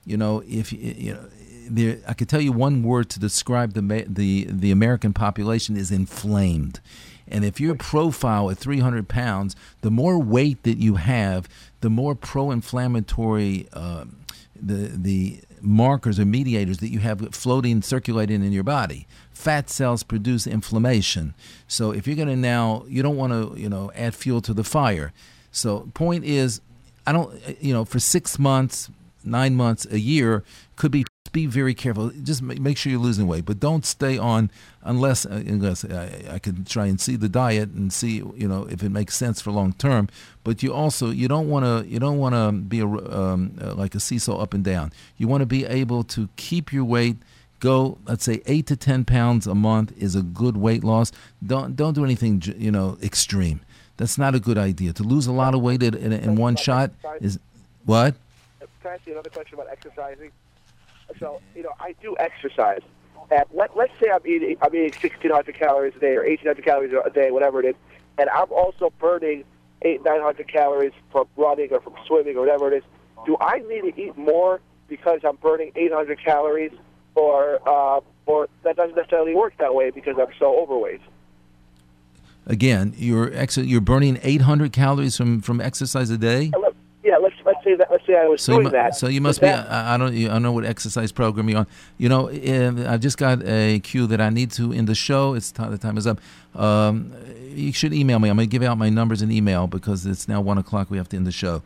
you 0.05 0.17
know, 0.17 0.43
if 0.45 0.73
you 0.73 1.13
know, 1.13 1.29
there, 1.69 1.99
I 2.07 2.13
could 2.13 2.29
tell 2.29 2.41
you 2.41 2.51
one 2.51 2.83
word 2.83 3.09
to 3.11 3.19
describe 3.19 3.73
the 3.73 4.05
the 4.07 4.47
the 4.49 4.71
American 4.71 5.13
population 5.13 5.77
is 5.77 5.91
inflamed. 5.91 6.79
And 7.27 7.45
if 7.45 7.59
your 7.59 7.75
profile 7.75 8.49
at 8.51 8.57
300 8.57 9.07
pounds, 9.07 9.55
the 9.81 9.89
more 9.89 10.19
weight 10.19 10.63
that 10.63 10.77
you 10.77 10.95
have, 10.95 11.47
the 11.79 11.89
more 11.89 12.15
pro-inflammatory 12.15 13.67
uh, 13.73 14.05
the 14.55 14.91
the 14.93 15.41
markers 15.63 16.19
or 16.19 16.25
mediators 16.25 16.79
that 16.79 16.89
you 16.89 16.99
have 16.99 17.33
floating, 17.33 17.81
circulating 17.81 18.43
in 18.43 18.51
your 18.51 18.63
body. 18.63 19.07
Fat 19.31 19.69
cells 19.69 20.03
produce 20.03 20.45
inflammation. 20.45 21.33
So 21.67 21.91
if 21.91 22.05
you're 22.05 22.17
going 22.17 22.27
to 22.27 22.35
now, 22.35 22.83
you 22.87 23.01
don't 23.01 23.15
want 23.15 23.31
to, 23.31 23.59
you 23.59 23.69
know, 23.69 23.89
add 23.95 24.13
fuel 24.13 24.41
to 24.41 24.53
the 24.53 24.63
fire. 24.63 25.13
So 25.51 25.89
point 25.93 26.25
is, 26.25 26.59
I 27.07 27.13
don't, 27.13 27.33
you 27.61 27.73
know, 27.73 27.85
for 27.85 27.99
six 27.99 28.37
months, 28.37 28.89
nine 29.23 29.55
months, 29.55 29.85
a 29.89 29.99
year, 29.99 30.43
could 30.75 30.91
be 30.91 31.05
be 31.33 31.47
very 31.47 31.73
careful. 31.73 32.11
Just 32.11 32.41
make 32.41 32.77
sure 32.77 32.91
you're 32.91 33.01
losing 33.01 33.27
weight, 33.27 33.43
but 33.43 33.59
don't 33.59 33.85
stay 33.85 34.17
on 34.17 34.49
unless 34.83 35.25
uh, 35.25 35.43
unless 35.45 35.83
I, 35.83 36.35
I 36.35 36.39
can 36.39 36.63
try 36.63 36.85
and 36.85 37.01
see 37.01 37.17
the 37.17 37.27
diet 37.27 37.69
and 37.71 37.91
see 37.91 38.17
you 38.35 38.47
know 38.47 38.65
if 38.69 38.83
it 38.83 38.89
makes 38.89 39.17
sense 39.17 39.41
for 39.41 39.51
long 39.51 39.73
term. 39.73 40.07
But 40.45 40.63
you 40.63 40.73
also 40.73 41.09
you 41.09 41.27
don't 41.27 41.49
want 41.49 41.65
to 41.65 41.89
you 41.89 41.99
don't 41.99 42.19
want 42.19 42.35
to 42.35 42.51
be 42.53 42.79
a, 42.79 42.85
um, 42.87 43.57
uh, 43.59 43.73
like 43.73 43.95
a 43.95 43.99
seesaw 43.99 44.37
up 44.37 44.53
and 44.53 44.63
down. 44.63 44.93
You 45.17 45.27
want 45.27 45.41
to 45.41 45.47
be 45.47 45.65
able 45.65 46.05
to 46.05 46.29
keep 46.37 46.71
your 46.71 46.85
weight. 46.85 47.17
Go, 47.59 47.97
let's 48.05 48.25
say 48.25 48.41
eight 48.45 48.67
to 48.67 48.75
ten 48.75 49.03
pounds 49.03 49.47
a 49.47 49.55
month 49.55 49.93
is 49.97 50.15
a 50.15 50.21
good 50.21 50.55
weight 50.55 50.83
loss. 50.83 51.11
Don't 51.45 51.75
don't 51.75 51.93
do 51.93 52.05
anything 52.05 52.41
you 52.57 52.71
know 52.71 52.97
extreme. 53.01 53.61
That's 53.97 54.17
not 54.17 54.35
a 54.35 54.39
good 54.39 54.57
idea. 54.57 54.93
To 54.93 55.03
lose 55.03 55.27
a 55.27 55.31
lot 55.31 55.55
of 55.55 55.61
weight 55.61 55.81
in, 55.81 55.93
in, 55.95 56.13
in 56.13 56.35
one 56.35 56.55
shot 56.55 56.91
is 57.21 57.39
what? 57.85 58.15
Can 58.81 58.91
I 58.91 58.93
ask 58.95 59.07
you 59.07 59.13
another 59.13 59.29
question 59.29 59.55
about 59.55 59.67
exercising? 59.71 60.31
So, 61.19 61.41
you 61.55 61.63
know, 61.63 61.73
I 61.79 61.95
do 62.01 62.15
exercise. 62.19 62.81
And 63.31 63.43
let, 63.53 63.75
let's 63.75 63.93
say 64.01 64.09
I'm 64.13 64.25
eating, 64.25 64.57
I'm 64.61 64.73
eating 64.75 64.91
1,600 64.91 65.55
calories 65.57 65.95
a 65.95 65.99
day 65.99 66.15
or 66.15 66.23
1,800 66.23 66.63
calories 66.63 66.93
a 67.05 67.09
day, 67.09 67.31
whatever 67.31 67.61
it 67.61 67.65
is, 67.65 67.75
and 68.17 68.29
I'm 68.29 68.51
also 68.51 68.91
burning 68.99 69.43
eight, 69.81 70.03
900 70.03 70.47
calories 70.47 70.93
from 71.11 71.27
running 71.35 71.69
or 71.71 71.81
from 71.81 71.95
swimming 72.05 72.37
or 72.37 72.41
whatever 72.41 72.71
it 72.71 72.77
is. 72.77 72.83
Do 73.25 73.37
I 73.39 73.59
need 73.59 73.81
to 73.81 74.01
eat 74.01 74.17
more 74.17 74.59
because 74.87 75.21
I'm 75.23 75.37
burning 75.37 75.71
800 75.75 76.23
calories, 76.23 76.71
or 77.15 77.59
uh, 77.67 78.01
or 78.25 78.49
that 78.63 78.75
doesn't 78.75 78.95
necessarily 78.95 79.33
work 79.33 79.53
that 79.59 79.73
way 79.73 79.89
because 79.91 80.15
I'm 80.19 80.33
so 80.37 80.59
overweight? 80.59 81.01
again, 82.45 82.93
you're 82.97 83.33
ex- 83.33 83.57
you're 83.57 83.81
burning 83.81 84.19
800 84.21 84.71
calories 84.71 85.17
from 85.17 85.41
from 85.41 85.61
exercise 85.61 86.09
a 86.09 86.17
day. 86.17 86.51
Yeah, 87.03 87.17
let's 87.17 87.35
let's 87.45 87.61
say 87.65 87.75
that. 87.75 87.89
Let's 87.91 88.05
say 88.07 88.15
I 88.15 88.27
was 88.27 88.41
So 88.41 88.53
doing 88.53 88.63
mu- 88.65 88.69
that. 88.71 88.95
so 88.95 89.07
you 89.07 89.19
must 89.19 89.41
be. 89.41 89.47
that- 89.47 89.69
I, 89.69 89.95
I 89.95 89.97
don't. 89.97 90.15
I 90.15 90.27
don't 90.27 90.41
know 90.43 90.53
what 90.53 90.63
exercise 90.63 91.11
program 91.11 91.49
you're 91.49 91.59
on. 91.59 91.67
You 91.97 92.07
know, 92.07 92.27
eh, 92.27 92.71
I've 92.87 93.01
just 93.01 93.17
got 93.17 93.43
a 93.45 93.79
cue 93.79 94.07
that 94.07 94.21
I 94.21 94.29
need 94.29 94.51
to 94.51 94.71
in 94.71 94.85
the 94.85 94.95
show. 94.95 95.33
It's 95.33 95.51
ti 95.51 95.63
the 95.67 95.77
time 95.77 95.97
is 95.97 96.07
up. 96.07 96.19
Um, 96.55 97.11
you 97.53 97.73
should 97.73 97.93
email 97.93 98.19
me. 98.19 98.29
I'm 98.29 98.37
going 98.37 98.47
to 98.47 98.51
give 98.51 98.63
out 98.63 98.77
my 98.77 98.89
numbers 98.89 99.21
and 99.21 99.31
email 99.33 99.67
because 99.67 100.05
it's 100.05 100.27
now 100.29 100.39
one 100.39 100.57
o'clock. 100.57 100.89
We 100.89 100.97
have 100.97 101.09
to 101.09 101.17
end 101.17 101.27
the 101.27 101.31
show. 101.31 101.61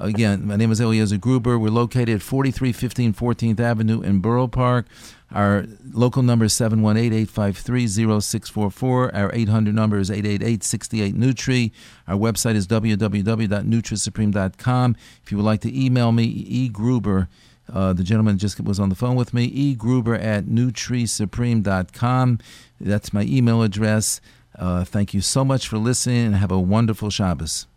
Again, 0.00 0.46
my 0.46 0.54
name 0.56 0.70
is 0.70 0.80
Eliezer 0.80 1.16
Gruber. 1.18 1.58
We're 1.58 1.70
located 1.70 2.10
at 2.10 2.22
4315 2.22 3.14
14th 3.14 3.60
Avenue 3.60 4.00
in 4.00 4.20
Borough 4.20 4.46
Park. 4.46 4.86
Our 5.30 5.66
local 5.92 6.22
number 6.22 6.46
is 6.46 6.54
718-853-0644. 6.54 9.14
Our 9.14 9.30
800 9.34 9.74
number 9.74 9.98
is 9.98 10.08
888-68-NUTRI. 10.10 11.70
Our 12.06 12.16
website 12.16 12.54
is 12.54 12.66
www.nutrisupreme.com. 12.66 14.96
If 15.22 15.30
you 15.30 15.36
would 15.36 15.44
like 15.44 15.60
to 15.60 15.84
email 15.84 16.12
me, 16.12 16.24
E. 16.24 16.70
Gruber, 16.70 17.28
uh, 17.72 17.92
the 17.92 18.04
gentleman 18.04 18.38
just 18.38 18.58
was 18.60 18.80
on 18.80 18.88
the 18.88 18.94
phone 18.94 19.16
with 19.16 19.34
me, 19.34 19.44
E. 19.44 19.74
Gruber 19.74 20.14
at 20.14 20.46
NutriSupreme.com. 20.46 22.38
That's 22.80 23.12
my 23.12 23.22
email 23.22 23.62
address. 23.62 24.22
Uh, 24.58 24.84
thank 24.84 25.12
you 25.12 25.20
so 25.20 25.44
much 25.44 25.68
for 25.68 25.76
listening 25.78 26.26
and 26.26 26.36
have 26.36 26.50
a 26.50 26.58
wonderful 26.58 27.10
Shabbos. 27.10 27.67